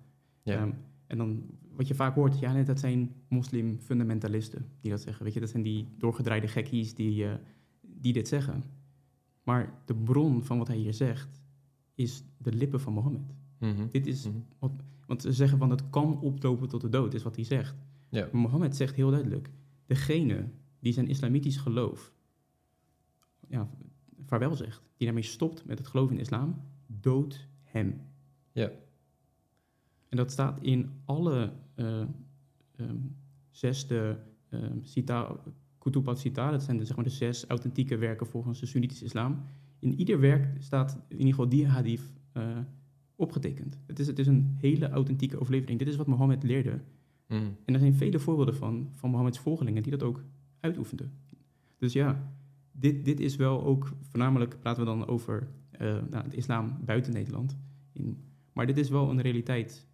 Ja. 0.42 0.56
Ehm, 0.56 0.70
en 1.06 1.18
dan 1.18 1.42
wat 1.76 1.88
je 1.88 1.94
vaak 1.94 2.14
hoort, 2.14 2.38
ja, 2.38 2.62
dat 2.62 2.80
zijn 2.80 3.14
moslim-fundamentalisten 3.28 4.66
die 4.80 4.90
dat 4.90 5.00
zeggen. 5.00 5.24
Weet 5.24 5.34
je, 5.34 5.40
dat 5.40 5.48
zijn 5.48 5.62
die 5.62 5.88
doorgedraaide 5.98 6.48
gekkies 6.48 6.94
die, 6.94 7.24
eh, 7.28 7.34
die 7.80 8.12
dit 8.12 8.28
zeggen. 8.28 8.62
Maar 9.42 9.82
de 9.84 9.94
bron 9.94 10.44
van 10.44 10.58
wat 10.58 10.68
hij 10.68 10.76
hier 10.76 10.94
zegt 10.94 11.40
is 11.94 12.24
de 12.38 12.52
lippen 12.52 12.80
van 12.80 12.92
Mohammed. 12.92 13.34
Mhm. 13.58 13.86
Dit 13.90 14.06
is 14.06 14.26
Mhm. 14.26 14.36
wat, 14.58 14.72
want 15.06 15.22
ze 15.22 15.32
zeggen 15.32 15.58
van 15.58 15.70
het 15.70 15.90
kan 15.90 16.20
oplopen 16.20 16.68
tot 16.68 16.80
de 16.80 16.88
dood, 16.88 17.14
is 17.14 17.22
wat 17.22 17.36
hij 17.36 17.44
zegt. 17.44 17.76
Ja. 18.08 18.28
Maar 18.32 18.40
Mohammed 18.40 18.76
zegt 18.76 18.94
heel 18.94 19.10
duidelijk: 19.10 19.50
degene 19.86 20.48
die 20.80 20.92
zijn 20.92 21.08
islamitisch 21.08 21.56
geloof 21.56 22.12
ja, 23.48 23.68
vaarwel 24.24 24.54
zegt, 24.56 24.82
die 24.96 25.06
daarmee 25.06 25.24
stopt 25.24 25.64
met 25.64 25.78
het 25.78 25.86
geloof 25.88 26.10
in 26.10 26.18
islam, 26.18 26.62
dood 26.86 27.48
hem. 27.62 28.00
Ja. 28.52 28.70
En 30.16 30.22
dat 30.22 30.30
staat 30.30 30.58
in 30.62 30.90
alle 31.04 31.52
eh 31.74 32.02
ehm, 32.76 32.96
zesde 33.50 34.18
um, 34.50 34.80
cita, 34.82 35.36
dat 36.50 36.62
zijn 36.62 36.78
de, 36.78 36.84
zeg 36.84 36.96
maar, 36.96 37.04
de 37.04 37.10
zes 37.10 37.46
authentieke 37.46 37.96
werken 37.96 38.26
volgens 38.26 38.60
de 38.60 38.66
Soenitische 38.66 39.04
islam. 39.04 39.40
in 39.78 39.98
ieder 39.98 40.20
werk 40.20 40.62
staat 40.62 40.98
in 41.08 41.16
ieder 41.16 41.34
geval 41.34 41.48
die 41.48 41.66
hadith 41.66 42.12
eh, 42.32 42.58
opgetekend. 43.16 43.78
Het 43.86 43.98
is, 43.98 44.06
het 44.06 44.18
is 44.18 44.26
een 44.26 44.56
hele 44.58 44.88
authentieke 44.88 45.40
overlevering. 45.40 45.78
Dit 45.78 45.88
is 45.88 45.96
wat 45.96 46.06
Mohammed 46.06 46.42
leerde. 46.42 46.80
Mm. 47.28 47.56
En 47.64 47.74
er 47.74 47.80
zijn 47.80 47.94
vele 47.94 48.18
voorbeelden 48.18 48.56
van, 48.56 48.88
van 48.92 49.10
Mohammeds 49.10 49.38
volgelingen 49.38 49.82
die 49.82 49.92
dat 49.92 50.02
ook 50.02 50.24
uitoefenden. 50.60 51.12
Dus 51.78 51.92
ja, 51.92 52.32
dit, 52.72 53.04
dit 53.04 53.20
is 53.20 53.36
wel 53.36 53.64
ook, 53.64 53.92
voornamelijk 54.00 54.58
praten 54.60 54.84
we 54.84 54.88
dan 54.88 55.06
over 55.06 55.48
eh, 55.70 55.96
nou, 56.10 56.24
het 56.24 56.34
islam 56.34 56.78
buiten 56.84 57.12
Nederland. 57.12 57.56
In, 57.92 58.18
maar 58.52 58.66
dit 58.66 58.76
is 58.76 58.88
wel 58.88 59.10
een 59.10 59.20
realiteit. 59.20 59.86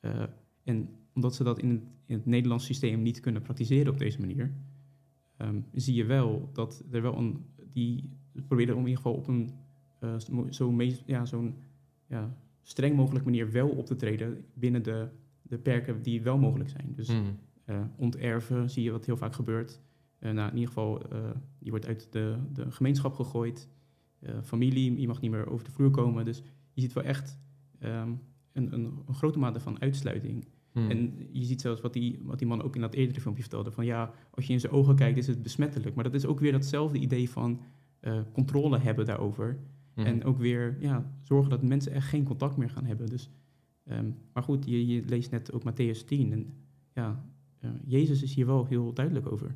Eh, 0.00 0.22
en 0.64 0.88
omdat 1.14 1.34
ze 1.34 1.44
dat 1.44 1.58
in 1.58 1.70
het, 1.70 1.80
in 2.06 2.16
het 2.16 2.26
Nederlands 2.26 2.64
systeem 2.64 3.02
niet 3.02 3.20
kunnen 3.20 3.42
praktiseren 3.42 3.92
op 3.92 3.98
deze 3.98 4.20
manier, 4.20 4.52
ehm, 5.36 5.60
zie 5.72 5.94
je 5.94 6.04
wel 6.04 6.50
dat 6.52 6.84
er 6.90 7.02
wel 7.02 7.16
een, 7.16 7.44
die 7.72 8.10
proberen 8.46 8.74
om 8.74 8.80
in 8.80 8.88
ieder 8.88 9.02
geval 9.02 9.18
op 9.18 9.26
een 9.28 9.50
eh, 9.98 10.14
zo 10.50 10.72
meest- 10.72 11.02
ja, 11.06 11.24
zo'n 11.24 11.54
ja, 12.06 12.36
streng 12.62 12.96
mogelijk 12.96 13.24
manier 13.24 13.52
wel 13.52 13.68
op 13.68 13.86
te 13.86 13.96
treden 13.96 14.44
binnen 14.54 14.82
de, 14.82 15.08
de 15.42 15.58
perken 15.58 16.02
die 16.02 16.22
wel 16.22 16.38
mogelijk 16.38 16.70
zijn. 16.70 16.92
Dus 16.94 17.08
Mm. 17.08 17.38
eh, 17.64 17.80
onterven 17.96 18.70
zie 18.70 18.82
je 18.82 18.90
wat 18.90 19.06
heel 19.06 19.16
vaak 19.16 19.34
gebeurt. 19.34 19.80
Eh, 20.18 20.32
nou, 20.32 20.48
in 20.48 20.54
ieder 20.54 20.68
geval, 20.68 21.02
je 21.58 21.70
wordt 21.70 21.86
uit 21.86 22.12
de, 22.12 22.36
de 22.52 22.70
gemeenschap 22.70 23.14
gegooid. 23.14 23.68
Familie, 24.42 25.00
je 25.00 25.06
mag 25.06 25.20
niet 25.20 25.30
meer 25.30 25.50
over 25.50 25.64
de 25.64 25.70
vloer 25.70 25.90
komen. 25.90 26.24
Dus 26.24 26.42
je 26.72 26.80
ziet 26.80 26.92
wel 26.92 27.04
echt 27.04 27.38
ehm, 27.78 28.12
een, 28.52 28.72
een, 28.72 29.02
een 29.06 29.14
grote 29.14 29.38
mate 29.38 29.60
van 29.60 29.80
uitsluiting. 29.80 30.44
Mm. 30.72 30.90
En 30.90 31.28
je 31.32 31.44
ziet 31.44 31.60
zelfs 31.60 31.80
wat 31.80 31.92
die, 31.92 32.18
wat 32.22 32.38
die 32.38 32.48
man 32.48 32.62
ook 32.62 32.74
in 32.74 32.80
dat 32.80 32.94
eerdere 32.94 33.20
filmpje 33.20 33.42
vertelde. 33.42 33.70
Van 33.70 33.84
ja, 33.84 34.12
als 34.30 34.46
je 34.46 34.52
in 34.52 34.60
zijn 34.60 34.72
ogen 34.72 34.96
kijkt 34.96 35.18
is 35.18 35.26
het 35.26 35.42
besmettelijk. 35.42 35.94
Maar 35.94 36.04
dat 36.04 36.14
is 36.14 36.26
ook 36.26 36.40
weer 36.40 36.52
datzelfde 36.52 36.98
idee 36.98 37.30
van 37.30 37.60
eh, 38.00 38.20
controle 38.32 38.78
hebben 38.78 39.06
daarover. 39.06 39.58
Mm. 39.94 40.04
En 40.04 40.24
ook 40.24 40.38
weer 40.38 40.76
ja, 40.80 41.12
zorgen 41.22 41.50
dat 41.50 41.62
mensen 41.62 41.92
echt 41.92 42.08
geen 42.08 42.24
contact 42.24 42.56
meer 42.56 42.70
gaan 42.70 42.84
hebben. 42.84 43.06
Dus, 43.06 43.30
ehm, 43.84 44.10
maar 44.32 44.42
goed, 44.42 44.64
je, 44.64 44.86
je 44.86 45.02
leest 45.06 45.30
net 45.30 45.52
ook 45.52 45.62
Matthäus 45.62 46.04
10. 46.06 46.32
En 46.32 46.52
ja, 46.94 47.24
eh, 47.58 47.70
Jezus 47.84 48.22
is 48.22 48.34
hier 48.34 48.46
wel 48.46 48.66
heel 48.66 48.92
duidelijk 48.92 49.32
over. 49.32 49.54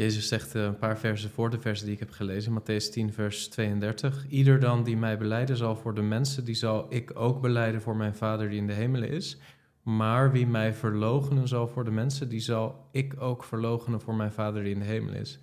Jezus 0.00 0.28
zegt 0.28 0.54
eh, 0.54 0.62
een 0.62 0.76
paar 0.76 0.98
versen 0.98 1.30
voor 1.30 1.50
de 1.50 1.60
versen 1.60 1.84
die 1.84 1.94
ik 1.94 2.00
heb 2.00 2.10
gelezen, 2.10 2.60
Matthäus 2.60 2.90
10, 2.92 3.12
vers 3.12 3.48
32. 3.48 4.26
Ieder 4.28 4.60
dan 4.60 4.84
die 4.84 4.96
mij 4.96 5.18
beleiden 5.18 5.56
zal 5.56 5.76
voor 5.76 5.94
de 5.94 6.02
mensen, 6.02 6.44
die 6.44 6.54
zal 6.54 6.86
ik 6.88 7.10
ook 7.14 7.40
beleiden 7.40 7.82
voor 7.82 7.96
mijn 7.96 8.14
Vader 8.14 8.48
die 8.48 8.58
in 8.58 8.66
de 8.66 8.72
hemelen 8.72 9.08
is. 9.08 9.38
Maar 9.82 10.32
wie 10.32 10.46
mij 10.46 10.74
verloochenen 10.74 11.48
zal 11.48 11.68
voor 11.68 11.84
de 11.84 11.90
mensen, 11.90 12.28
die 12.28 12.40
zal 12.40 12.88
ik 12.92 13.14
ook 13.18 13.44
verloochenen 13.44 14.00
voor 14.00 14.14
mijn 14.14 14.32
Vader 14.32 14.62
die 14.62 14.72
in 14.72 14.78
de 14.78 14.84
hemel 14.84 15.14
is. 15.14 15.38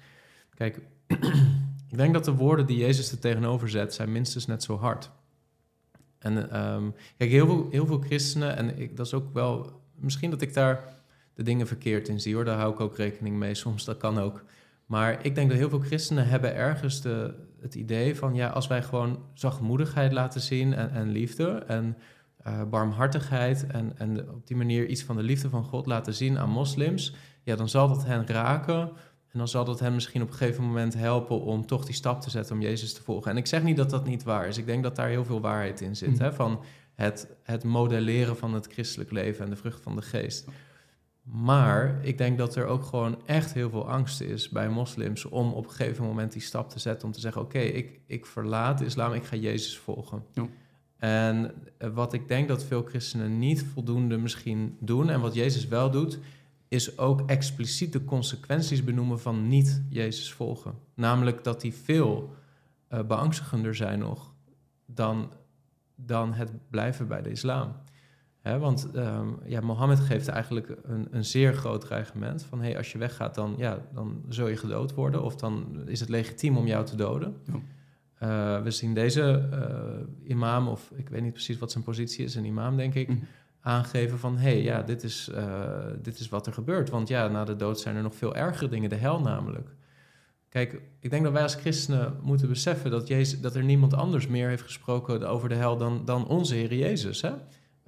Kijk, 0.53 0.81
ik 1.91 1.97
denk 1.97 2.13
dat 2.13 2.25
de 2.25 2.35
woorden 2.35 2.65
die 2.65 2.77
Jezus 2.77 3.11
er 3.11 3.19
tegenover 3.19 3.69
zet, 3.69 3.93
zijn 3.93 4.11
minstens 4.11 4.45
net 4.45 4.63
zo 4.63 4.77
hard. 4.77 5.11
En 6.19 6.51
ehm, 6.51 6.89
kijk, 7.17 7.29
heel 7.31 7.45
veel, 7.45 7.67
heel 7.71 7.85
veel 7.85 7.99
christenen, 7.99 8.55
en 8.55 8.79
ik, 8.79 8.97
dat 8.97 9.05
is 9.05 9.13
ook 9.13 9.33
wel, 9.33 9.81
misschien 9.95 10.29
dat 10.29 10.41
ik 10.41 10.53
daar 10.53 10.95
de 11.37 11.43
dingen 11.43 11.67
verkeerd 11.67 12.07
in 12.07 12.19
zie 12.19 12.35
hoor, 12.35 12.45
daar 12.45 12.57
hou 12.57 12.73
ik 12.73 12.79
ook 12.79 12.97
rekening 12.97 13.35
mee, 13.37 13.55
soms 13.55 13.85
dat 13.85 13.97
kan 13.97 14.19
ook. 14.19 14.43
Maar 14.85 15.25
ik 15.25 15.35
denk 15.35 15.49
dat 15.49 15.57
heel 15.57 15.69
veel 15.69 15.79
christenen 15.79 16.27
hebben 16.27 16.55
ergens 16.55 17.01
de, 17.01 17.33
het 17.61 17.75
idee 17.75 18.15
van, 18.15 18.35
ja, 18.35 18.47
als 18.47 18.67
wij 18.67 18.83
gewoon 18.83 19.19
zachtmoedigheid 19.33 20.11
laten 20.11 20.41
zien 20.41 20.73
en, 20.73 20.91
en 20.91 21.09
liefde 21.09 21.47
en 21.67 21.97
eh, 22.43 22.61
barmhartigheid 22.69 23.67
en, 23.67 23.91
en 23.97 24.29
op 24.29 24.47
die 24.47 24.57
manier 24.57 24.85
iets 24.87 25.03
van 25.03 25.15
de 25.15 25.23
liefde 25.23 25.49
van 25.49 25.63
God 25.63 25.85
laten 25.85 26.13
zien 26.13 26.37
aan 26.37 26.49
moslims, 26.49 27.15
ja, 27.43 27.55
dan 27.55 27.69
zal 27.69 27.87
dat 27.87 28.05
hen 28.05 28.27
raken 28.27 28.79
en 29.31 29.37
dan 29.37 29.47
zal 29.47 29.65
dat 29.65 29.79
hen 29.79 29.93
misschien 29.93 30.21
op 30.21 30.29
een 30.29 30.35
gegeven 30.35 30.63
moment 30.63 30.93
helpen 30.93 31.41
om 31.41 31.65
toch 31.65 31.85
die 31.85 31.95
stap 31.95 32.21
te 32.21 32.29
zetten 32.29 32.55
om 32.55 32.61
Jezus 32.61 32.93
te 32.93 33.03
volgen. 33.03 33.31
En 33.31 33.37
ik 33.37 33.47
zeg 33.47 33.63
niet 33.63 33.77
dat 33.77 33.89
dat 33.89 34.05
niet 34.05 34.23
waar 34.23 34.47
is, 34.47 34.57
ik 34.57 34.65
denk 34.65 34.83
dat 34.83 34.95
daar 34.95 35.09
heel 35.09 35.25
veel 35.25 35.41
waarheid 35.41 35.81
in 35.81 35.95
zit, 35.95 36.09
Mhm. 36.09 36.21
hè, 36.23 36.33
van 36.33 36.63
het, 36.95 37.27
het 37.43 37.63
modelleren 37.63 38.37
van 38.37 38.53
het 38.53 38.67
christelijk 38.71 39.11
leven 39.11 39.43
en 39.43 39.49
de 39.49 39.55
vrucht 39.55 39.81
van 39.81 39.95
de 39.95 40.01
geest. 40.01 40.47
Maar 41.31 41.99
ik 42.01 42.17
denk 42.17 42.37
dat 42.37 42.55
er 42.55 42.65
ook 42.65 42.83
gewoon 42.83 43.17
echt 43.25 43.53
heel 43.53 43.69
veel 43.69 43.89
angst 43.89 44.21
is 44.21 44.49
bij 44.49 44.69
moslims 44.69 45.25
om 45.25 45.51
op 45.53 45.63
een 45.63 45.71
gegeven 45.71 46.05
moment 46.05 46.31
die 46.31 46.41
stap 46.41 46.69
te 46.69 46.79
zetten 46.79 47.07
om 47.07 47.13
te 47.13 47.19
zeggen: 47.19 47.41
Oké, 47.41 47.59
ik, 47.59 47.99
ik 48.05 48.25
verlaat 48.25 48.77
de 48.77 48.85
islam, 48.85 49.13
ik 49.13 49.23
ga 49.23 49.35
Jezus 49.35 49.77
volgen. 49.77 50.23
Ja. 50.33 50.47
En 50.97 51.53
eh, 51.77 51.89
wat 51.89 52.13
ik 52.13 52.27
denk 52.27 52.47
dat 52.47 52.63
veel 52.63 52.83
christenen 52.83 53.39
niet 53.39 53.63
voldoende 53.63 54.17
misschien 54.17 54.77
doen, 54.79 55.09
en 55.09 55.21
wat 55.21 55.33
Jezus 55.33 55.67
wel 55.67 55.91
doet, 55.91 56.19
is 56.67 56.97
ook 56.97 57.21
expliciet 57.29 57.93
de 57.93 58.03
consequenties 58.03 58.83
benoemen 58.83 59.19
van 59.19 59.47
niet 59.47 59.81
Jezus 59.89 60.33
volgen. 60.33 60.73
Namelijk 60.93 61.43
dat 61.43 61.61
die 61.61 61.73
veel 61.73 62.35
eh, 62.87 63.03
beangstigender 63.03 63.75
zijn 63.75 63.99
nog 63.99 64.33
dan, 64.85 65.31
dan 65.95 66.33
het 66.33 66.51
blijven 66.69 67.07
bij 67.07 67.21
de 67.21 67.29
islam. 67.29 67.75
Want 68.55 68.91
ehm, 68.93 69.27
ja, 69.45 69.61
Mohammed 69.61 69.99
geeft 69.99 70.27
eigenlijk 70.27 70.77
een, 70.83 71.07
een 71.11 71.25
zeer 71.25 71.53
groot 71.53 71.81
dreigement 71.81 72.43
van 72.43 72.61
hey, 72.61 72.77
als 72.77 72.91
je 72.91 72.97
weggaat, 72.97 73.35
dan, 73.35 73.55
ja, 73.57 73.77
dan 73.93 74.21
zul 74.29 74.47
je 74.47 74.57
gedood 74.57 74.93
worden 74.93 75.23
of 75.23 75.35
dan 75.35 75.81
is 75.85 75.99
het 75.99 76.09
legitiem 76.09 76.57
om 76.57 76.67
jou 76.67 76.85
te 76.85 76.95
doden. 76.95 77.35
Ja. 77.43 77.53
Eh, 78.17 78.63
we 78.63 78.71
zien 78.71 78.93
deze 78.93 79.47
eh, 79.51 80.29
imam, 80.29 80.67
of 80.67 80.91
ik 80.95 81.09
weet 81.09 81.21
niet 81.21 81.33
precies 81.33 81.57
wat 81.57 81.71
zijn 81.71 81.83
positie 81.83 82.25
is, 82.25 82.35
een 82.35 82.45
imam 82.45 82.77
denk 82.77 82.93
ik, 82.93 83.07
Mhm. 83.07 83.17
aangeven 83.61 84.19
van 84.19 84.37
hey, 84.37 84.63
ja, 84.63 84.81
dit 84.81 85.03
is, 85.03 85.29
eh, 85.29 85.61
dit 86.01 86.19
is 86.19 86.29
wat 86.29 86.47
er 86.47 86.53
gebeurt. 86.53 86.89
Want 86.89 87.07
ja, 87.07 87.27
na 87.27 87.43
de 87.43 87.55
dood 87.55 87.79
zijn 87.79 87.95
er 87.95 88.01
nog 88.03 88.15
veel 88.15 88.35
ergere 88.35 88.69
dingen, 88.69 88.89
de 88.89 88.95
hel 88.95 89.19
namelijk. 89.21 89.75
Kijk, 90.49 90.81
ik 90.99 91.09
denk 91.09 91.23
dat 91.23 91.33
wij 91.33 91.41
als 91.41 91.55
christenen 91.55 92.13
moeten 92.21 92.47
beseffen 92.47 92.91
dat, 92.91 93.07
Jezus, 93.07 93.41
dat 93.41 93.55
er 93.55 93.63
niemand 93.63 93.93
anders 93.93 94.27
meer 94.27 94.47
heeft 94.49 94.63
gesproken 94.63 95.29
over 95.29 95.49
de 95.49 95.55
hel 95.55 95.77
dan, 95.77 96.01
dan 96.05 96.27
onze 96.27 96.55
Heer 96.55 96.73
Jezus. 96.73 97.21
Hè? 97.21 97.31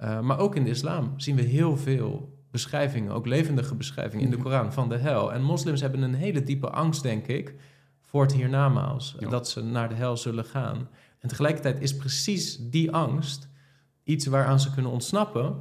Eh, 0.00 0.20
maar 0.20 0.38
ook 0.38 0.56
in 0.56 0.64
de 0.64 0.70
islam 0.70 1.12
zien 1.16 1.36
we 1.36 1.42
heel 1.42 1.76
veel 1.76 2.38
beschrijvingen, 2.50 3.12
ook 3.12 3.26
levendige 3.26 3.74
beschrijvingen 3.74 4.24
in 4.24 4.30
de 4.30 4.36
Ja. 4.36 4.42
Koran 4.42 4.72
van 4.72 4.88
de 4.88 4.96
hel. 4.96 5.32
En 5.32 5.42
moslims 5.42 5.80
hebben 5.80 6.02
een 6.02 6.14
hele 6.14 6.42
diepe 6.42 6.70
angst, 6.70 7.02
denk 7.02 7.26
ik, 7.26 7.54
voor 8.02 8.22
het 8.22 8.32
hiernamaals. 8.32 9.16
Ja. 9.18 9.28
Dat 9.28 9.48
ze 9.48 9.62
naar 9.62 9.88
de 9.88 9.94
hel 9.94 10.16
zullen 10.16 10.44
gaan. 10.44 10.88
En 11.18 11.28
tegelijkertijd 11.28 11.80
is 11.80 11.96
precies 11.96 12.56
die 12.70 12.90
angst 12.92 13.48
iets 14.04 14.26
waaraan 14.26 14.60
ze 14.60 14.70
kunnen 14.74 14.90
ontsnappen 14.92 15.54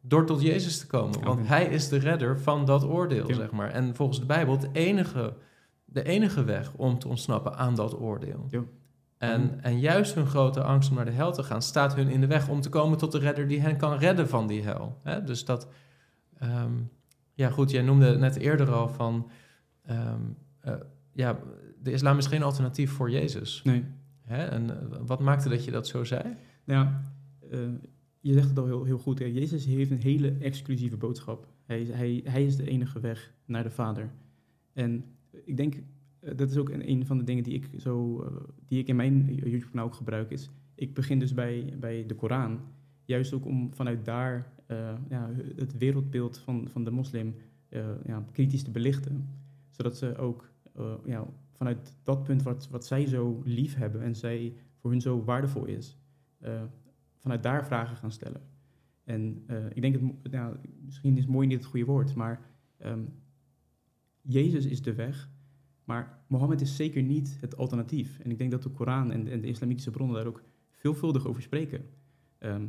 door 0.00 0.26
tot 0.26 0.42
Jezus 0.42 0.78
te 0.78 0.86
komen. 0.86 1.24
Want 1.24 1.46
hij 1.48 1.64
is 1.64 1.88
de 1.88 1.98
redder 1.98 2.40
van 2.40 2.64
dat 2.64 2.84
oordeel, 2.84 3.28
Ja. 3.28 3.34
zeg 3.34 3.50
maar. 3.50 3.70
En 3.70 3.94
volgens 3.96 4.20
de 4.20 4.26
Bijbel 4.26 4.56
het 4.56 4.68
enige, 4.72 5.34
de 5.84 6.02
enige 6.02 6.44
weg 6.44 6.72
om 6.76 6.98
te 6.98 7.08
ontsnappen 7.08 7.56
aan 7.56 7.74
dat 7.74 8.00
oordeel. 8.00 8.46
Ja. 8.50 8.62
En, 9.30 9.62
en 9.62 9.80
juist 9.80 10.14
hun 10.14 10.26
grote 10.26 10.62
angst 10.62 10.90
om 10.90 10.96
naar 10.96 11.04
de 11.04 11.10
hel 11.10 11.32
te 11.32 11.42
gaan, 11.42 11.62
staat 11.62 11.94
hun 11.94 12.08
in 12.08 12.20
de 12.20 12.26
weg 12.26 12.48
om 12.48 12.60
te 12.60 12.68
komen 12.68 12.98
tot 12.98 13.12
de 13.12 13.18
redder 13.18 13.48
die 13.48 13.60
hen 13.60 13.76
kan 13.76 13.98
redden 13.98 14.28
van 14.28 14.46
die 14.46 14.62
hel. 14.62 14.98
Hè? 15.02 15.24
Dus 15.24 15.44
dat, 15.44 15.68
ehm, 16.38 16.72
ja 17.34 17.50
goed, 17.50 17.70
jij 17.70 17.82
noemde 17.82 18.18
net 18.18 18.36
eerder 18.36 18.72
al 18.72 18.88
van, 18.88 19.30
ehm, 19.82 20.20
eh, 20.60 20.74
ja, 21.12 21.38
de 21.82 21.92
islam 21.92 22.18
is 22.18 22.26
geen 22.26 22.42
alternatief 22.42 22.90
voor 22.90 23.10
Jezus. 23.10 23.62
Nee. 23.64 23.84
Hè? 24.22 24.44
En 24.44 24.70
eh, 24.70 24.98
wat 25.06 25.20
maakte 25.20 25.48
dat 25.48 25.64
je 25.64 25.70
dat 25.70 25.86
zo 25.86 26.04
zei? 26.04 26.22
Nou 26.64 26.84
ja, 26.84 27.12
eh, 27.50 27.58
je 28.20 28.32
zegt 28.32 28.48
het 28.48 28.58
al 28.58 28.66
heel, 28.66 28.84
heel 28.84 28.98
goed. 28.98 29.18
Hè. 29.18 29.24
Jezus 29.24 29.64
heeft 29.64 29.90
een 29.90 30.00
hele 30.02 30.36
exclusieve 30.40 30.96
boodschap. 30.96 31.46
Hij, 31.64 31.80
is- 31.80 31.88
hij, 31.90 32.20
hij 32.24 32.44
is 32.44 32.56
de 32.56 32.68
enige 32.68 33.00
weg 33.00 33.32
naar 33.44 33.62
de 33.62 33.70
Vader. 33.70 34.10
En 34.72 35.04
ik 35.44 35.56
denk, 35.56 35.74
dat 36.36 36.50
is 36.50 36.56
ook 36.56 36.68
een, 36.68 36.90
een 36.90 37.06
van 37.06 37.18
de 37.18 37.24
dingen 37.24 37.44
die 37.44 37.54
ik, 37.54 37.68
zo, 37.80 38.22
eh, 38.22 38.36
die 38.68 38.78
ik 38.78 38.88
in 38.88 38.96
mijn 38.96 39.34
YouTube-kanaal 39.34 39.86
ook 39.86 39.94
gebruik. 39.94 40.30
Is, 40.30 40.50
ik 40.74 40.94
begin 40.94 41.18
dus 41.18 41.34
bij, 41.34 41.76
bij 41.80 42.06
de 42.06 42.14
Koran. 42.14 42.60
Juist 43.04 43.32
ook 43.32 43.44
om 43.44 43.74
vanuit 43.74 44.04
daar 44.04 44.52
eh, 44.66 44.94
ja, 45.08 45.30
het 45.56 45.78
wereldbeeld 45.78 46.38
van, 46.38 46.68
van 46.68 46.84
de 46.84 46.90
moslim 46.90 47.34
eh, 47.68 47.88
ja, 48.04 48.24
kritisch 48.32 48.62
te 48.62 48.70
belichten. 48.70 49.28
Zodat 49.70 49.96
ze 49.96 50.16
ook 50.16 50.52
eh, 50.72 50.94
ja, 51.04 51.26
vanuit 51.52 51.96
dat 52.02 52.24
punt 52.24 52.42
wat, 52.42 52.68
wat 52.70 52.86
zij 52.86 53.06
zo 53.06 53.42
lief 53.44 53.74
hebben 53.74 54.02
en 54.02 54.14
zij 54.14 54.54
voor 54.76 54.90
hun 54.90 55.00
zo 55.00 55.24
waardevol 55.24 55.64
is, 55.64 55.98
eh, 56.38 56.62
vanuit 57.16 57.42
daar 57.42 57.66
vragen 57.66 57.96
gaan 57.96 58.12
stellen. 58.12 58.40
En 59.04 59.42
eh, 59.46 59.66
ik 59.72 59.82
denk, 59.82 59.94
het, 59.94 60.32
nou, 60.32 60.56
misschien 60.84 61.16
is 61.16 61.26
mooi 61.26 61.46
niet 61.46 61.58
het 61.58 61.66
goede 61.66 61.86
woord, 61.86 62.14
maar 62.14 62.40
ehm, 62.76 63.04
Jezus 64.20 64.66
is 64.66 64.82
de 64.82 64.94
weg, 64.94 65.30
maar 65.92 66.24
Mohammed 66.26 66.60
is 66.60 66.76
zeker 66.76 67.02
niet 67.02 67.36
het 67.40 67.56
alternatief. 67.56 68.18
En 68.18 68.30
ik 68.30 68.38
denk 68.38 68.50
dat 68.50 68.62
de 68.62 68.68
Koran 68.68 69.10
en, 69.10 69.28
en 69.28 69.40
de 69.40 69.46
islamitische 69.46 69.90
bronnen 69.90 70.16
daar 70.16 70.26
ook 70.26 70.42
veelvuldig 70.70 71.26
over 71.26 71.42
spreken. 71.42 71.84
Ehm, 72.38 72.66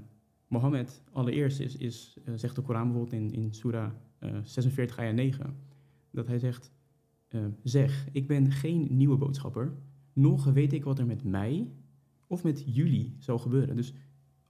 Mohammed, 0.47 1.01
allereerst, 1.11 1.59
is, 1.59 1.77
is, 1.77 2.17
eh, 2.25 2.33
zegt 2.35 2.55
de 2.55 2.61
Koran 2.61 2.91
bijvoorbeeld 2.91 3.21
in, 3.21 3.33
in 3.33 3.53
Surah 3.53 3.91
eh 4.19 4.37
46, 4.43 4.97
ayah 4.97 5.13
9, 5.13 5.55
dat 6.11 6.27
hij 6.27 6.39
zegt, 6.39 6.71
eh, 7.27 7.41
zeg, 7.63 8.07
ik 8.11 8.27
ben 8.27 8.51
geen 8.51 8.87
nieuwe 8.89 9.17
boodschapper, 9.17 9.73
nog 10.13 10.43
weet 10.43 10.73
ik 10.73 10.83
wat 10.83 10.99
er 10.99 11.05
met 11.05 11.23
mij 11.23 11.71
of 12.27 12.43
met 12.43 12.63
jullie 12.65 13.15
zal 13.19 13.39
gebeuren. 13.39 13.75
Dus 13.75 13.93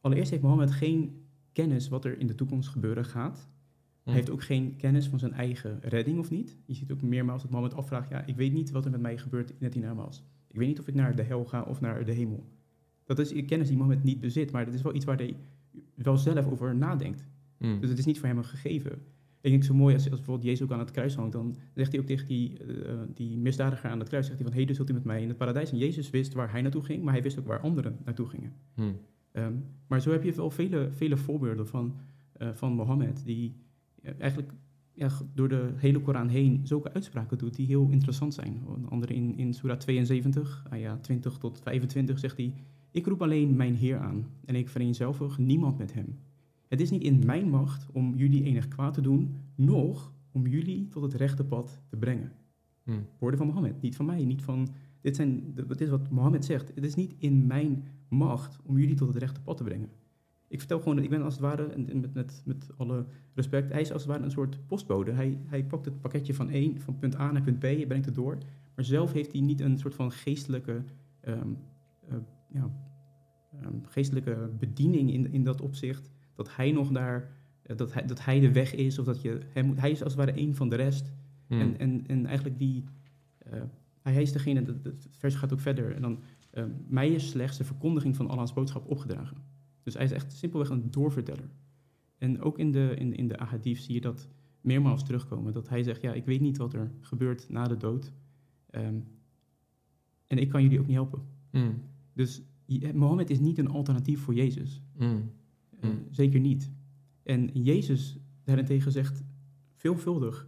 allereerst 0.02 0.32
heeft 0.32 0.44
Mohammed 0.44 0.72
geen 0.72 1.26
kennis 1.52 1.90
wat 1.90 2.06
er 2.06 2.20
in 2.20 2.28
de 2.28 2.36
toekomst 2.36 2.70
gebeuren 2.70 3.06
gaat. 3.06 3.50
Hij 4.04 4.14
heeft 4.14 4.30
ook 4.30 4.43
geen 4.43 4.76
kennis 4.76 5.08
van 5.08 5.20
zijn 5.20 5.34
eigen 5.34 5.80
redding 5.82 6.20
of 6.20 6.30
niet. 6.30 6.58
Je 6.66 6.74
ziet 6.74 6.91
ook 6.91 7.01
meermaals 7.01 7.41
dat 7.41 7.51
Mohammed 7.51 7.76
afvraagt, 7.76 8.10
ja, 8.10 8.26
ik 8.26 8.36
weet 8.36 8.54
niet 8.54 8.72
wat 8.72 8.86
er 8.86 8.91
met 8.91 9.01
mij 9.01 9.18
gebeurt 9.18 9.49
in 9.49 9.56
het 9.60 9.74
hiernamaals. 9.74 10.24
ik 10.47 10.56
weet 10.60 10.68
niet 10.68 10.80
of 10.80 10.88
ik 10.88 10.93
naar 10.93 11.16
de 11.16 11.24
hel 11.24 11.45
ga 11.45 11.62
of 11.62 11.82
naar 11.82 12.06
de 12.06 12.12
hemel. 12.12 12.45
Dat 13.06 13.20
is 13.20 13.45
kennis 13.45 13.68
die 13.68 13.78
Mohammed 13.78 14.04
niet 14.04 14.20
bezit, 14.20 14.51
maar 14.51 14.66
dat 14.66 14.74
is 14.74 14.82
wel 14.82 14.95
iets 14.95 15.06
waar 15.06 15.18
hij 15.18 15.36
wel 15.95 16.18
zelf 16.18 16.47
over 16.47 16.76
nadenkt. 16.76 17.26
Mm. 17.58 17.80
Dus 17.80 17.89
het 17.89 17.99
is 17.99 18.06
niet 18.06 18.20
voor 18.20 18.28
hem 18.28 18.38
een 18.38 18.45
gegeven. 18.45 18.91
Ik 19.41 19.51
denk 19.51 19.64
zo 19.64 19.74
mooi 19.74 19.93
als, 19.93 20.04
als 20.04 20.16
bijvoorbeeld 20.16 20.47
Jezus 20.47 20.62
ook 20.62 20.72
aan 20.72 20.80
het 20.80 20.91
kruis 20.91 21.16
hangt, 21.16 21.32
dan 21.32 21.56
zegt 21.74 21.91
hij 21.91 22.01
ook 22.01 22.08
tegen 22.08 22.28
die, 22.28 22.58
eh, 22.58 22.93
die 23.14 23.38
misdadiger 23.38 23.89
aan 23.89 23.99
het 23.99 24.08
kruis, 24.08 24.26
zegt 24.26 24.39
hij 24.39 24.47
van, 24.47 24.58
heden 24.58 24.76
zult 24.76 24.89
u 24.89 24.93
met 24.93 25.04
mij 25.04 25.22
in 25.22 25.28
het 25.28 25.38
paradijs. 25.38 25.72
En 25.72 25.78
Jezus 25.78 26.10
wist 26.10 26.34
waar 26.34 26.51
hij 26.51 26.62
naartoe 26.62 26.84
ging, 26.84 27.04
maar 27.04 27.14
hij 27.14 27.24
wist 27.24 27.39
ook 27.39 27.47
waar 27.47 27.60
anderen 27.60 27.97
naartoe 28.04 28.28
gingen. 28.28 28.54
Mm. 28.76 28.97
Ehm, 29.32 29.54
maar 29.88 30.01
zo 30.01 30.12
heb 30.12 30.24
je 30.24 30.34
wel 30.34 30.49
vele, 30.49 30.89
vele 30.91 31.18
voorbeelden 31.18 31.68
van, 31.68 31.95
eh, 32.34 32.49
van 32.54 32.74
Mohammed, 32.74 33.26
die 33.26 33.56
eigenlijk 34.18 34.54
ja, 34.93 35.10
door 35.34 35.49
de 35.49 35.72
hele 35.76 36.01
Koran 36.01 36.28
heen 36.28 36.60
zulke 36.64 36.93
uitspraken 36.93 37.38
doet 37.38 37.56
die 37.56 37.68
heel 37.68 37.88
interessant 37.89 38.34
zijn. 38.34 38.62
Een 38.76 38.89
andere 38.89 39.14
in, 39.14 39.38
in 39.38 39.54
Surah 39.54 39.78
72, 39.78 40.66
ah 40.70 40.80
ja, 40.80 40.97
20 40.97 41.38
tot 41.38 41.60
25, 41.60 42.20
zegt 42.20 42.38
hij: 42.38 42.54
Ik 42.91 43.06
roep 43.06 43.22
alleen 43.22 43.56
mijn 43.56 43.76
Heer 43.76 43.97
aan 43.97 44.26
en 44.45 44.56
ik 44.56 44.70
vereenzelvig 44.70 45.38
niemand 45.38 45.78
met 45.78 45.93
hem. 45.93 46.20
Het 46.68 46.82
is 46.82 46.89
niet 46.89 47.04
in 47.04 47.26
mijn 47.26 47.49
macht 47.49 47.88
om 47.91 48.16
jullie 48.16 48.43
enig 48.43 48.68
kwaad 48.68 48.93
te 48.93 49.01
doen, 49.01 49.36
noch 49.56 50.14
om 50.32 50.47
jullie 50.47 50.88
tot 50.88 51.04
het 51.04 51.14
rechte 51.14 51.45
pad 51.45 51.82
te 51.89 51.97
brengen. 51.97 52.32
Mm. 52.84 53.06
Woorden 53.20 53.39
van 53.39 53.47
Mohammed, 53.47 53.82
niet 53.82 53.95
van 53.95 54.06
mij, 54.06 54.26
niet 54.26 54.41
van. 54.41 54.68
Dit, 55.01 55.16
zijn, 55.16 55.54
dit 55.54 55.82
is 55.82 55.89
wat 55.89 56.10
Mohammed 56.10 56.45
zegt. 56.45 56.72
Het 56.76 56.86
is 56.86 56.95
niet 56.95 57.16
in 57.18 57.47
mijn 57.47 57.88
macht 58.10 58.60
om 58.64 58.78
jullie 58.78 58.95
tot 58.95 59.08
het 59.08 59.18
rechte 59.18 59.41
pad 59.41 59.58
te 59.58 59.64
brengen. 59.64 59.89
Ik 60.54 60.60
vertel 60.60 60.80
gewoon, 60.80 60.95
dat 60.95 61.04
ik 61.04 61.10
ben 61.10 61.22
als 61.22 61.34
het 61.34 61.41
ware, 61.41 61.64
en 61.66 61.89
en 61.89 61.99
met, 61.99 62.14
met, 62.14 62.41
met 62.45 62.70
alle 62.78 63.06
respect, 63.34 63.72
hij 63.72 63.82
is 63.82 63.91
als 63.91 64.01
het 64.01 64.12
ware 64.12 64.24
een 64.24 64.32
soort 64.32 64.68
postbode. 64.68 65.12
Hij, 65.12 65.38
hij 65.45 65.64
pakt 65.64 65.86
het 65.86 66.01
pakketje 66.01 66.34
van 66.34 66.49
één, 66.49 66.80
van 66.82 66.99
punt 66.99 67.16
A 67.20 67.32
naar 67.32 67.41
punt 67.41 67.60
B, 67.60 67.62
hij 67.62 67.86
brengt 67.88 68.06
het 68.06 68.16
door. 68.16 68.38
Maar 68.76 68.86
zelf 68.86 69.14
heeft 69.14 69.32
hij 69.32 69.41
niet 69.41 69.62
een 69.62 69.78
soort 69.78 69.95
van 69.95 70.12
geestelijke, 70.12 70.84
ehm, 71.20 71.47
eh, 72.08 72.16
ja, 72.54 72.72
ehm, 73.62 73.74
geestelijke 73.84 74.49
bediening 74.60 75.12
in, 75.14 75.32
in 75.32 75.43
dat 75.43 75.62
opzicht. 75.62 76.10
Dat 76.36 76.56
hij 76.56 76.72
nog 76.72 76.91
daar, 76.91 77.32
eh, 77.62 77.78
dat, 77.78 77.93
hij, 77.93 78.06
dat 78.06 78.26
hij 78.26 78.39
de 78.39 78.51
weg 78.51 78.74
is, 78.76 78.99
of 78.99 79.06
dat 79.06 79.22
je, 79.22 79.39
hij, 79.54 79.64
moet, 79.64 79.80
hij 79.80 79.91
is 79.91 80.04
als 80.04 80.14
het 80.16 80.26
ware 80.26 80.38
één 80.38 80.56
van 80.56 80.70
de 80.70 80.76
rest. 80.76 81.12
Mm. 81.47 81.60
En, 81.60 81.78
en, 81.80 82.04
en 82.08 82.26
eigenlijk 82.26 82.58
die, 82.58 82.84
eh, 83.38 83.62
hij 84.01 84.22
is 84.22 84.32
degene, 84.32 84.64
dat- 84.64 84.84
dat- 84.84 85.04
het 85.04 85.18
vers 85.18 85.36
gaat 85.36 85.54
ook 85.54 85.60
verder. 85.60 85.95
En 85.95 86.01
dan, 86.01 86.20
eh, 86.51 86.64
mij 86.88 87.10
is 87.10 87.30
slechts 87.30 87.58
de 87.58 87.64
verkondiging 87.64 88.16
van 88.16 88.28
Allah's 88.30 88.54
boodschap 88.54 88.89
opgedragen. 88.89 89.38
Dus 89.84 89.94
hij 89.94 90.04
is 90.04 90.12
echt 90.12 90.34
simpelweg 90.34 90.70
een 90.70 90.92
doorverteller. 90.92 91.50
En 92.18 92.42
ook 92.42 92.60
in 92.60 92.72
de, 92.72 92.94
in, 92.98 93.16
in 93.16 93.28
de 93.28 93.38
ahadith 93.38 93.78
zie 93.78 93.94
je 93.94 94.02
dat 94.02 94.28
meermaals 94.62 95.04
terugkomen. 95.06 95.54
Dat 95.54 95.70
hij 95.70 95.84
zegt, 95.84 96.02
ja, 96.02 96.14
ik 96.14 96.26
weet 96.26 96.42
niet 96.42 96.58
wat 96.58 96.74
er 96.74 96.92
gebeurt 97.00 97.50
na 97.50 97.68
de 97.68 97.78
dood. 97.78 98.12
Ehm, 98.70 98.96
en 100.28 100.38
ik 100.38 100.50
kan 100.50 100.64
jullie 100.64 100.80
ook 100.80 100.86
niet 100.88 100.96
helpen. 100.96 101.22
Mm. 101.52 101.82
Dus 102.14 102.42
je- 102.66 102.94
Mohammed 102.94 103.30
is 103.30 103.40
niet 103.40 103.58
een 103.58 103.68
alternatief 103.70 104.20
voor 104.20 104.34
Jezus. 104.34 104.82
Mm. 104.98 105.32
Eh, 105.80 105.90
Mm. 105.90 106.00
zeker 106.12 106.40
niet. 106.40 106.72
En 107.24 107.50
Jezus 107.54 108.18
daarentegen 108.44 108.92
zegt 108.92 109.24
veelvuldig. 109.76 110.48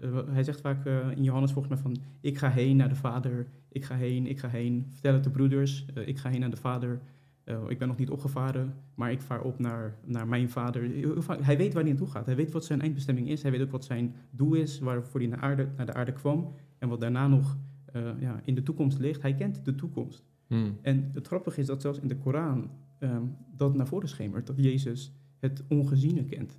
eh, 0.00 0.20
hij 0.28 0.42
zegt 0.42 0.60
vaak 0.60 0.84
eh, 0.86 1.10
in 1.16 1.22
Johannes 1.22 1.52
volgens 1.52 1.74
mij 1.74 1.82
van... 1.82 1.96
Ik 2.20 2.38
ga 2.38 2.50
heen 2.50 2.76
naar 2.76 2.88
de 2.88 2.94
Vader. 2.94 3.48
Ik 3.68 3.84
ga 3.84 3.94
heen, 3.96 4.26
ik 4.26 4.38
ga 4.38 4.48
heen. 4.48 4.86
Vertel 4.92 5.12
het 5.14 5.24
de 5.24 5.30
broeders. 5.30 5.86
eh, 5.94 6.08
ik 6.08 6.18
ga 6.18 6.30
heen 6.30 6.40
naar 6.40 6.50
de 6.50 6.56
Vader. 6.56 7.00
Eh, 7.46 7.62
ik 7.68 7.78
ben 7.78 7.88
nog 7.88 7.96
niet 7.96 8.10
opgevaren, 8.10 8.74
maar 8.94 9.10
ik 9.12 9.20
vaar 9.20 9.42
op 9.42 9.58
naar, 9.58 9.98
naar 10.04 10.28
mijn 10.28 10.50
Vader. 10.50 10.90
Vaak- 11.22 11.40
Hij 11.42 11.56
weet 11.56 11.72
waar 11.72 11.82
hij 11.82 11.92
naartoe 11.92 12.10
gaat. 12.10 12.26
Hij 12.26 12.36
weet 12.36 12.52
wat 12.52 12.64
zijn 12.64 12.80
eindbestemming 12.80 13.28
is. 13.28 13.42
Hij 13.42 13.50
weet 13.50 13.60
ook 13.62 13.70
wat 13.70 13.84
zijn 13.84 14.14
doel 14.30 14.54
is, 14.54 14.78
waarvoor 14.78 15.20
hij 15.20 15.28
naar, 15.28 15.40
aarde, 15.40 15.68
naar 15.76 15.86
de 15.86 15.94
aarde 15.94 16.12
kwam. 16.12 16.52
En 16.78 16.88
wat 16.88 17.00
daarna 17.00 17.28
nog 17.28 17.56
eh, 17.92 18.10
ja, 18.20 18.40
in 18.44 18.54
de 18.54 18.62
toekomst 18.62 18.98
ligt. 18.98 19.22
Hij 19.22 19.34
kent 19.34 19.64
de 19.64 19.74
toekomst. 19.74 20.24
Mm. 20.48 20.76
En 20.82 21.10
het 21.12 21.26
grappige 21.26 21.60
is 21.60 21.66
dat 21.66 21.80
zelfs 21.80 21.98
in 21.98 22.08
de 22.08 22.16
Koran 22.16 22.70
ehm, 22.98 23.22
dat 23.56 23.74
naar 23.74 23.86
voren 23.86 24.08
schemert, 24.08 24.46
dat 24.46 24.56
Jezus 24.58 25.12
het 25.38 25.64
ongeziene 25.68 26.24
kent. 26.24 26.58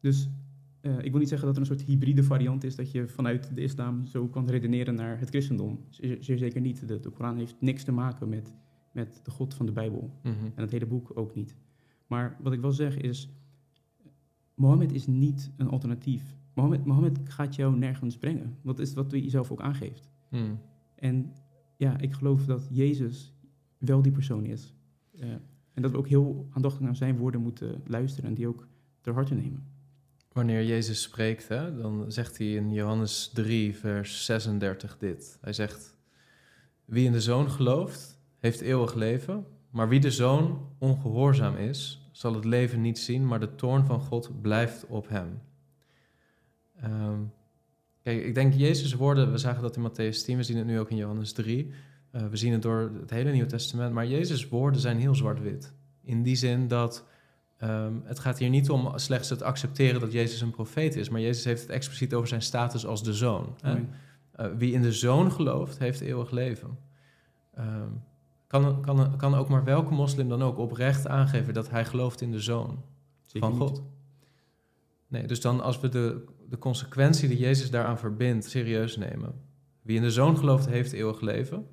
Dus 0.00 0.28
eh, 0.80 0.98
ik 0.98 1.10
wil 1.10 1.20
niet 1.20 1.28
zeggen 1.28 1.46
dat 1.46 1.56
er 1.56 1.62
een 1.62 1.68
soort 1.76 1.82
hybride 1.88 2.22
variant 2.22 2.64
is 2.64 2.76
dat 2.76 2.90
je 2.90 3.08
vanuit 3.08 3.54
de 3.54 3.60
islam 3.60 4.06
zo 4.06 4.26
kan 4.28 4.48
redeneren 4.50 4.94
naar 4.94 5.18
het 5.18 5.28
christendom. 5.28 5.78
Zeer, 5.90 6.16
zeer 6.20 6.38
zeker 6.38 6.60
niet. 6.60 6.88
De, 6.88 7.00
de 7.00 7.10
Koran 7.10 7.36
heeft 7.36 7.56
niks 7.60 7.84
te 7.84 7.92
maken 7.92 8.28
met, 8.28 8.54
met 8.94 9.20
de 9.22 9.30
God 9.30 9.54
van 9.54 9.66
de 9.66 9.72
Bijbel. 9.72 10.18
Mhm. 10.22 10.44
En 10.44 10.62
het 10.62 10.70
hele 10.70 10.86
boek 10.86 11.10
ook 11.14 11.34
niet. 11.34 11.56
Maar 12.06 12.36
wat 12.40 12.52
ik 12.52 12.60
wil 12.60 12.72
zeggen 12.72 13.02
is, 13.02 13.28
Mohammed 14.54 14.92
is 14.92 15.06
niet 15.06 15.50
een 15.56 15.68
alternatief. 15.68 16.36
Mohammed, 16.54 16.84
Mohammed 16.84 17.18
gaat 17.24 17.54
jou 17.54 17.76
nergens 17.76 18.16
brengen. 18.16 18.58
Dat 18.62 18.78
is 18.78 18.94
wat 18.94 19.10
hij 19.10 19.30
zelf 19.30 19.50
ook 19.50 19.60
aangeeft. 19.60 20.10
Mm. 20.30 20.60
En 20.94 21.32
ja, 21.76 21.98
ik 21.98 22.12
geloof 22.12 22.46
dat 22.46 22.68
Jezus 22.70 23.34
wel 23.78 24.02
die 24.02 24.12
persoon 24.12 24.44
is. 24.44 24.74
Eh, 25.18 25.28
en 25.72 25.82
dat 25.82 25.90
we 25.90 25.96
ook 25.96 26.08
heel 26.08 26.46
aandachtig 26.50 26.80
naar 26.80 26.96
zijn 26.96 27.16
woorden 27.16 27.40
moeten 27.40 27.82
luisteren 27.86 28.28
en 28.28 28.34
die 28.34 28.48
ook 28.48 28.66
ter 29.00 29.14
harte 29.14 29.34
nemen. 29.34 29.66
Wanneer 30.32 30.64
Jezus 30.64 31.02
spreekt, 31.02 31.48
hè, 31.48 31.76
dan 31.76 32.12
zegt 32.12 32.38
hij 32.38 32.52
in 32.52 32.72
Johannes 32.72 33.30
3, 33.34 33.76
vers 33.76 34.24
36 34.24 34.98
dit. 34.98 35.38
Hij 35.40 35.52
zegt, 35.52 35.96
wie 36.84 37.04
in 37.04 37.12
de 37.12 37.20
Zoon 37.20 37.50
gelooft, 37.50 38.18
heeft 38.44 38.60
eeuwig 38.60 38.94
leven, 38.94 39.46
maar 39.70 39.88
wie 39.88 40.00
de 40.00 40.10
Zoon 40.10 40.68
ongehoorzaam 40.78 41.56
is, 41.56 42.08
zal 42.12 42.34
het 42.34 42.44
leven 42.44 42.80
niet 42.80 42.98
zien, 42.98 43.26
maar 43.26 43.40
de 43.40 43.54
toorn 43.54 43.86
van 43.86 44.00
God 44.00 44.40
blijft 44.42 44.86
op 44.86 45.08
hem. 45.08 45.40
Ehm, 46.80 47.20
kijk, 48.02 48.24
ik 48.24 48.34
denk 48.34 48.54
Jezus' 48.54 48.94
woorden, 48.94 49.30
we 49.30 49.38
zagen 49.38 49.62
dat 49.62 49.76
in 49.76 49.90
Matthäus 49.90 50.24
10, 50.24 50.36
we 50.36 50.42
zien 50.42 50.56
het 50.56 50.66
nu 50.66 50.78
ook 50.78 50.90
in 50.90 50.96
Johannes 50.96 51.32
3, 51.32 51.70
eh, 52.10 52.26
we 52.26 52.36
zien 52.36 52.52
het 52.52 52.62
door 52.62 52.90
het 53.00 53.10
hele 53.10 53.30
Nieuwe 53.30 53.48
Testament, 53.48 53.92
maar 53.92 54.06
Jezus' 54.06 54.48
woorden 54.48 54.80
zijn 54.80 54.98
heel 54.98 55.14
zwart-wit. 55.14 55.72
In 56.02 56.22
die 56.22 56.36
zin 56.36 56.68
dat 56.68 57.04
Ehm, 57.64 57.92
het 58.04 58.18
gaat 58.18 58.38
hier 58.38 58.48
niet 58.48 58.70
om 58.70 58.92
slechts 58.98 59.28
het 59.28 59.42
accepteren 59.42 60.00
dat 60.00 60.12
Jezus 60.12 60.40
een 60.40 60.50
profeet 60.50 60.96
is, 60.96 61.08
maar 61.08 61.20
Jezus 61.20 61.44
heeft 61.44 61.60
het 61.60 61.70
expliciet 61.70 62.14
over 62.14 62.28
zijn 62.28 62.42
status 62.42 62.86
als 62.86 63.02
de 63.02 63.12
zoon. 63.12 63.56
Eh, 64.32 64.46
wie 64.56 64.72
in 64.72 64.82
de 64.82 64.92
zoon 64.92 65.32
gelooft, 65.32 65.78
heeft 65.78 66.00
eeuwig 66.00 66.30
leven. 66.30 66.78
Ehm, 67.54 67.88
kan, 68.60 68.80
kan, 68.80 69.16
kan 69.16 69.34
ook 69.34 69.48
maar 69.48 69.64
welke 69.64 69.94
moslim 69.94 70.28
dan 70.28 70.42
ook 70.42 70.58
oprecht 70.58 71.08
aangeven 71.08 71.54
dat 71.54 71.70
hij 71.70 71.84
gelooft 71.84 72.20
in 72.20 72.30
de 72.30 72.40
zoon 72.40 72.82
Zeker 73.24 73.48
van 73.48 73.58
niet. 73.58 73.68
God. 73.68 73.82
Nee, 75.06 75.26
dus 75.26 75.40
dan 75.40 75.60
als 75.60 75.80
we 75.80 75.88
de, 75.88 76.24
de 76.48 76.58
consequentie 76.58 77.28
die 77.28 77.38
Jezus 77.38 77.70
daaraan 77.70 77.98
verbindt 77.98 78.44
serieus 78.44 78.96
nemen. 78.96 79.34
Wie 79.82 79.96
in 79.96 80.02
de 80.02 80.10
zoon 80.10 80.38
gelooft, 80.38 80.66
heeft 80.66 80.92
eeuwig 80.92 81.20
leven. 81.20 81.66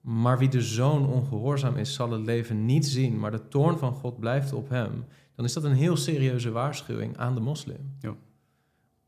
Maar 0.00 0.38
wie 0.38 0.48
de 0.48 0.62
zoon 0.62 1.06
ongehoorzaam 1.06 1.76
is, 1.76 1.94
zal 1.94 2.10
het 2.10 2.22
leven 2.22 2.64
niet 2.64 2.86
zien, 2.86 3.18
maar 3.18 3.30
de 3.30 3.48
toorn 3.48 3.78
van 3.78 3.92
God 3.92 4.20
blijft 4.20 4.52
op 4.52 4.68
hem. 4.68 5.04
Dan 5.34 5.44
is 5.44 5.52
dat 5.52 5.64
een 5.64 5.74
heel 5.74 5.96
serieuze 5.96 6.50
waarschuwing 6.50 7.16
aan 7.16 7.34
de 7.34 7.40
moslim. 7.40 7.96
Ja. 7.98 8.16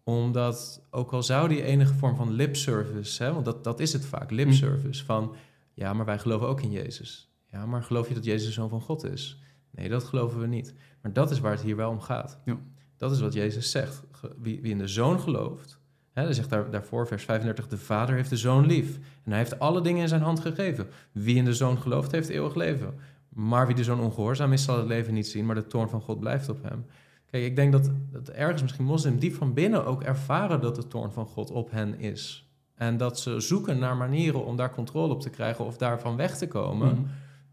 Omdat, 0.05 0.87
ook 0.91 1.13
al 1.13 1.23
zou 1.23 1.49
die 1.49 1.63
enige 1.63 1.95
vorm 1.95 2.17
van 2.17 2.33
lipservice, 2.33 3.23
hè, 3.23 3.33
want 3.33 3.45
dat, 3.45 3.65
dat 3.65 3.81
is 3.81 3.93
het 3.93 4.05
vaak, 4.05 4.31
lipservice, 4.31 5.05
van 5.05 5.35
ja, 5.75 5.93
maar 5.93 6.07
wij 6.07 6.19
geloven 6.19 6.49
ook 6.49 6.61
in 6.61 6.71
Jezus. 6.71 7.31
Ja, 7.51 7.67
maar 7.67 7.83
geloof 7.83 8.09
je 8.09 8.15
dat 8.15 8.25
Jezus 8.25 8.47
de 8.47 8.53
zoon 8.53 8.69
van 8.69 8.81
God 8.81 9.05
is? 9.05 9.43
Nee, 9.71 9.89
dat 9.89 10.05
geloven 10.05 10.41
we 10.41 10.47
niet. 10.47 10.75
Maar 11.03 11.13
dat 11.13 11.31
is 11.31 11.41
waar 11.41 11.53
het 11.53 11.63
hier 11.63 11.77
wel 11.77 11.91
om 11.91 12.01
gaat. 12.01 12.39
Ja. 12.45 12.59
Dat 12.97 13.13
is 13.13 13.21
wat 13.21 13.33
Jezus 13.33 13.71
zegt. 13.71 14.03
Wie, 14.39 14.61
wie 14.61 14.71
in 14.71 14.79
de 14.79 14.89
zoon 14.89 15.21
gelooft, 15.21 15.81
hè, 16.13 16.23
hij 16.23 16.33
zegt 16.33 16.51
daar, 16.51 16.71
daarvoor, 16.71 17.07
vers 17.07 17.25
35, 17.25 17.69
de 17.69 17.79
vader 17.79 18.15
heeft 18.15 18.31
de 18.31 18.37
zoon 18.37 18.67
lief. 18.67 18.97
En 18.97 19.31
hij 19.31 19.39
heeft 19.39 19.59
alle 19.59 19.81
dingen 19.81 20.03
in 20.03 20.09
zijn 20.09 20.23
hand 20.23 20.41
gegeven. 20.41 20.89
Wie 21.13 21.37
in 21.37 21.45
de 21.45 21.55
zoon 21.55 21.79
gelooft, 21.79 22.13
heeft 22.13 22.29
eeuwig 22.29 22.55
leven. 22.55 22.95
Maar 23.29 23.67
wie 23.67 23.77
de 23.77 23.85
zoon 23.85 24.01
ongehoorzaam 24.01 24.53
is, 24.53 24.65
zal 24.65 24.77
het 24.77 24.87
leven 24.87 25.15
niet 25.15 25.27
zien, 25.27 25.47
maar 25.47 25.55
de 25.55 25.67
toorn 25.67 25.89
van 25.89 26.01
God 26.01 26.21
blijft 26.21 26.49
op 26.49 26.63
hem. 26.63 26.87
Kijk, 27.27 27.45
ik 27.45 27.57
denk 27.57 27.73
dat, 27.73 27.91
dat 28.11 28.29
ergens 28.29 28.63
misschien 28.63 28.85
moslim 28.85 29.19
diep 29.19 29.35
van 29.35 29.55
binnen 29.55 29.87
ook 29.87 30.03
ervaren 30.03 30.61
dat 30.61 30.75
de 30.75 30.87
toorn 30.87 31.13
van 31.13 31.27
God 31.27 31.51
op 31.51 31.71
hen 31.71 31.99
is. 31.99 32.52
En 32.75 32.97
dat 32.97 33.21
ze 33.21 33.41
zoeken 33.41 33.79
naar 33.79 33.97
manieren 33.97 34.45
om 34.45 34.57
daar 34.57 34.75
controle 34.75 35.13
op 35.13 35.21
te 35.21 35.31
krijgen 35.31 35.65
of 35.65 35.77
daarvan 35.77 36.17
weg 36.17 36.39
te 36.39 36.49
komen 36.49 36.89
Mhm. 36.95 37.03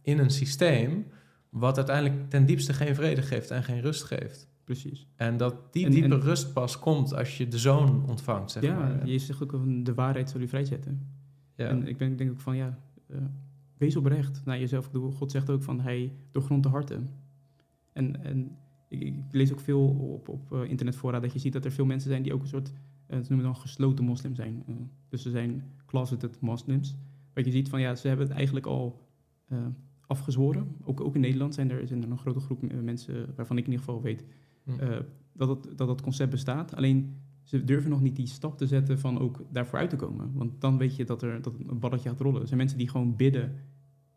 in 0.02 0.20
een 0.20 0.30
systeem 0.30 1.06
wat 1.50 1.78
uiteindelijk 1.78 2.30
ten 2.30 2.46
diepste 2.46 2.74
geen 2.74 2.96
vrede 2.96 3.22
geeft 3.22 3.52
en 3.52 3.64
geen 3.64 3.82
rust 3.82 4.04
geeft. 4.04 4.48
Precies. 4.64 5.08
En 5.16 5.38
dat 5.38 5.74
die 5.74 5.86
En- 5.86 5.92
diepe 5.92 6.14
en- 6.16 6.22
rust 6.22 6.54
pas 6.54 6.80
komt 6.80 7.14
als 7.16 7.38
je 7.38 7.48
de 7.48 7.58
zoon 7.58 8.06
ontvangt, 8.10 8.52
zeg 8.52 8.64
ja, 8.64 8.76
maar. 8.76 9.06
Jezus 9.06 9.26
zegt 9.28 9.44
ook 9.44 9.52
van 9.52 9.84
de 9.84 9.94
waarheid 9.94 10.30
zal 10.30 10.42
u 10.42 10.48
vrijzetten. 10.48 11.08
Ja. 11.56 11.68
En 11.68 11.88
ik 11.88 11.98
ben, 11.98 12.16
denk 12.16 12.32
ook 12.32 12.40
van 12.40 12.56
ja, 12.56 12.80
eh, 13.08 13.18
wees 13.78 13.96
oprecht 13.96 14.42
naar 14.46 14.60
jezelf. 14.60 14.90
God 15.18 15.32
zegt 15.32 15.50
ook 15.50 15.64
van 15.64 15.80
hij 15.80 16.14
doorgrondt 16.32 16.64
de 16.64 16.70
harten. 16.70 17.10
En, 17.94 18.24
en 18.24 18.58
ik, 18.90 19.02
ik 19.02 19.14
lees 19.32 19.52
ook 19.52 19.60
veel 19.60 19.88
op, 19.88 20.28
op 20.30 20.52
eh, 20.54 20.70
internetfora 20.70 21.20
dat 21.20 21.34
je 21.34 21.40
ziet 21.40 21.54
dat 21.54 21.66
er 21.66 21.72
veel 21.72 21.86
mensen 21.86 22.10
zijn 22.10 22.24
die 22.24 22.34
ook 22.34 22.42
een 22.42 22.48
soort, 22.48 22.72
ze 23.10 23.26
noemen 23.28 23.46
dan 23.46 23.56
gesloten 23.56 24.06
moslim 24.06 24.36
zijn. 24.36 24.64
Eh, 24.68 24.74
dus 25.10 25.22
ze 25.22 25.30
zijn 25.30 25.64
closeted 25.86 26.40
moslims. 26.40 26.96
Wat 27.34 27.46
je 27.46 27.52
ziet 27.52 27.70
van 27.70 27.82
ja, 27.82 27.96
ze 27.96 28.08
hebben 28.08 28.26
het 28.28 28.36
eigenlijk 28.36 28.66
al 28.66 29.08
eh, 29.46 29.66
afgezworen. 30.08 30.76
Ook, 30.84 31.02
ook 31.02 31.16
in 31.16 31.22
Nederland 31.22 31.54
zijn 31.54 31.72
er, 31.72 31.88
zijn 31.88 32.04
er 32.04 32.12
een 32.12 32.18
grote 32.18 32.40
groep 32.40 32.64
eh, 32.64 32.80
mensen 32.80 33.34
waarvan 33.36 33.58
ik 33.58 33.66
in 33.66 33.72
ieder 33.72 33.86
geval 33.86 34.02
weet 34.02 34.26
Hm. 34.64 34.80
eh, 34.80 34.98
dat, 35.34 35.50
het, 35.50 35.78
dat 35.78 35.88
dat 35.88 36.02
concept 36.02 36.30
bestaat. 36.32 36.76
Alleen 36.76 37.16
ze 37.44 37.64
durven 37.64 37.90
nog 37.90 38.02
niet 38.02 38.16
die 38.16 38.28
stap 38.28 38.58
te 38.58 38.68
zetten 38.68 39.00
van 39.00 39.20
ook 39.20 39.42
daarvoor 39.52 39.80
uit 39.80 39.90
te 39.90 39.96
komen. 39.96 40.32
Want 40.34 40.62
dan 40.62 40.78
weet 40.78 40.96
je 40.96 41.06
dat 41.06 41.22
er 41.22 41.42
dat 41.42 41.54
een 41.68 41.80
balletje 41.80 42.10
gaat 42.10 42.20
rollen. 42.20 42.42
Er 42.42 42.48
zijn 42.48 42.60
mensen 42.60 42.78
die 42.78 42.90
gewoon 42.90 43.16
bidden, 43.16 43.56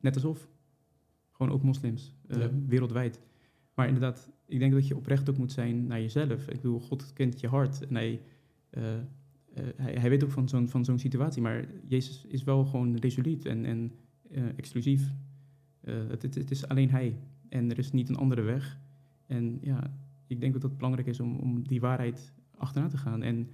net 0.00 0.14
alsof. 0.14 0.48
Gewoon 1.30 1.52
ook 1.52 1.62
moslims, 1.62 2.14
eh, 2.26 2.38
Ja. 2.40 2.50
wereldwijd. 2.66 3.20
Maar 3.74 3.86
inderdaad, 3.86 4.30
ik 4.46 4.58
denk 4.58 4.72
dat 4.72 4.86
je 4.88 4.96
oprecht 4.96 5.30
ook 5.30 5.38
moet 5.38 5.52
zijn 5.52 5.86
naar 5.86 6.00
jezelf. 6.00 6.48
Ik 6.48 6.60
bedoel, 6.60 6.80
God 6.80 7.12
kent 7.12 7.40
je 7.40 7.48
hart 7.48 7.86
en 7.88 7.94
hij, 7.94 8.08
eh, 8.08 8.14
eh, 8.14 8.20
hij, 9.76 9.94
hij 9.94 10.10
weet 10.10 10.24
ook 10.24 10.30
van 10.30 10.48
zo'n, 10.48 10.68
van 10.68 10.84
zo'n 10.84 10.98
situatie. 10.98 11.42
Maar 11.42 11.66
Jezus 11.86 12.24
is 12.26 12.44
wel 12.44 12.64
gewoon 12.64 12.96
resoluut 12.96 13.44
en, 13.44 13.64
en 13.64 13.92
eh, 14.30 14.58
exclusief. 14.58 15.12
Eh, 15.80 15.94
het, 16.08 16.22
het, 16.22 16.34
het 16.34 16.50
is 16.50 16.68
alleen 16.68 16.90
hij 16.90 17.18
en 17.48 17.70
er 17.70 17.78
is 17.78 17.92
niet 17.92 18.08
een 18.08 18.16
andere 18.16 18.42
weg. 18.42 18.80
En 19.26 19.58
ja, 19.60 19.96
ik 20.26 20.40
denk 20.40 20.52
dat 20.52 20.62
het 20.62 20.76
belangrijk 20.76 21.08
is 21.08 21.20
om, 21.20 21.38
om 21.38 21.62
die 21.62 21.80
waarheid 21.80 22.32
achterna 22.56 22.88
te 22.88 22.96
gaan 22.96 23.22
en 23.22 23.48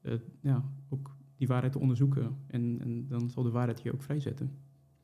eh, 0.00 0.14
ja, 0.40 0.64
ook 0.88 1.16
die 1.36 1.46
waarheid 1.46 1.72
te 1.72 1.78
onderzoeken. 1.78 2.36
En, 2.46 2.80
en 2.80 3.06
dan 3.08 3.30
zal 3.30 3.42
de 3.42 3.50
waarheid 3.50 3.82
je 3.82 3.92
ook 3.92 4.02
vrijzetten. 4.02 4.50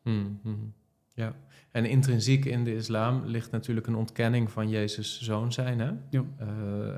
Hmm, 0.02 0.38
hmm. 0.42 0.72
Ja, 1.20 1.34
en 1.70 1.84
intrinsiek 1.84 2.44
in 2.44 2.64
de 2.64 2.74
islam 2.74 3.22
ligt 3.24 3.50
natuurlijk 3.50 3.86
een 3.86 3.94
ontkenning 3.94 4.50
van 4.50 4.68
Jezus 4.68 5.20
zoon 5.20 5.52
zijn. 5.52 5.78
Hè? 5.78 5.90
Ja. 6.10 6.24
Eh, 6.36 6.46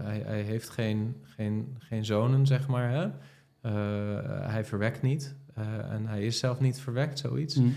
hij, 0.03 0.23
hij 0.25 0.43
heeft 0.43 0.69
geen, 0.71 1.17
geen, 1.23 1.77
geen 1.79 2.05
zonen, 2.05 2.47
zeg 2.47 2.69
maar. 2.69 2.91
Hè? 2.91 3.09
Eh, 3.63 4.51
hij 4.51 4.65
verwekt 4.65 5.03
niet 5.03 5.35
eh, 5.55 5.93
en 5.93 6.07
hij 6.07 6.25
is 6.25 6.39
zelf 6.39 6.61
niet 6.61 6.81
verwekt, 6.81 7.19
zoiets. 7.19 7.55
Mm. 7.55 7.75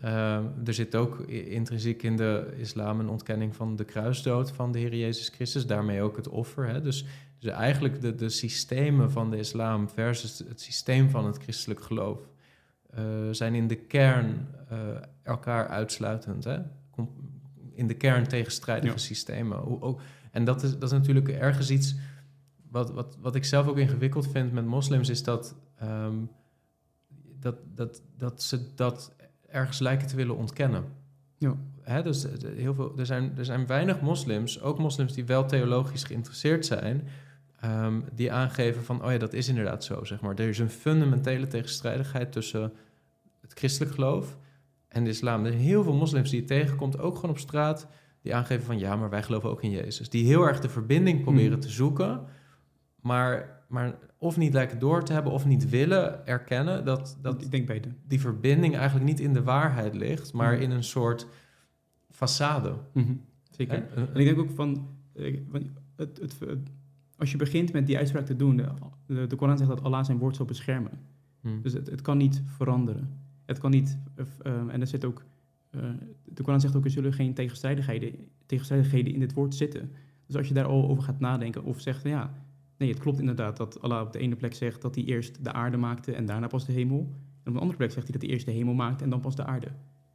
Eh, 0.00 0.36
er 0.64 0.74
zit 0.74 0.94
ook 0.94 1.18
intrinsiek 1.28 2.02
in 2.02 2.16
de 2.16 2.54
islam 2.56 3.00
een 3.00 3.08
ontkenning 3.08 3.56
van 3.56 3.76
de 3.76 3.84
kruisdood 3.84 4.50
van 4.50 4.72
de 4.72 4.78
Heer 4.78 4.94
Jezus 4.94 5.28
Christus, 5.28 5.66
daarmee 5.66 6.02
ook 6.02 6.16
het 6.16 6.28
offer. 6.28 6.66
Hè? 6.66 6.80
Dus, 6.80 7.04
dus 7.38 7.52
eigenlijk 7.52 8.00
de, 8.00 8.14
de 8.14 8.28
systemen 8.28 9.10
van 9.10 9.30
de 9.30 9.38
islam 9.38 9.88
versus 9.88 10.38
het 10.38 10.60
systeem 10.60 11.10
van 11.10 11.26
het 11.26 11.38
christelijk 11.42 11.82
geloof 11.82 12.28
zijn 13.30 13.54
in 13.54 13.66
de 13.68 13.76
kern 13.76 14.48
eh, 14.68 14.78
elkaar 15.22 15.68
uitsluitend. 15.68 16.44
Hè? 16.44 16.58
In 17.72 17.86
de 17.86 17.94
kern 17.94 18.28
tegenstrijdige 18.28 18.92
Ja. 18.92 18.98
systemen. 18.98 19.58
Hoe- 19.58 19.80
ook- 19.80 20.00
en 20.30 20.44
dat 20.44 20.62
is, 20.62 20.72
dat 20.72 20.82
is 20.82 20.98
natuurlijk 20.98 21.28
ergens 21.28 21.70
iets 21.70 21.94
wat, 22.70 22.90
wat, 22.92 23.16
wat 23.20 23.34
ik 23.34 23.44
zelf 23.44 23.66
ook 23.66 23.78
ingewikkeld 23.78 24.28
vind 24.30 24.52
met 24.52 24.64
moslims, 24.66 25.08
is 25.08 25.22
dat, 25.22 25.54
ehm, 25.78 26.14
dat, 27.40 27.56
dat, 27.74 28.02
dat 28.16 28.42
ze 28.42 28.74
dat 28.74 29.14
ergens 29.48 29.78
lijken 29.78 30.06
te 30.06 30.16
willen 30.16 30.36
ontkennen. 30.36 30.84
Ja. 31.38 31.56
Hè, 31.80 32.02
dus 32.02 32.24
eh, 32.24 32.50
heel 32.56 32.74
veel, 32.74 32.98
er, 32.98 33.06
zijn, 33.06 33.32
er 33.38 33.44
zijn 33.44 33.66
weinig 33.66 34.00
moslims, 34.00 34.60
ook 34.60 34.78
moslims 34.78 35.12
die 35.12 35.24
wel 35.24 35.46
theologisch 35.46 36.04
geïnteresseerd 36.04 36.66
zijn, 36.66 37.02
ehm, 37.60 38.00
die 38.12 38.32
aangeven 38.32 38.82
van, 38.84 39.04
oh 39.04 39.10
ja, 39.12 39.18
dat 39.18 39.32
is 39.32 39.48
inderdaad 39.48 39.84
zo, 39.84 40.04
zeg 40.04 40.20
maar. 40.20 40.34
Er 40.34 40.48
is 40.48 40.58
een 40.58 40.70
fundamentele 40.70 41.46
tegenstrijdigheid 41.46 42.32
tussen 42.32 42.72
het 43.40 43.52
christelijk 43.52 43.94
geloof 43.94 44.36
en 44.88 45.04
de 45.04 45.10
islam. 45.10 45.44
Er 45.44 45.50
zijn 45.52 45.62
heel 45.64 45.82
veel 45.82 45.94
moslims 45.94 46.30
die 46.30 46.40
je 46.40 46.46
tegenkomt, 46.46 46.98
ook 46.98 47.14
gewoon 47.14 47.30
op 47.30 47.38
straat, 47.38 47.86
die 48.22 48.34
aangeven 48.34 48.64
van, 48.64 48.78
ja, 48.78 48.96
maar 48.96 49.10
wij 49.10 49.22
geloven 49.22 49.50
ook 49.50 49.62
in 49.62 49.70
Jezus. 49.70 50.08
Die 50.10 50.26
heel 50.26 50.42
erg 50.42 50.60
de 50.60 50.68
verbinding 50.68 51.22
proberen 51.22 51.50
Mhm. 51.52 51.60
te 51.60 51.68
zoeken, 51.70 52.20
maar, 53.00 53.62
maar 53.68 53.98
of 54.18 54.36
niet 54.36 54.52
lijken 54.52 54.78
door 54.78 55.04
te 55.04 55.12
hebben 55.12 55.32
of 55.32 55.46
niet 55.46 55.68
willen 55.68 56.26
erkennen 56.26 56.84
dat, 56.84 57.18
dat 57.22 57.42
ik 57.42 57.50
denk 57.50 57.66
beide. 57.66 57.88
die 58.06 58.20
verbinding 58.20 58.76
eigenlijk 58.76 59.06
niet 59.06 59.20
in 59.20 59.32
de 59.32 59.42
waarheid 59.42 59.94
ligt, 59.94 60.32
maar 60.32 60.52
Mhm. 60.52 60.62
in 60.62 60.70
een 60.70 60.84
soort 60.84 61.26
façade. 62.12 62.72
Mhm, 62.92 63.12
Zeker. 63.50 63.86
En 63.94 64.08
ik 64.20 64.24
denk 64.24 64.38
ook 64.38 64.50
van, 64.54 64.88
eh, 65.14 65.38
van 65.50 65.62
het, 65.96 66.18
het, 66.20 66.38
het- 66.40 66.70
als 67.18 67.30
je 67.30 67.36
begint 67.36 67.72
met 67.72 67.86
die 67.86 67.96
uitspraak 67.96 68.26
te 68.26 68.36
doen, 68.36 68.56
de, 68.56 68.68
de, 69.06 69.26
de 69.26 69.36
Koran 69.36 69.56
zegt 69.58 69.70
dat 69.70 69.82
Allah 69.82 70.04
zijn 70.04 70.18
woord 70.18 70.36
zal 70.36 70.44
beschermen. 70.46 70.92
Hmm. 71.40 71.62
Dus 71.62 71.72
het, 71.72 71.90
het 71.90 72.02
kan 72.02 72.16
niet 72.18 72.42
veranderen. 72.46 73.08
Het 73.44 73.58
kan 73.58 73.70
niet, 73.70 73.98
eh, 74.14 74.24
eh, 74.42 74.74
en 74.74 74.80
er 74.80 74.86
zit 74.86 75.04
ook, 75.04 75.24
eh, 75.70 75.80
de 76.24 76.42
Koran 76.42 76.60
zegt 76.60 76.76
ook, 76.76 76.84
er 76.84 76.90
zullen 76.90 77.12
geen 77.12 77.34
tegenstrijdigheden, 77.34 78.14
tegenstrijdigheden 78.46 79.12
in 79.12 79.20
dit 79.20 79.32
woord 79.32 79.54
zitten. 79.54 79.90
Dus 80.26 80.36
als 80.36 80.48
je 80.48 80.54
daar 80.54 80.64
al 80.64 80.88
over 80.88 81.02
gaat 81.02 81.20
nadenken 81.20 81.64
of 81.64 81.80
zegt 81.80 82.00
van 82.00 82.10
ja, 82.10 82.32
nee, 82.76 82.88
het 82.88 82.98
klopt 82.98 83.18
inderdaad 83.20 83.56
dat 83.56 83.82
Allah 83.82 84.00
op 84.06 84.12
de 84.12 84.18
ene 84.18 84.36
plek 84.36 84.54
zegt 84.54 84.82
dat 84.82 84.94
hij 84.94 85.04
eerst 85.04 85.44
de 85.44 85.52
aarde 85.52 85.76
maakte 85.76 86.12
en 86.12 86.26
daarna 86.26 86.46
pas 86.46 86.66
de 86.66 86.72
hemel. 86.72 86.98
En 87.42 87.48
op 87.48 87.52
de 87.52 87.60
andere 87.60 87.76
plek 87.78 87.90
zegt 87.90 88.02
hij 88.08 88.12
dat 88.12 88.22
hij 88.22 88.30
eerst 88.30 88.46
de 88.46 88.52
hemel 88.52 88.74
maakte 88.74 89.04
en 89.04 89.10
dan 89.10 89.20
pas 89.20 89.36
de 89.36 89.44
aarde. 89.44 89.68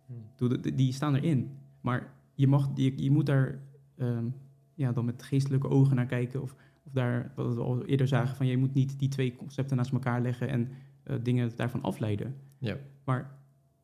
Hmm. 0.05 0.49
De- 0.61 0.75
Die 0.75 0.93
staan 0.93 1.15
erin. 1.15 1.51
Maar 1.81 2.13
je, 2.33 2.47
mag, 2.47 2.69
je, 2.75 2.93
je 3.03 3.11
moet 3.11 3.25
daar 3.25 3.59
ehm, 3.97 4.25
ja, 4.73 4.91
dan 4.91 5.05
met 5.05 5.23
geestelijke 5.23 5.69
ogen 5.69 5.95
naar 5.95 6.05
kijken. 6.05 6.41
Of, 6.41 6.55
of 6.85 6.91
daar, 6.91 7.31
wat 7.35 7.55
we 7.55 7.61
al 7.61 7.85
eerder 7.85 8.07
zagen, 8.07 8.35
van 8.35 8.45
je 8.47 8.57
moet 8.57 8.73
niet 8.73 8.99
die 8.99 9.09
twee 9.09 9.35
concepten 9.35 9.77
naast 9.77 9.91
elkaar 9.91 10.21
leggen 10.21 10.49
en 10.49 10.69
eh, 11.03 11.15
dingen 11.23 11.51
daarvan 11.55 11.81
afleiden. 11.81 12.35
Ja. 12.57 12.77
Maar, 13.05 13.37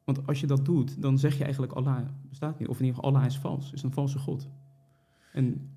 want 0.04 0.28
als 0.28 0.40
je 0.40 0.48
dat 0.48 0.66
doet, 0.66 1.02
dan 1.02 1.18
zeg 1.18 1.38
je 1.38 1.44
eigenlijk 1.44 1.74
Allah 1.74 1.98
bestaat 2.30 2.60
niet. 2.60 2.68
Of 2.68 2.80
in 2.80 2.86
ieder 2.86 2.96
geval 3.00 3.16
Allah 3.16 3.26
is 3.28 3.38
vals, 3.38 3.74
is 3.74 3.84
een 3.84 3.92
valse 3.94 4.20
God. 4.20 4.50
En, 5.34 5.70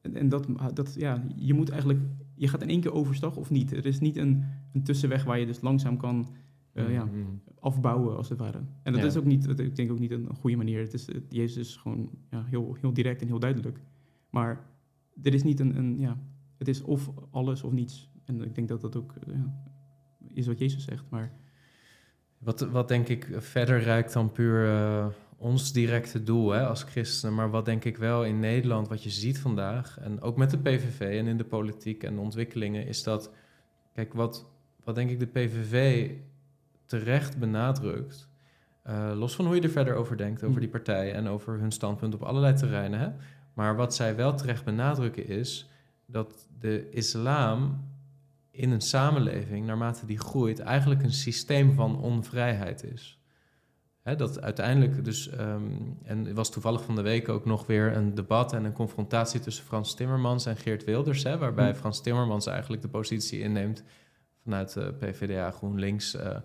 en, 0.00 0.16
en 0.16 0.28
dat, 0.28 0.48
dat, 0.74 0.94
ja, 0.98 1.24
je 1.36 1.54
moet 1.54 1.68
eigenlijk, 1.70 2.00
je 2.34 2.48
gaat 2.48 2.62
in 2.62 2.68
één 2.68 2.80
keer 2.80 2.92
overstag 2.92 3.36
of 3.36 3.50
niet. 3.50 3.72
Er 3.72 3.86
is 3.86 4.00
niet 4.00 4.16
een, 4.16 4.44
een 4.72 4.82
tussenweg 4.82 5.24
waar 5.24 5.38
je 5.38 5.46
dus 5.46 5.60
langzaam 5.60 5.96
kan 5.96 6.28
eh, 6.72 6.92
ja, 6.92 7.04
Mhm. 7.04 7.14
afbouwen, 7.60 8.16
als 8.16 8.28
het 8.28 8.38
ware. 8.38 8.58
En 8.82 8.92
dat 8.92 9.00
Ja. 9.02 9.06
is 9.08 9.16
ook 9.16 9.24
niet, 9.24 9.44
dat- 9.46 9.58
ik 9.58 9.76
denk 9.76 9.90
ook 9.90 9.98
niet 9.98 10.10
een 10.10 10.28
goede 10.40 10.56
manier. 10.56 10.80
Het 10.80 10.94
is, 10.94 11.06
het- 11.06 11.24
Jezus 11.28 11.68
is 11.68 11.76
gewoon 11.76 12.10
ja, 12.30 12.44
heel, 12.44 12.76
heel 12.80 12.92
direct 12.92 13.20
en 13.20 13.26
heel 13.26 13.38
duidelijk. 13.38 13.80
Maar 14.30 14.66
er 15.22 15.34
is 15.34 15.42
niet 15.42 15.60
een, 15.60 15.76
een, 15.76 15.98
ja, 15.98 16.16
het 16.58 16.68
is 16.68 16.82
of 16.82 17.10
alles 17.30 17.62
of 17.62 17.72
niets. 17.72 18.08
En 18.24 18.42
ik 18.42 18.54
denk 18.54 18.68
dat 18.68 18.80
dat 18.80 18.96
ook 18.96 19.14
eh, 19.26 19.34
ja, 19.34 19.54
is 20.32 20.46
wat 20.46 20.58
Jezus 20.58 20.84
zegt. 20.84 21.04
Maar 21.08 21.32
Wat, 22.38 22.60
wat 22.60 22.88
denk 22.88 23.08
ik 23.08 23.28
verder 23.38 23.80
reikt 23.80 24.12
dan 24.12 24.32
puur 24.32 24.68
eh, 24.68 25.06
ons 25.36 25.72
directe 25.72 26.22
doel 26.22 26.50
hè, 26.50 26.66
als 26.66 26.82
christenen, 26.82 27.34
maar 27.34 27.50
wat 27.50 27.64
denk 27.64 27.84
ik 27.84 27.96
wel 27.96 28.24
in 28.24 28.40
Nederland, 28.40 28.88
wat 28.88 29.02
je 29.02 29.10
ziet 29.10 29.38
vandaag, 29.38 29.98
en 29.98 30.20
ook 30.20 30.36
met 30.36 30.50
de 30.50 30.58
PVV 30.58 31.00
en 31.00 31.26
in 31.26 31.36
de 31.36 31.44
politiek 31.44 32.02
en 32.02 32.14
de 32.14 32.20
ontwikkelingen, 32.20 32.86
is 32.86 33.02
dat, 33.02 33.30
kijk, 33.92 34.14
wat, 34.14 34.50
wat 34.84 34.94
denk 34.94 35.10
ik 35.10 35.18
de 35.18 35.26
PVV 35.26 36.10
terecht 36.84 37.38
benadrukt, 37.38 38.28
eh, 38.82 39.12
los 39.14 39.34
van 39.34 39.46
hoe 39.46 39.54
je 39.54 39.60
er 39.60 39.70
verder 39.70 39.94
over 39.94 40.16
denkt, 40.16 40.42
over 40.42 40.60
die 40.60 40.68
partijen 40.68 41.14
en 41.14 41.26
over 41.26 41.58
hun 41.58 41.72
standpunt 41.72 42.14
op 42.14 42.22
allerlei 42.22 42.54
terreinen, 42.54 43.00
hè, 43.00 43.08
maar 43.54 43.76
wat 43.76 43.94
zij 43.94 44.16
wel 44.16 44.34
terecht 44.34 44.64
benadrukken 44.64 45.26
is 45.26 45.68
dat 46.06 46.48
de 46.58 46.90
islam 46.90 47.84
in 48.50 48.70
een 48.70 48.80
samenleving, 48.80 49.66
naarmate 49.66 50.06
die 50.06 50.18
groeit, 50.18 50.58
eigenlijk 50.58 51.02
een 51.02 51.12
systeem 51.12 51.72
van 51.74 51.98
onvrijheid 51.98 52.84
is. 52.84 53.18
Dat 54.02 54.40
uiteindelijk 54.40 55.04
dus, 55.04 55.28
ehm, 55.28 55.72
en 56.02 56.26
er 56.26 56.34
was 56.34 56.50
toevallig 56.50 56.84
van 56.84 56.94
de 56.94 57.02
week 57.02 57.28
ook 57.28 57.44
nog 57.44 57.66
weer 57.66 57.96
een 57.96 58.14
debat 58.14 58.52
en 58.52 58.64
een 58.64 58.72
confrontatie 58.72 59.40
tussen 59.40 59.64
Frans 59.64 59.94
Timmermans 59.94 60.46
en 60.46 60.56
Geert 60.56 60.84
Wilders, 60.84 61.22
hè, 61.22 61.38
waarbij 61.38 61.70
Hmm. 61.70 61.78
Frans 61.78 62.02
Timmermans 62.02 62.46
eigenlijk 62.46 62.82
de 62.82 62.88
positie 62.88 63.40
inneemt 63.40 63.82
vanuit 64.42 64.72
de 64.72 64.94
PvdA 64.98 65.50
GroenLinks. 65.50 66.14
eh, 66.14 66.36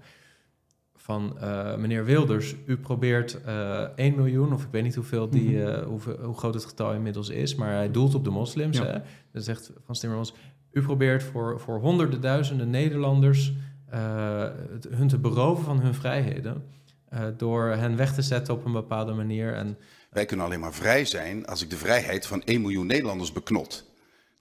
van 1.09 1.39
eh, 1.39 1.75
meneer 1.75 2.05
Wilders, 2.05 2.55
u 2.65 2.77
probeert 2.77 3.41
eh 3.45 3.81
1 3.95 4.15
miljoen, 4.15 4.53
of 4.53 4.63
ik 4.63 4.67
weet 4.71 4.83
niet 4.83 4.95
hoeveel 4.95 5.29
die, 5.29 5.57
Mhm. 5.57 5.67
eh, 5.67 5.85
hoe 6.23 6.37
groot 6.37 6.53
het 6.53 6.65
getal 6.65 6.93
inmiddels 6.93 7.29
is, 7.29 7.55
maar 7.55 7.71
hij 7.73 7.91
doelt 7.91 8.15
op 8.15 8.23
de 8.23 8.29
moslims. 8.29 8.77
Ja. 8.77 8.85
Hè? 8.85 8.97
Dan 9.31 9.41
zegt 9.41 9.71
Frans 9.83 9.99
Timmermans, 9.99 10.33
u 10.71 10.81
probeert 10.81 11.23
voor, 11.23 11.59
voor 11.59 11.79
honderden 11.79 12.21
duizenden 12.21 12.69
Nederlanders 12.69 13.53
eh, 13.89 14.41
het- 14.71 14.87
hun 14.89 15.07
te 15.07 15.17
beroven 15.17 15.63
van 15.63 15.79
hun 15.79 15.93
vrijheden. 15.93 16.63
eh, 17.09 17.23
door 17.37 17.65
hen 17.67 17.95
weg 17.95 18.13
te 18.13 18.21
zetten 18.21 18.53
op 18.53 18.65
een 18.65 18.71
bepaalde 18.71 19.13
manier. 19.13 19.53
En, 19.53 19.77
Wij 20.09 20.25
kunnen 20.25 20.45
alleen 20.45 20.59
maar 20.59 20.73
vrij 20.73 21.05
zijn 21.05 21.45
als 21.45 21.61
ik 21.63 21.69
de 21.69 21.75
vrijheid 21.77 22.25
van 22.27 22.41
1 22.45 22.61
miljoen 22.61 22.85
Nederlanders 22.87 23.31
beknot. 23.31 23.85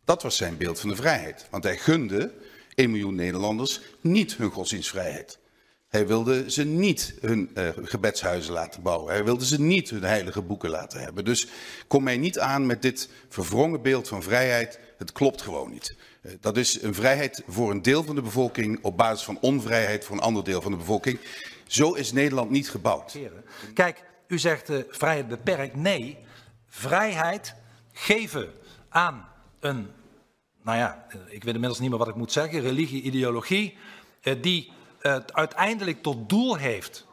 Dat 0.04 0.22
was 0.22 0.36
zijn 0.36 0.56
beeld 0.56 0.80
van 0.80 0.88
de 0.88 0.96
vrijheid. 0.96 1.46
Want 1.50 1.64
hij 1.64 1.76
gunde 1.76 2.30
1 2.74 2.90
miljoen 2.90 3.14
Nederlanders 3.14 3.80
niet 4.00 4.36
hun 4.36 4.50
godsdienstvrijheid. 4.50 5.38
Hij 5.88 6.06
wilde 6.06 6.50
ze 6.50 6.64
niet 6.64 7.14
hun 7.20 7.50
eh, 7.54 7.68
gebedshuizen 7.82 8.52
laten 8.52 8.82
bouwen. 8.82 9.12
Hij 9.12 9.24
wilde 9.24 9.46
ze 9.46 9.60
niet 9.60 9.90
hun 9.90 10.02
heilige 10.02 10.42
boeken 10.42 10.70
laten 10.70 11.00
hebben. 11.00 11.24
Dus 11.24 11.46
kom 11.86 12.02
mij 12.02 12.16
niet 12.16 12.38
aan 12.38 12.66
met 12.66 12.82
dit 12.82 13.10
verwrongen 13.28 13.82
beeld 13.82 14.08
van 14.08 14.22
vrijheid. 14.22 14.78
Het 14.98 15.12
klopt 15.12 15.42
gewoon 15.42 15.70
niet. 15.70 15.96
Eh, 16.22 16.32
dat 16.40 16.56
is 16.56 16.82
een 16.82 16.94
vrijheid 16.94 17.42
voor 17.46 17.70
een 17.70 17.82
deel 17.82 18.04
van 18.04 18.14
de 18.14 18.22
bevolking 18.22 18.78
op 18.82 18.96
basis 18.96 19.24
van 19.24 19.38
onvrijheid 19.40 20.04
voor 20.04 20.16
een 20.16 20.22
ander 20.22 20.44
deel 20.44 20.62
van 20.62 20.70
de 20.70 20.78
bevolking. 20.78 21.18
Zo 21.66 21.92
is 21.92 22.12
Nederland 22.12 22.50
niet 22.50 22.70
gebouwd. 22.70 23.18
Kijk, 23.74 24.02
u 24.26 24.38
zegt 24.38 24.70
eh, 24.70 24.78
vrijheid 24.88 25.28
beperkt. 25.28 25.76
Nee, 25.76 26.18
vrijheid 26.66 27.54
geven 27.92 28.52
aan 28.88 29.28
een, 29.60 29.86
nou 30.62 30.78
ja, 30.78 31.06
ik 31.26 31.44
weet 31.44 31.54
inmiddels 31.54 31.78
niet 31.80 31.90
meer 31.90 31.98
wat 31.98 32.08
ik 32.08 32.14
moet 32.14 32.32
zeggen, 32.32 32.60
religie, 32.60 33.02
ideologie, 33.02 33.76
die 34.40 34.76
het 35.08 35.34
uiteindelijk 35.34 36.02
tot 36.02 36.28
doel 36.28 36.56
heeft 36.56 37.06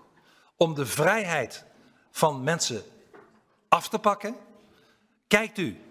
om 0.55 0.73
de 0.73 0.85
vrijheid 0.85 1.65
van 2.11 2.43
mensen 2.43 2.83
af 3.67 3.89
te 3.89 3.99
pakken. 3.99 4.35
Kijkt 5.27 5.57
u, 5.57 5.81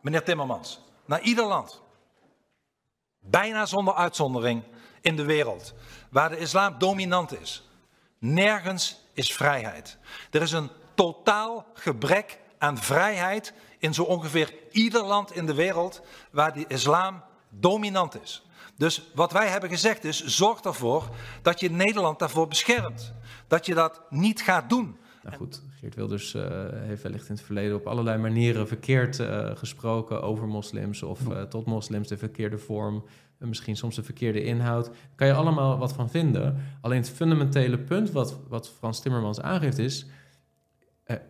meneer 0.00 0.24
Timmermans, 0.24 0.80
naar 1.04 1.20
ieder 1.20 1.46
land 1.46 1.82
bijna 3.24 3.66
zonder 3.66 3.94
uitzondering, 3.94 4.62
in 5.00 5.16
de 5.16 5.24
wereld 5.24 5.74
waar 6.10 6.28
de 6.28 6.38
islam 6.38 6.78
dominant 6.78 7.40
is. 7.40 7.68
Nergens 8.18 9.00
is 9.12 9.32
vrijheid. 9.32 9.98
Er 10.30 10.42
is 10.42 10.52
een 10.52 10.70
totaal 10.94 11.66
gebrek 11.74 12.38
aan 12.58 12.78
vrijheid 12.78 13.52
in 13.78 13.94
zo 13.94 14.02
ongeveer 14.02 14.54
ieder 14.70 15.04
land 15.04 15.32
in 15.32 15.46
de 15.46 15.54
wereld 15.54 16.00
waar 16.30 16.52
de 16.52 16.64
islam 16.68 17.22
dominant 17.48 18.22
is. 18.22 18.46
Dus 18.76 19.10
wat 19.14 19.32
wij 19.32 19.48
hebben 19.48 19.70
gezegd 19.70 20.04
is, 20.04 20.24
zorg 20.24 20.60
ervoor 20.60 21.08
dat 21.42 21.60
je 21.60 21.70
Nederland 21.70 22.18
daarvoor 22.18 22.48
beschermt. 22.48 23.12
Dat 23.48 23.66
je 23.66 23.74
dat 23.74 24.02
niet 24.10 24.42
gaat 24.42 24.68
doen. 24.68 24.96
Nou 25.22 25.36
goed, 25.36 25.62
Geert 25.80 25.94
Wilders 25.94 26.34
uh, 26.34 26.42
heeft 26.70 27.02
wellicht 27.02 27.28
in 27.28 27.34
het 27.34 27.44
verleden 27.44 27.76
op 27.76 27.86
allerlei 27.86 28.18
manieren 28.18 28.68
verkeerd 28.68 29.18
uh, 29.18 29.50
gesproken 29.56 30.22
over 30.22 30.48
moslims 30.48 31.02
of 31.02 31.28
uh, 31.28 31.42
tot 31.42 31.66
moslims, 31.66 32.08
de 32.08 32.16
verkeerde 32.16 32.58
vorm, 32.58 33.04
misschien 33.38 33.76
soms 33.76 33.94
de 33.94 34.02
verkeerde 34.02 34.44
inhoud. 34.44 34.84
Daar 34.84 34.94
kan 35.14 35.26
je 35.26 35.34
allemaal 35.34 35.78
wat 35.78 35.92
van 35.92 36.10
vinden. 36.10 36.56
Alleen 36.80 36.98
het 36.98 37.10
fundamentele 37.10 37.78
punt 37.78 38.10
wat, 38.10 38.38
wat 38.48 38.70
Frans 38.78 39.00
Timmermans 39.00 39.40
aangeeft 39.40 39.78
is, 39.78 40.06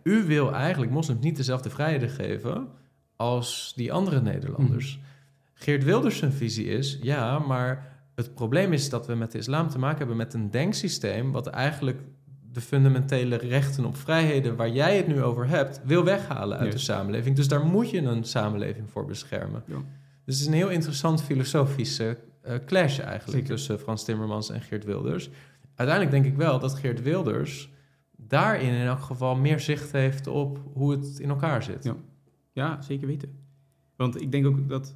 u 0.03 0.25
wil 0.25 0.53
eigenlijk 0.53 0.93
moslims 0.93 1.21
niet 1.21 1.37
dezelfde 1.37 1.71
vrijheden 1.71 2.09
geven 2.09 2.69
als 3.17 3.73
die 3.77 3.93
andere 3.93 4.21
Nederlanders. 4.21 4.97
Mm. 4.97 5.03
Geert 5.65 5.85
Wilders 5.85 6.19
zijn 6.19 6.33
visie 6.33 6.67
is, 6.67 6.99
ja, 7.03 7.39
maar 7.39 7.99
het 8.15 8.35
probleem 8.35 8.73
is 8.73 8.89
dat 8.89 9.07
we 9.07 9.15
met 9.15 9.33
de 9.33 9.39
islam 9.39 9.69
te 9.69 9.79
maken 9.79 9.99
hebben 9.99 10.17
met 10.17 10.35
een 10.35 10.51
denksysteem 10.51 11.33
wat 11.33 11.47
eigenlijk 11.47 12.01
de 12.53 12.61
fundamentele 12.61 13.37
rechten 13.37 13.85
op 13.85 13.97
vrijheden 13.97 14.57
waar 14.57 14.71
jij 14.71 14.97
het 14.97 15.07
nu 15.07 15.23
over 15.23 15.49
hebt, 15.49 15.81
wil 15.85 16.05
weghalen 16.05 16.59
uit 16.59 16.73
de 16.73 16.79
samenleving. 16.79 17.37
Dus 17.37 17.49
daar 17.49 17.65
moet 17.65 17.91
je 17.91 18.01
een 18.01 18.25
samenleving 18.25 18.91
voor 18.91 19.05
beschermen. 19.05 19.63
Ja. 19.67 19.77
Dus 20.25 20.35
het 20.35 20.41
is 20.41 20.47
een 20.47 20.53
heel 20.53 20.71
interessant 20.71 21.23
filosofische 21.23 22.19
uh, 22.47 22.55
clash 22.67 22.99
eigenlijk 22.99 23.45
tussen 23.45 23.79
Frans 23.79 24.05
Timmermans 24.05 24.51
en 24.51 24.61
Geert 24.61 24.85
Wilders. 24.85 25.31
Uiteindelijk 25.75 26.17
denk 26.23 26.35
ik 26.35 26.39
wel 26.39 26.59
dat 26.59 26.75
Geert 26.75 27.03
Wilders 27.03 27.73
daarin 28.17 28.73
in 28.73 28.87
elk 28.87 29.03
geval 29.03 29.37
meer 29.37 29.61
zicht 29.61 29.93
heeft 29.93 30.27
op 30.27 30.61
hoe 30.73 30.91
het 30.91 31.19
in 31.19 31.29
elkaar 31.29 31.63
zit. 31.63 31.85
Ja, 31.85 31.97
ja 32.53 32.83
zeker 32.83 33.07
weten. 33.07 33.39
Want 33.97 34.21
ik 34.21 34.33
denk 34.33 34.47
ook 34.47 34.69
dat 34.69 34.95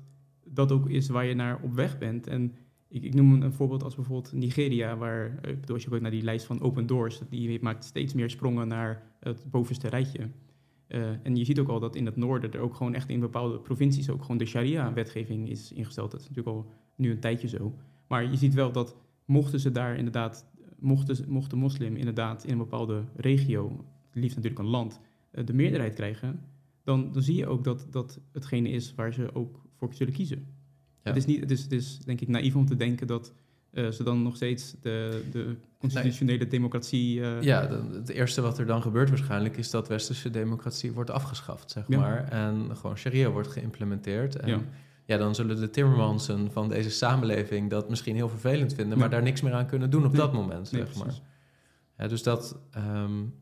dat 0.50 0.72
ook 0.72 0.88
is 0.88 1.08
waar 1.08 1.24
je 1.24 1.34
naar 1.34 1.60
op 1.62 1.74
weg 1.74 1.98
bent. 1.98 2.26
En 2.26 2.54
ik, 2.88 3.02
ik 3.02 3.14
noem 3.14 3.42
een 3.42 3.52
voorbeeld 3.52 3.82
als 3.82 3.94
bijvoorbeeld 3.94 4.32
Nigeria, 4.32 4.96
waar, 4.96 5.38
eh, 5.42 5.50
ik 5.50 5.70
als 5.70 5.82
je 5.82 5.88
kijkt 5.88 6.02
naar 6.02 6.12
die 6.12 6.22
lijst 6.22 6.46
van 6.46 6.60
open 6.60 6.86
doors, 6.86 7.20
die 7.30 7.62
maakt 7.62 7.84
steeds 7.84 8.14
meer 8.14 8.30
sprongen 8.30 8.68
naar 8.68 9.02
het 9.20 9.46
bovenste 9.50 9.88
rijtje. 9.88 10.30
Uh, 10.88 11.06
en 11.22 11.36
je 11.36 11.44
ziet 11.44 11.58
ook 11.58 11.68
al 11.68 11.80
dat 11.80 11.96
in 11.96 12.06
het 12.06 12.16
noorden 12.16 12.52
er 12.52 12.60
ook 12.60 12.74
gewoon 12.74 12.94
echt 12.94 13.08
in 13.08 13.20
bepaalde 13.20 13.58
provincies 13.58 14.10
ook 14.10 14.22
gewoon 14.22 14.38
de 14.38 14.46
sharia-wetgeving 14.46 15.48
is 15.48 15.72
ingesteld. 15.72 16.10
Dat 16.10 16.20
is 16.20 16.28
natuurlijk 16.28 16.56
al 16.56 16.72
nu 16.96 17.10
een 17.10 17.20
tijdje 17.20 17.48
zo. 17.48 17.74
Maar 18.06 18.30
je 18.30 18.36
ziet 18.36 18.54
wel 18.54 18.72
dat 18.72 18.96
mochten 19.24 19.60
ze 19.60 19.72
daar 19.72 19.96
inderdaad, 19.96 20.46
mochten, 20.78 21.30
mocht 21.30 21.50
de 21.50 21.56
moslim 21.56 21.96
inderdaad 21.96 22.44
in 22.44 22.52
een 22.52 22.58
bepaalde 22.58 23.04
regio, 23.16 23.84
liefst 24.12 24.36
natuurlijk 24.36 24.62
een 24.62 24.70
land, 24.70 25.00
uh, 25.32 25.46
de 25.46 25.54
meerderheid 25.54 25.94
krijgen, 25.94 26.40
dan, 26.84 27.12
dan 27.12 27.22
zie 27.22 27.36
je 27.36 27.46
ook 27.46 27.64
dat 27.64 27.86
dat 27.90 28.20
hetgene 28.32 28.68
is 28.68 28.94
waar 28.94 29.12
ze 29.12 29.34
ook 29.34 29.67
voor 29.78 29.94
zullen 29.94 30.12
kiezen. 30.12 30.46
Het, 31.02 31.16
is 31.16 31.24
niet, 31.24 31.40
het, 31.40 31.50
is, 31.50 31.62
het 31.62 31.72
is 31.72 31.98
denk 31.98 32.20
ik 32.20 32.28
naïef 32.28 32.56
om 32.56 32.66
te 32.66 32.76
denken 32.76 33.06
dat 33.06 33.32
uh, 33.72 33.88
ze 33.88 34.02
dan 34.02 34.22
nog 34.22 34.36
steeds 34.36 34.74
de, 34.80 35.22
de 35.32 35.56
constitutionele 35.78 36.46
democratie. 36.46 37.18
Uh... 37.18 37.42
Ja, 37.42 37.68
het 37.92 38.08
eerste 38.08 38.40
wat 38.40 38.58
er 38.58 38.66
dan 38.66 38.82
gebeurt 38.82 39.08
waarschijnlijk 39.08 39.56
is 39.56 39.70
dat 39.70 39.88
westerse 39.88 40.30
democratie 40.30 40.92
wordt 40.92 41.10
afgeschaft, 41.10 41.70
zeg 41.70 41.88
maar. 41.88 42.28
En 42.28 42.76
gewoon 42.76 42.96
sharia 42.96 43.30
wordt 43.30 43.48
geïmplementeerd. 43.48 44.36
En 44.36 44.48
ja. 44.48 44.60
ja. 45.04 45.16
dan 45.16 45.34
zullen 45.34 45.60
de 45.60 45.70
Timmermansen 45.70 46.52
van 46.52 46.68
deze 46.68 46.90
samenleving 46.90 47.70
dat 47.70 47.88
misschien 47.88 48.14
heel 48.14 48.28
vervelend 48.28 48.74
vinden, 48.74 48.98
maar 48.98 49.10
daar 49.10 49.22
niks 49.22 49.40
meer 49.40 49.52
aan 49.52 49.66
kunnen 49.66 49.90
doen 49.90 50.04
op 50.04 50.14
dat 50.14 50.32
moment, 50.32 50.68
zeg 50.68 50.94
maar. 50.94 51.14
Ja, 51.98 52.08
dus 52.08 52.22
dat, 52.22 52.58
um, 52.76 53.34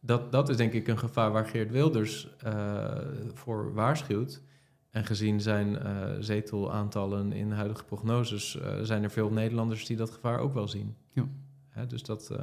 dat, 0.00 0.32
dat 0.32 0.48
is 0.48 0.56
denk 0.56 0.72
ik 0.72 0.88
een 0.88 0.98
gevaar 0.98 1.32
waar 1.32 1.46
Geert 1.46 1.70
Wilders 1.70 2.28
uh, 2.46 2.98
voor 3.34 3.74
waarschuwt. 3.74 4.42
En 4.90 5.04
gezien 5.04 5.40
zijn 5.40 5.72
uh, 5.72 6.10
zetelaantallen 6.18 7.32
in 7.32 7.50
huidige 7.50 7.84
prognoses, 7.84 8.56
uh, 8.56 8.80
zijn 8.82 9.02
er 9.02 9.10
veel 9.10 9.30
Nederlanders 9.30 9.86
die 9.86 9.96
dat 9.96 10.10
gevaar 10.10 10.38
ook 10.38 10.54
wel 10.54 10.68
zien. 10.68 10.96
Ja. 11.12 11.28
Hè, 11.68 11.86
dus 11.86 12.02
dat, 12.02 12.28
uh, 12.32 12.38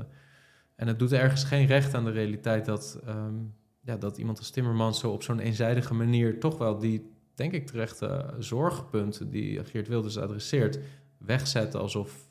en 0.75 0.87
het 0.87 0.99
doet 0.99 1.11
ergens 1.11 1.43
geen 1.43 1.65
recht 1.65 1.93
aan 1.93 2.03
de 2.05 2.11
realiteit 2.11 2.65
dat, 2.65 2.99
um, 3.07 3.53
ja, 3.81 3.97
dat 3.97 4.17
iemand 4.17 4.37
als 4.37 4.49
Timmermans 4.49 4.99
zo 4.99 5.11
op 5.11 5.23
zo'n 5.23 5.39
eenzijdige 5.39 5.93
manier 5.93 6.39
toch 6.39 6.57
wel 6.57 6.77
die, 6.77 7.11
denk 7.33 7.51
ik, 7.51 7.67
terechte 7.67 8.33
zorgpunten 8.39 9.29
die 9.29 9.63
Geert 9.63 9.87
Wilders 9.87 10.17
adresseert, 10.17 10.79
wegzet 11.17 11.75
alsof 11.75 12.24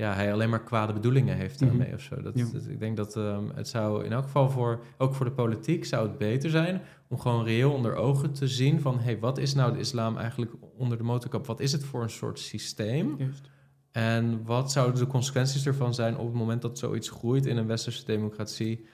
ja, 0.00 0.14
hij 0.14 0.32
alleen 0.32 0.50
maar 0.50 0.62
kwade 0.62 0.92
bedoelingen 0.92 1.36
heeft 1.36 1.58
daarmee 1.58 1.88
mm 1.88 1.94
of 1.94 2.00
zo. 2.00 2.22
Dat, 2.22 2.36
ik 2.68 2.78
denk 2.78 2.96
dat 2.96 3.16
um, 3.16 3.50
het 3.54 3.68
zou 3.68 4.04
in 4.04 4.12
elk 4.12 4.24
geval 4.24 4.50
voor, 4.50 4.82
ook 4.98 5.14
voor 5.14 5.26
de 5.26 5.32
politiek, 5.32 5.84
zou 5.84 6.08
het 6.08 6.18
beter 6.18 6.50
zijn 6.50 6.82
om 7.08 7.18
gewoon 7.18 7.44
reëel 7.44 7.72
onder 7.72 7.94
ogen 7.94 8.32
te 8.32 8.48
zien 8.48 8.80
van, 8.80 8.98
hé, 8.98 9.04
hey, 9.04 9.18
wat 9.18 9.38
is 9.38 9.54
nou 9.54 9.72
de 9.72 9.78
islam 9.78 10.16
eigenlijk 10.16 10.52
onder 10.76 10.98
de 10.98 11.04
motorkap? 11.04 11.46
Wat 11.46 11.60
is 11.60 11.72
het 11.72 11.84
voor 11.84 12.02
een 12.02 12.10
soort 12.10 12.38
systeem? 12.38 13.14
Juist. 13.18 13.50
En 13.90 14.44
wat 14.44 14.72
zouden 14.72 15.00
de 15.00 15.06
consequenties 15.06 15.66
ervan 15.66 15.94
zijn 15.94 16.16
op 16.16 16.26
het 16.26 16.36
moment 16.36 16.62
dat 16.62 16.78
zoiets 16.78 17.08
groeit 17.08 17.46
in 17.46 17.56
een 17.56 17.66
westerse 17.66 18.04
democratie 18.04 18.86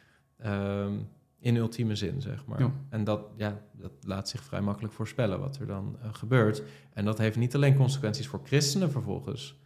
um, 0.46 1.09
in 1.38 1.57
ultieme 1.57 1.94
zin, 1.94 2.22
zeg 2.22 2.46
maar. 2.46 2.61
Ja. 2.61 2.70
En 2.88 3.04
dat, 3.04 3.20
ja, 3.36 3.62
dat 3.72 3.92
laat 4.00 4.28
zich 4.28 4.42
vrij 4.42 4.61
makkelijk 4.61 4.94
voorspellen 4.94 5.40
wat 5.40 5.57
er 5.57 5.66
dan 5.66 5.96
uh, 6.02 6.09
gebeurt. 6.14 6.62
En 6.92 7.04
dat 7.04 7.18
heeft 7.18 7.36
niet 7.36 7.54
alleen 7.54 7.76
consequenties 7.76 8.26
voor 8.26 8.40
christenen 8.44 8.90
vervolgens, 8.90 9.61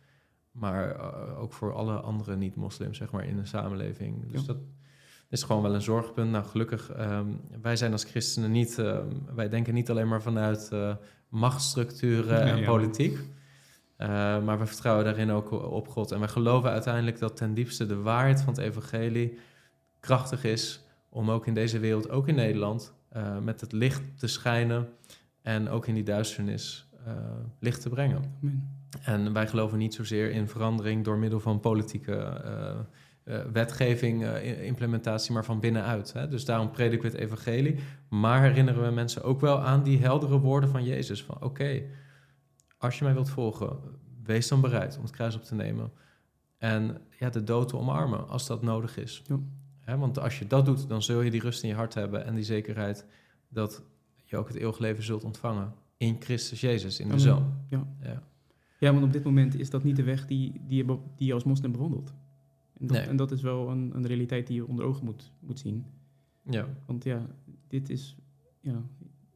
maar 0.50 0.96
uh, 0.96 1.40
ook 1.40 1.52
voor 1.52 1.74
alle 1.74 2.00
andere 2.00 2.36
niet-moslims, 2.36 2.98
zeg 2.98 3.10
maar, 3.10 3.24
in 3.24 3.36
de 3.36 3.46
samenleving. 3.46 4.30
Dus 4.32 4.40
ja. 4.40 4.46
dat 4.46 4.56
is 5.28 5.42
gewoon 5.42 5.62
wel 5.62 5.74
een 5.74 5.82
zorgpunt. 5.82 6.30
Nou, 6.30 6.44
gelukkig, 6.44 6.98
um, 6.98 7.40
wij 7.62 7.76
zijn 7.76 7.92
als 7.92 8.04
christenen 8.04 8.50
niet, 8.50 8.78
uh, 8.78 8.98
wij 9.34 9.48
denken 9.48 9.74
niet 9.74 9.90
alleen 9.90 10.08
maar 10.08 10.22
vanuit 10.22 10.70
uh, 10.72 10.94
machtsstructuren 11.28 12.42
en 12.42 12.64
politiek. 12.64 13.16
Uh, 13.16 14.08
maar 14.44 14.58
we 14.58 14.66
vertrouwen 14.66 15.04
daarin 15.04 15.30
ook 15.30 15.50
op 15.52 15.88
God. 15.88 16.10
En 16.10 16.18
wij 16.18 16.28
geloven 16.28 16.70
uiteindelijk 16.70 17.18
dat 17.18 17.36
ten 17.36 17.54
diepste 17.54 17.86
de 17.86 17.96
waarheid 17.96 18.42
van 18.42 18.54
het 18.54 18.62
evangelie 18.62 19.38
krachtig 20.00 20.44
is 20.44 20.84
om 21.08 21.30
ook 21.30 21.46
in 21.46 21.54
deze 21.54 21.78
wereld, 21.78 22.10
ook 22.10 22.28
in 22.28 22.34
Nederland, 22.34 22.94
met 23.42 23.60
het 23.60 23.72
licht 23.72 24.02
te 24.18 24.26
schijnen 24.26 24.88
en 25.42 25.68
ook 25.68 25.86
in 25.86 25.94
die 25.94 26.04
duisternis 26.04 26.88
licht 27.58 27.82
te 27.82 27.88
brengen. 27.88 28.34
Amen. 28.42 28.79
En 29.02 29.32
wij 29.32 29.46
geloven 29.46 29.78
niet 29.78 29.94
zozeer 29.94 30.30
in 30.30 30.48
verandering 30.48 31.04
door 31.04 31.18
middel 31.18 31.40
van 31.40 31.60
politieke 31.60 32.42
uh, 33.24 33.40
wetgeving, 33.52 34.22
uh, 34.22 34.66
implementatie, 34.66 35.32
maar 35.32 35.44
van 35.44 35.60
binnenuit. 35.60 36.12
Hè? 36.12 36.28
Dus 36.28 36.44
daarom 36.44 36.70
prediken 36.70 37.10
we 37.10 37.16
het 37.16 37.26
evangelie. 37.26 37.78
Maar 38.08 38.42
herinneren 38.42 38.82
we 38.82 38.90
mensen 38.90 39.22
ook 39.22 39.40
wel 39.40 39.60
aan 39.60 39.82
die 39.82 39.98
heldere 39.98 40.38
woorden 40.38 40.70
van 40.70 40.84
Jezus. 40.84 41.24
Van 41.24 41.42
oké, 41.42 41.82
als 42.78 42.98
je 42.98 43.04
mij 43.04 43.14
wilt 43.14 43.30
volgen, 43.30 43.78
wees 44.22 44.48
dan 44.48 44.60
bereid 44.60 44.96
om 44.96 45.02
het 45.02 45.12
kruis 45.12 45.34
op 45.34 45.42
te 45.42 45.54
nemen. 45.54 45.92
En 46.58 47.00
ja, 47.18 47.30
de 47.30 47.44
dood 47.44 47.68
te 47.68 47.76
omarmen 47.76 48.28
als 48.28 48.46
dat 48.46 48.62
nodig 48.62 48.96
is. 48.96 49.22
Ja. 49.26 49.38
Hè? 49.80 49.96
Want 49.96 50.18
als 50.18 50.38
je 50.38 50.46
dat 50.46 50.64
doet, 50.64 50.88
dan 50.88 51.02
zul 51.02 51.20
je 51.20 51.30
die 51.30 51.40
rust 51.40 51.62
in 51.62 51.68
je 51.68 51.74
hart 51.74 51.94
hebben 51.94 52.24
en 52.24 52.34
die 52.34 52.44
zekerheid 52.44 53.06
dat 53.48 53.82
je 54.24 54.36
ook 54.36 54.48
het 54.48 54.56
eeuwig 54.56 54.78
leven 54.78 55.02
zult 55.02 55.24
ontvangen. 55.24 55.74
In 55.96 56.16
Christus 56.20 56.60
Jezus, 56.60 57.00
in 57.00 57.08
de 57.08 57.18
Zoon. 57.18 57.52
Ja. 57.68 57.86
ja. 58.02 58.22
Ja, 58.80 58.92
want 58.92 59.04
op 59.04 59.12
dit 59.12 59.24
moment 59.24 59.58
is 59.58 59.70
dat 59.70 59.84
niet 59.84 59.96
de 59.96 60.02
weg 60.02 60.26
die, 60.26 60.60
die, 60.66 60.84
je, 60.84 60.98
die 61.16 61.26
je 61.26 61.32
als 61.32 61.44
moslim 61.44 61.72
bewandelt. 61.72 62.14
En 62.78 62.86
dat, 62.86 62.96
en 62.96 63.16
dat 63.16 63.32
is 63.32 63.42
wel 63.42 63.68
een, 63.70 63.96
een, 63.96 64.06
realiteit 64.06 64.46
die 64.46 64.56
je 64.56 64.66
onder 64.66 64.84
ogen 64.84 65.04
moet, 65.04 65.32
moet 65.40 65.58
zien. 65.58 65.86
Ja. 66.50 66.68
Want 66.86 67.04
ja, 67.04 67.26
dit 67.68 67.90
is... 67.90 68.16
Ja, 68.60 68.82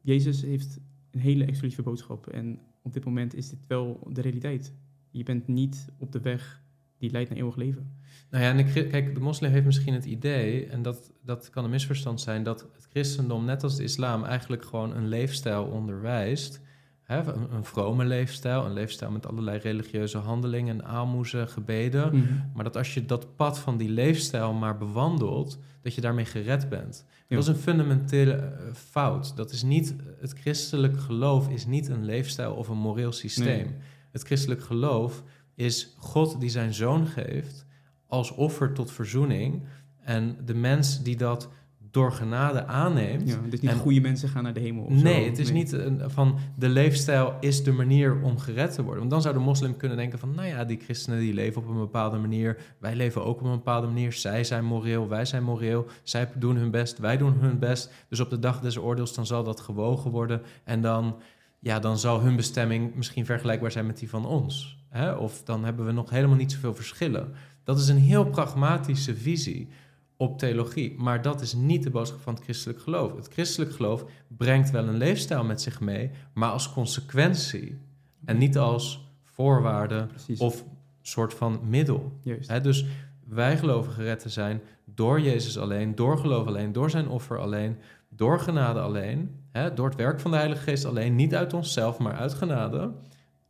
Jezus 0.02 0.42
heeft 0.42 0.80
een 1.10 1.20
hele 1.20 1.44
exclusieve 1.44 1.82
boodschap. 1.82 2.26
En 2.26 2.58
op 2.82 2.92
dit 2.92 3.04
moment 3.04 3.34
is 3.34 3.48
dit 3.48 3.58
wel 3.66 4.08
de 4.12 4.20
realiteit. 4.20 4.74
Je 5.10 5.22
bent 5.22 5.46
niet 5.46 5.88
op 5.98 6.12
de 6.12 6.20
weg 6.20 6.62
die 6.98 7.10
leidt 7.10 7.28
naar 7.28 7.38
eeuwig 7.38 7.56
leven. 7.56 7.92
Nou 8.30 8.44
ja, 8.44 8.50
en 8.50 8.56
de, 8.56 8.86
kijk, 8.86 9.14
de 9.14 9.20
moslim 9.20 9.50
heeft 9.50 9.64
misschien 9.64 9.94
het 9.94 10.04
idee, 10.04 10.66
en 10.66 10.82
dat, 10.82 11.12
dat 11.22 11.50
kan 11.50 11.64
een 11.64 11.70
misverstand 11.70 12.20
zijn, 12.20 12.42
dat 12.42 12.68
het 12.72 12.86
christendom, 12.90 13.44
net 13.44 13.62
als 13.62 13.76
de 13.76 13.82
islam, 13.82 14.24
eigenlijk 14.24 14.64
gewoon 14.64 14.96
een 14.96 15.08
leefstijl 15.08 15.64
onderwijst 15.64 16.60
Hè, 17.04 17.18
een, 17.18 17.54
een 17.54 17.64
vrome 17.64 18.04
leefstijl, 18.04 18.64
een 18.64 18.72
leefstijl 18.72 19.10
met 19.10 19.26
allerlei 19.26 19.58
religieuze 19.58 20.18
handelingen, 20.18 20.84
aalmoezen, 20.84 21.48
gebeden. 21.48 22.18
Mhm. 22.18 22.32
Maar 22.54 22.64
dat 22.64 22.76
als 22.76 22.94
je 22.94 23.04
dat 23.04 23.36
pad 23.36 23.58
van 23.58 23.76
die 23.76 23.88
leefstijl 23.88 24.52
maar 24.52 24.78
bewandelt, 24.78 25.58
dat 25.82 25.94
je 25.94 26.00
daarmee 26.00 26.24
gered 26.24 26.68
bent. 26.68 27.04
Dat 27.28 27.38
is 27.38 27.46
een 27.46 27.56
fundamentele 27.56 28.34
eh, 28.34 28.74
fout. 28.74 29.36
Dat 29.36 29.50
is 29.50 29.62
niet, 29.62 29.94
het 30.20 30.32
christelijk 30.32 31.00
geloof 31.00 31.48
is 31.48 31.66
niet 31.66 31.88
een 31.88 32.04
leefstijl 32.04 32.54
of 32.54 32.68
een 32.68 32.78
moreel 32.78 33.12
systeem. 33.12 33.76
Het 34.10 34.22
christelijk 34.22 34.62
geloof 34.62 35.22
is 35.54 35.94
God 35.98 36.40
die 36.40 36.50
zijn 36.50 36.74
zoon 36.74 37.06
geeft 37.06 37.66
als 38.06 38.30
offer 38.30 38.72
tot 38.72 38.92
verzoening. 38.92 39.62
En 40.00 40.36
de 40.44 40.54
mens 40.54 41.02
die 41.02 41.16
dat 41.16 41.48
door 41.94 42.12
genade 42.12 42.66
aanneemt. 42.66 43.28
Ja, 43.28 43.36
dus 43.50 43.60
niet 43.60 43.70
En- 43.70 43.76
goede 43.76 44.00
mensen 44.00 44.28
gaan 44.28 44.42
naar 44.42 44.52
de 44.52 44.60
hemel. 44.60 44.84
Of 44.84 44.92
zo. 44.96 45.02
Nee, 45.02 45.24
het 45.28 45.38
is 45.38 45.50
niet 45.50 45.72
een, 45.72 46.00
van 46.06 46.38
de 46.56 46.68
leefstijl 46.68 47.36
is 47.40 47.62
de 47.62 47.72
manier 47.72 48.22
om 48.22 48.38
gered 48.38 48.74
te 48.74 48.82
worden. 48.82 48.98
Want 48.98 49.10
dan 49.10 49.22
zou 49.22 49.34
de 49.34 49.40
moslim 49.40 49.76
kunnen 49.76 49.96
denken 49.96 50.18
van, 50.18 50.34
nou 50.34 50.48
ja, 50.48 50.64
die 50.64 50.78
christenen 50.84 51.18
die 51.18 51.34
leven 51.34 51.62
op 51.62 51.68
een 51.68 51.78
bepaalde 51.78 52.18
manier. 52.18 52.56
Wij 52.78 52.94
leven 52.94 53.24
ook 53.24 53.40
op 53.40 53.44
een 53.44 53.50
bepaalde 53.50 53.86
manier. 53.86 54.12
Zij 54.12 54.44
zijn 54.44 54.64
moreel, 54.64 55.08
wij 55.08 55.24
zijn 55.24 55.42
moreel. 55.42 55.86
Zij 56.02 56.28
doen 56.34 56.56
hun 56.56 56.70
best, 56.70 56.98
wij 56.98 57.16
doen 57.16 57.34
hun 57.40 57.58
best. 57.58 57.92
Dus 58.08 58.20
op 58.20 58.30
de 58.30 58.38
dag 58.38 58.60
des 58.60 58.78
oordeels 58.78 59.14
dan 59.14 59.26
zal 59.26 59.44
dat 59.44 59.60
gewogen 59.60 60.10
worden. 60.10 60.42
En 60.64 60.80
dan, 60.80 61.16
ja, 61.58 61.78
dan 61.78 61.98
zal 61.98 62.20
hun 62.20 62.36
bestemming 62.36 62.94
misschien 62.94 63.26
vergelijkbaar 63.26 63.72
zijn 63.72 63.86
met 63.86 63.98
die 63.98 64.08
van 64.10 64.26
ons. 64.26 64.78
Hè? 64.88 65.12
Of 65.12 65.42
dan 65.42 65.64
hebben 65.64 65.86
we 65.86 65.92
nog 65.92 66.10
helemaal 66.10 66.36
niet 66.36 66.52
zoveel 66.52 66.74
verschillen. 66.74 67.32
Dat 67.64 67.78
is 67.78 67.88
een 67.88 67.98
heel 67.98 68.24
pragmatische 68.24 69.16
visie 69.16 69.68
op 70.16 70.38
theologie. 70.38 70.94
Maar 70.98 71.22
dat 71.22 71.40
is 71.40 71.52
niet 71.52 71.82
de 71.82 71.90
boodschap 71.90 72.20
van 72.20 72.34
het 72.34 72.42
christelijk 72.42 72.80
geloof. 72.80 73.16
Het 73.16 73.28
christelijk 73.28 73.72
geloof 73.72 74.04
brengt 74.28 74.70
wel 74.70 74.88
een 74.88 74.96
leefstijl 74.96 75.44
met 75.44 75.60
zich 75.60 75.80
mee, 75.80 76.10
maar 76.32 76.50
als 76.50 76.72
consequentie. 76.72 77.80
En 78.24 78.38
niet 78.38 78.58
als 78.58 79.12
voorwaarde 79.22 80.06
Precies. 80.06 80.38
of 80.38 80.64
soort 81.02 81.34
van 81.34 81.60
middel. 81.62 82.18
Juist. 82.22 82.62
Dus 82.62 82.84
wij 83.26 83.56
geloven 83.58 83.92
gered 83.92 84.20
te 84.20 84.28
zijn 84.28 84.60
door 84.84 85.20
Jezus 85.20 85.58
alleen, 85.58 85.94
door 85.94 86.18
geloof 86.18 86.46
alleen, 86.46 86.72
door 86.72 86.90
zijn 86.90 87.08
offer 87.08 87.38
alleen, 87.38 87.76
door 88.08 88.40
genade 88.40 88.80
alleen, 88.80 89.40
door 89.74 89.88
het 89.88 89.96
werk 89.96 90.20
van 90.20 90.30
de 90.30 90.36
Heilige 90.36 90.62
Geest 90.62 90.84
alleen, 90.84 91.14
niet 91.14 91.34
uit 91.34 91.52
onszelf, 91.52 91.98
maar 91.98 92.14
uit 92.14 92.34
genade. 92.34 92.92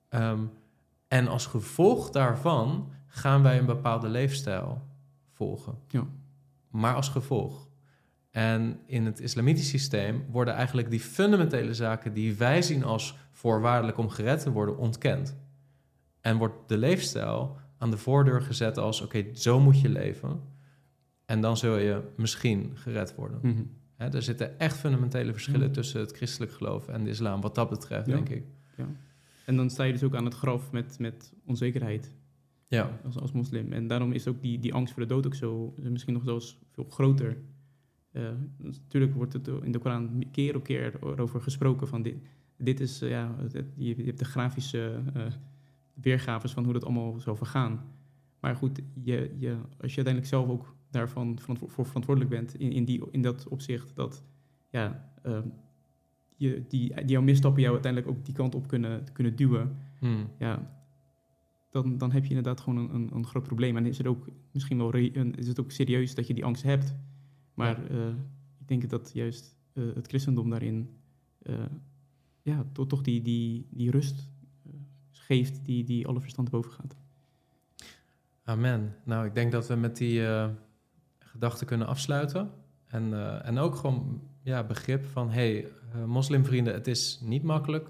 Ehm, 0.08 0.40
en 1.08 1.28
als 1.28 1.46
gevolg 1.46 2.10
daarvan 2.10 2.92
gaan 3.06 3.42
wij 3.42 3.58
een 3.58 3.66
bepaalde 3.66 4.08
leefstijl 4.08 4.82
volgen. 5.32 5.78
Ja. 5.88 6.06
Maar 6.74 6.94
als 6.94 7.08
gevolg. 7.08 7.68
En 8.30 8.80
in 8.86 9.04
het 9.04 9.20
islamitisch 9.20 9.68
systeem 9.68 10.24
worden 10.30 10.54
eigenlijk 10.54 10.90
die 10.90 11.00
fundamentele 11.00 11.74
zaken 11.74 12.12
die 12.14 12.34
wij 12.34 12.62
zien 12.62 12.84
als 12.84 13.16
voorwaardelijk 13.30 13.98
om 13.98 14.08
gered 14.08 14.40
te 14.42 14.50
worden, 14.50 14.76
ontkend. 14.78 15.36
En 16.20 16.36
wordt 16.36 16.68
de 16.68 16.78
leefstijl 16.78 17.56
aan 17.78 17.90
de 17.90 17.96
voordeur 17.96 18.42
gezet 18.42 18.78
als: 18.78 19.00
oké, 19.00 19.24
zo 19.34 19.60
moet 19.60 19.80
je 19.80 19.88
leven. 19.88 20.40
En 21.24 21.40
dan 21.40 21.56
zul 21.56 21.76
je 21.78 22.02
misschien 22.16 22.70
gered 22.74 23.14
worden. 23.14 23.38
Mhm. 23.42 23.62
Er 23.96 24.22
zitten 24.22 24.58
echt 24.58 24.76
fundamentele 24.76 25.32
verschillen 25.32 25.66
Ja. 25.66 25.72
tussen 25.72 26.00
het 26.00 26.16
christelijk 26.16 26.52
geloof 26.52 26.88
en 26.88 27.04
de 27.04 27.10
islam, 27.10 27.40
wat 27.40 27.54
dat 27.54 27.68
betreft, 27.70 28.06
Ja. 28.06 28.14
denk 28.14 28.28
ik. 28.28 28.44
En 29.44 29.56
dan 29.56 29.70
sta 29.70 29.82
je 29.84 29.92
dus 29.92 30.02
ook 30.02 30.14
aan 30.14 30.24
het 30.24 30.34
graf 30.34 30.72
met, 30.72 30.98
met 30.98 31.32
onzekerheid 31.46 32.12
Ja, 32.68 33.00
als, 33.04 33.18
als 33.18 33.32
moslim. 33.32 33.72
En 33.72 33.86
daarom 33.86 34.12
is 34.12 34.26
ook 34.28 34.42
die, 34.42 34.58
die 34.58 34.74
angst 34.74 34.92
voor 34.92 35.02
de 35.02 35.08
dood 35.08 35.26
ook 35.26 35.34
zo, 35.34 35.74
misschien 35.82 36.14
nog 36.14 36.24
zelfs 36.24 36.58
veel 36.70 36.84
groter. 36.84 37.36
Eh, 38.10 38.22
natuurlijk 38.56 39.14
wordt 39.14 39.32
het 39.32 39.48
in 39.62 39.72
de 39.72 39.78
Koran 39.78 40.24
keer 40.30 40.56
op 40.56 40.62
keer 40.64 41.18
over 41.20 41.40
gesproken 41.40 41.88
van 41.88 42.02
dit, 42.02 42.14
dit 42.56 42.80
is, 42.80 43.02
eh, 43.02 43.10
ja, 43.10 43.34
het- 43.38 43.64
je, 43.76 43.94
hebt 44.04 44.18
de 44.18 44.24
grafische 44.24 45.02
eh 45.14 45.26
weergaves 45.94 46.52
van 46.52 46.64
hoe 46.64 46.72
dat 46.72 46.84
allemaal 46.84 47.20
zou 47.20 47.36
vergaan. 47.36 47.80
Maar 48.40 48.56
goed, 48.56 48.80
je, 49.02 49.34
je, 49.38 49.50
als 49.80 49.94
je 49.94 49.96
uiteindelijk 50.04 50.26
zelf 50.26 50.48
ook 50.48 50.74
daarvan 50.90 51.38
verantwo- 51.38 51.66
voor 51.66 51.86
verantwoordelijk 51.86 52.34
bent 52.34 52.54
in, 52.54 52.72
in, 52.72 52.84
die, 52.84 53.02
in 53.10 53.22
dat 53.22 53.48
opzicht, 53.48 53.96
dat 53.96 54.22
ja, 54.70 55.12
eh, 55.22 55.38
je, 56.36 56.64
die, 56.68 56.94
die 56.94 57.04
jouw 57.06 57.22
misstappen 57.22 57.60
jou 57.62 57.72
uiteindelijk 57.74 58.12
ook 58.12 58.24
die 58.24 58.34
kant 58.34 58.54
op 58.54 58.66
kunnen, 58.68 59.04
kunnen 59.12 59.36
duwen, 59.36 59.76
Hmm. 59.98 60.28
ja, 60.38 60.83
dan, 61.74 61.98
dan 61.98 62.12
heb 62.12 62.22
je 62.22 62.28
inderdaad 62.28 62.60
gewoon 62.60 62.78
een, 62.78 62.94
een, 62.94 63.10
een 63.14 63.26
groot 63.26 63.42
probleem. 63.42 63.76
En 63.76 63.86
is 63.86 63.98
het 63.98 64.06
ook 64.06 64.26
misschien 64.52 64.78
wel 64.78 64.94
een- 64.94 65.34
is 65.34 65.46
het 65.48 65.60
ook 65.60 65.70
serieus 65.70 66.14
dat 66.14 66.26
je 66.26 66.34
die 66.34 66.44
angst 66.44 66.62
hebt. 66.62 66.94
Maar 67.54 67.90
eh, 67.90 68.08
ik 68.58 68.68
denk 68.68 68.90
dat 68.90 69.10
juist 69.14 69.56
eh, 69.72 69.84
het 69.94 70.06
christendom 70.06 70.50
daarin 70.50 70.90
eh, 71.42 71.54
ja, 72.42 72.64
to- 72.72 72.86
toch 72.86 73.02
die, 73.02 73.22
die, 73.22 73.66
die 73.70 73.90
rust 73.90 74.30
geeft 75.10 75.64
die, 75.64 75.84
die 75.84 76.06
alle 76.06 76.20
verstand 76.20 76.50
boven 76.50 76.72
gaat. 76.72 76.96
Amen. 78.44 78.94
Nou, 79.04 79.26
ik 79.26 79.34
denk 79.34 79.52
dat 79.52 79.68
we 79.68 79.74
met 79.74 79.96
die 79.96 80.22
gedachten 81.18 81.66
kunnen 81.66 81.86
afsluiten. 81.86 82.50
En, 82.86 83.42
en 83.44 83.58
ook 83.58 83.74
gewoon 83.76 84.20
ja, 84.42 84.64
begrip 84.64 85.04
van: 85.04 85.30
hey, 85.30 85.68
moslimvrienden, 86.06 86.74
het 86.74 86.86
is 86.86 87.20
niet 87.22 87.42
makkelijk. 87.42 87.88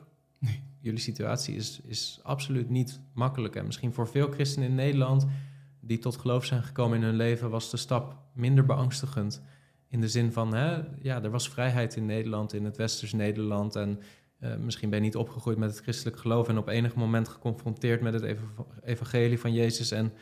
Jullie 0.85 1.01
situatie 1.01 1.55
is, 1.57 1.81
is 1.85 2.21
absoluut 2.23 2.71
niet 2.71 3.01
makkelijk. 3.15 3.57
En 3.57 3.67
misschien 3.67 3.93
voor 3.93 4.09
veel 4.09 4.29
christenen 4.31 4.69
in 4.69 4.75
Nederland 4.75 5.27
die 5.81 5.99
tot 5.99 6.17
geloof 6.17 6.45
zijn 6.45 6.63
gekomen 6.63 6.97
in 6.99 7.03
hun 7.05 7.17
leven, 7.17 7.51
was 7.51 7.71
de 7.71 7.77
stap 7.77 8.17
minder 8.33 8.65
beangstigend. 8.65 9.43
In 9.89 10.01
de 10.01 10.09
zin 10.09 10.33
van, 10.33 10.55
hè, 10.55 10.81
ja, 11.03 11.23
er 11.23 11.31
was 11.31 11.49
vrijheid 11.49 11.97
in 11.97 12.07
Nederland, 12.07 12.53
in 12.53 12.65
het 12.65 12.77
westers 12.77 13.13
Nederland. 13.13 13.77
En 13.77 14.01
eh, 14.39 14.57
misschien 14.57 14.91
ben 14.91 14.99
je 14.99 15.05
niet 15.05 15.17
opgegroeid 15.17 15.59
met 15.59 15.71
het 15.71 15.81
christelijk 15.83 16.19
geloof 16.19 16.49
en 16.49 16.59
op 16.59 16.69
enig 16.69 16.95
moment 16.95 17.29
geconfronteerd 17.29 18.01
met 18.01 18.13
het 18.13 18.23
eva- 18.23 18.43
evangelie 18.85 19.39
van 19.41 19.53
Jezus. 19.53 19.91
En 19.91 20.13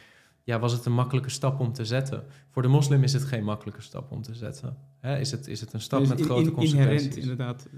ja, 0.45 0.59
was 0.59 0.73
het 0.73 0.85
een 0.85 0.93
makkelijke 0.95 1.31
stap 1.31 1.61
om 1.61 1.73
te 1.73 1.85
zetten? 1.85 2.25
Voor 2.51 2.63
de 2.63 2.69
moslim 2.69 3.03
is 3.03 3.13
het 3.13 3.25
geen 3.25 3.45
makkelijke 3.45 3.83
stap 3.83 4.11
om 4.11 4.23
te 4.23 4.35
zetten. 4.35 4.77
Hè, 5.01 5.19
is, 5.19 5.31
het, 5.31 5.47
is 5.47 5.61
het 5.61 5.73
een 5.73 5.81
stap 5.81 6.01
Dus 6.01 6.09
met 6.09 6.19
in- 6.19 6.25
grote 6.25 6.43
in- 6.49 6.53
consequenties? 6.53 6.95
Inherent, 7.07 7.17
inderdaad. 7.17 7.69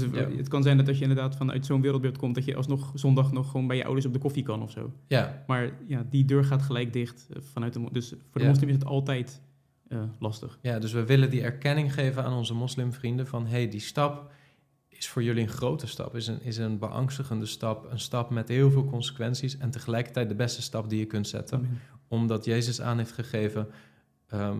Dus 0.00 0.02
het- 0.02 0.14
Ja. 0.14 0.36
het 0.36 0.48
kan 0.48 0.62
zijn 0.62 0.76
dat 0.76 0.88
als 0.88 0.96
je 0.96 1.02
inderdaad 1.02 1.36
vanuit 1.36 1.66
zo'n 1.66 1.80
wereldbeeld 1.80 2.18
komt, 2.18 2.34
dat 2.34 2.44
je 2.44 2.56
alsnog 2.56 2.90
zondag 2.94 3.32
nog 3.32 3.50
gewoon 3.50 3.66
bij 3.66 3.76
je 3.76 3.84
ouders 3.84 4.06
op 4.06 4.12
de 4.12 4.18
koffie 4.18 4.42
kan 4.42 4.62
of 4.62 4.70
zo. 4.70 4.92
Ja, 5.06 5.44
Maar 5.46 5.70
ja, 5.86 6.06
die 6.10 6.24
deur 6.24 6.44
gaat 6.44 6.62
gelijk 6.62 6.92
dicht 6.92 7.26
eh, 7.32 7.42
vanuit 7.42 7.72
de. 7.72 7.86
Dus 7.92 8.08
voor 8.08 8.18
de 8.32 8.40
Ja. 8.40 8.48
moslim 8.48 8.68
is 8.68 8.74
het 8.74 8.84
altijd 8.84 9.40
eh, 9.88 10.02
lastig. 10.18 10.58
Ja, 10.62 10.78
dus 10.78 10.92
we 10.92 11.04
willen 11.04 11.30
die 11.30 11.42
erkenning 11.42 11.94
geven 11.94 12.24
aan 12.24 12.32
onze 12.32 12.54
moslimvrienden 12.54 13.26
van 13.26 13.46
hey, 13.46 13.68
die 13.68 13.80
stap 13.80 14.32
is 14.88 15.08
voor 15.08 15.22
jullie 15.22 15.42
een 15.42 15.48
grote 15.48 15.86
stap, 15.86 16.14
is 16.14 16.26
een, 16.26 16.42
is 16.42 16.56
een 16.56 16.78
beangstigende 16.78 17.46
stap, 17.46 17.90
een 17.90 17.98
stap 18.00 18.30
met 18.30 18.48
heel 18.48 18.70
veel 18.70 18.84
consequenties 18.84 19.58
en 19.58 19.70
tegelijkertijd 19.70 20.28
de 20.28 20.34
beste 20.34 20.62
stap 20.62 20.88
die 20.90 20.98
je 20.98 21.04
kunt 21.06 21.28
zetten, 21.28 21.58
Amen. 21.58 21.80
omdat 22.08 22.44
Jezus 22.44 22.80
aan 22.80 22.98
heeft 22.98 23.12
gegeven, 23.12 23.68
ehm, 24.26 24.58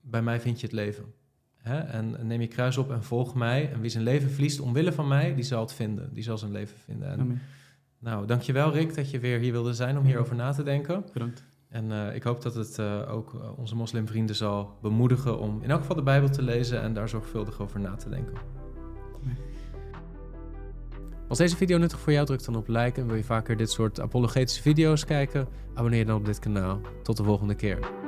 bij 0.00 0.22
mij 0.22 0.40
vind 0.40 0.60
je 0.60 0.66
het 0.66 0.74
leven. 0.74 1.04
Hè? 1.62 1.78
En 1.78 2.16
neem 2.26 2.40
je 2.40 2.46
kruis 2.46 2.76
op 2.76 2.90
en 2.90 3.04
volg 3.04 3.34
mij. 3.34 3.72
En 3.72 3.80
wie 3.80 3.90
zijn 3.90 4.04
leven 4.04 4.30
verliest 4.30 4.60
omwille 4.60 4.92
van 4.92 5.08
mij, 5.08 5.34
die 5.34 5.44
zal 5.44 5.60
het 5.60 5.72
vinden. 5.72 6.14
Die 6.14 6.22
zal 6.22 6.38
zijn 6.38 6.52
leven 6.52 6.78
vinden. 6.78 7.08
En, 7.08 7.20
Amen. 7.20 7.40
nou, 7.98 8.26
dankjewel 8.26 8.72
Rick 8.72 8.94
dat 8.94 9.10
je 9.10 9.18
weer 9.18 9.38
hier 9.38 9.52
wilde 9.52 9.74
zijn 9.74 9.98
om 9.98 10.04
hierover 10.04 10.36
na 10.36 10.52
te 10.52 10.62
denken. 10.62 11.04
Bedankt. 11.12 11.44
En 11.68 11.92
eh, 11.92 12.14
ik 12.14 12.22
hoop 12.22 12.42
dat 12.42 12.54
het 12.54 12.78
eh, 12.78 13.12
ook 13.12 13.34
eh, 13.34 13.58
onze 13.58 13.76
moslimvrienden 13.76 14.36
zal 14.36 14.78
bemoedigen 14.82 15.38
om 15.38 15.62
in 15.62 15.70
elk 15.70 15.80
geval 15.80 15.96
de 15.96 16.02
Bijbel 16.02 16.28
te 16.28 16.42
lezen 16.42 16.82
en 16.82 16.92
daar 16.92 17.08
zorgvuldig 17.08 17.60
over 17.60 17.80
na 17.80 17.96
te 17.96 18.08
denken. 18.08 18.34
Als 21.28 21.38
deze 21.38 21.56
video 21.56 21.78
nuttig 21.78 22.00
voor 22.00 22.12
jou, 22.12 22.26
druk 22.26 22.44
dan 22.44 22.56
op 22.56 22.68
like 22.68 23.00
en 23.00 23.06
wil 23.06 23.16
je 23.16 23.24
vaker 23.24 23.56
dit 23.56 23.70
soort 23.70 24.00
apologetische 24.00 24.62
video's 24.62 25.04
kijken, 25.04 25.48
abonneer 25.74 26.06
dan 26.06 26.16
op 26.16 26.24
dit 26.24 26.38
kanaal. 26.38 26.80
Tot 27.02 27.16
de 27.16 27.24
volgende 27.24 27.54
keer. 27.54 27.99